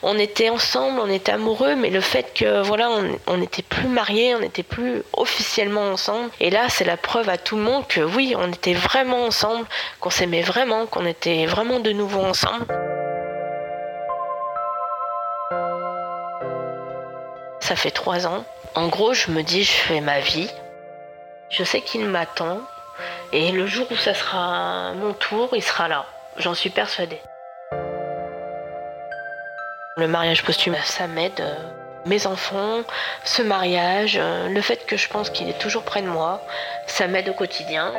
on, 0.02 0.18
était 0.18 0.48
ensemble, 0.48 1.00
on 1.00 1.10
était 1.10 1.32
amoureux, 1.32 1.76
mais 1.76 1.90
le 1.90 2.00
fait 2.00 2.32
que 2.34 2.62
voilà, 2.62 2.90
on 3.26 3.36
n'était 3.36 3.62
plus 3.62 3.88
mariés, 3.88 4.34
on 4.34 4.40
n'était 4.40 4.62
plus 4.62 5.02
officiellement 5.12 5.92
ensemble. 5.92 6.30
Et 6.40 6.50
là, 6.50 6.68
c'est 6.68 6.84
la 6.84 6.96
preuve 6.96 7.28
à 7.28 7.38
tout 7.38 7.56
le 7.56 7.62
monde 7.62 7.86
que 7.86 8.00
oui, 8.00 8.34
on 8.36 8.50
était 8.50 8.74
vraiment 8.74 9.24
ensemble, 9.24 9.66
qu'on 10.00 10.10
s'aimait 10.10 10.42
vraiment, 10.42 10.86
qu'on 10.86 11.06
était 11.06 11.46
vraiment 11.46 11.78
de 11.78 11.92
nouveau 11.92 12.20
ensemble. 12.20 12.66
Ça 17.60 17.76
fait 17.76 17.90
trois 17.90 18.26
ans. 18.26 18.44
En 18.74 18.88
gros, 18.88 19.12
je 19.12 19.30
me 19.30 19.42
dis, 19.42 19.64
je 19.64 19.72
fais 19.72 20.00
ma 20.00 20.20
vie. 20.20 20.48
Je 21.50 21.64
sais 21.64 21.82
qu'il 21.82 22.06
m'attend. 22.06 22.60
Et 23.32 23.52
le 23.52 23.66
jour 23.66 23.86
où 23.90 23.96
ça 23.96 24.14
sera 24.14 24.94
mon 24.94 25.12
tour, 25.12 25.50
il 25.52 25.62
sera 25.62 25.88
là. 25.88 26.06
J'en 26.38 26.54
suis 26.54 26.70
persuadée. 26.70 27.20
Le 29.98 30.06
mariage 30.06 30.44
posthume, 30.44 30.76
ça 30.84 31.08
m'aide. 31.08 31.44
Mes 32.06 32.28
enfants, 32.28 32.82
ce 33.24 33.42
mariage, 33.42 34.16
le 34.16 34.60
fait 34.60 34.86
que 34.86 34.96
je 34.96 35.08
pense 35.08 35.28
qu'il 35.28 35.48
est 35.48 35.58
toujours 35.58 35.82
près 35.82 36.02
de 36.02 36.06
moi, 36.06 36.40
ça 36.86 37.08
m'aide 37.08 37.28
au 37.28 37.32
quotidien. 37.32 37.92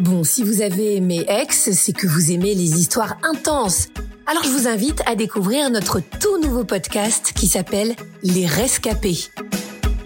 Bon, 0.00 0.22
si 0.22 0.42
vous 0.42 0.60
avez 0.60 0.96
aimé 0.96 1.24
Ex, 1.28 1.70
c'est 1.70 1.94
que 1.94 2.06
vous 2.06 2.30
aimez 2.30 2.54
les 2.54 2.78
histoires 2.78 3.16
intenses 3.22 3.88
alors 4.28 4.44
je 4.44 4.50
vous 4.50 4.68
invite 4.68 5.02
à 5.06 5.14
découvrir 5.14 5.70
notre 5.70 6.00
tout 6.00 6.38
nouveau 6.38 6.62
podcast 6.62 7.32
qui 7.34 7.46
s'appelle 7.46 7.96
Les 8.22 8.46
Rescapés. 8.46 9.16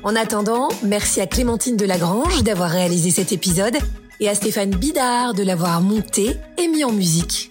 En 0.05 0.15
attendant, 0.15 0.69
merci 0.85 1.21
à 1.21 1.27
Clémentine 1.27 1.77
Delagrange 1.77 2.45
d'avoir 2.45 2.71
réalisé 2.71 3.11
cet 3.11 3.33
épisode 3.33 3.77
et 4.21 4.29
à 4.29 4.35
Stéphane 4.37 4.71
Bidard 4.71 5.35
de 5.35 5.43
l'avoir 5.43 5.81
monté 5.81 6.37
et 6.57 6.69
mis 6.69 6.85
en 6.85 6.93
musique. 6.93 7.51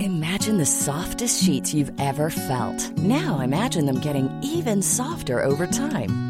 Imagine 0.00 0.56
the 0.56 0.64
softest 0.64 1.44
sheets 1.44 1.74
you've 1.74 1.92
ever 1.98 2.30
felt. 2.30 2.90
Now 2.96 3.40
imagine 3.42 3.84
them 3.84 4.00
getting 4.00 4.30
even 4.42 4.80
softer 4.80 5.44
over 5.44 5.66
time. 5.66 6.29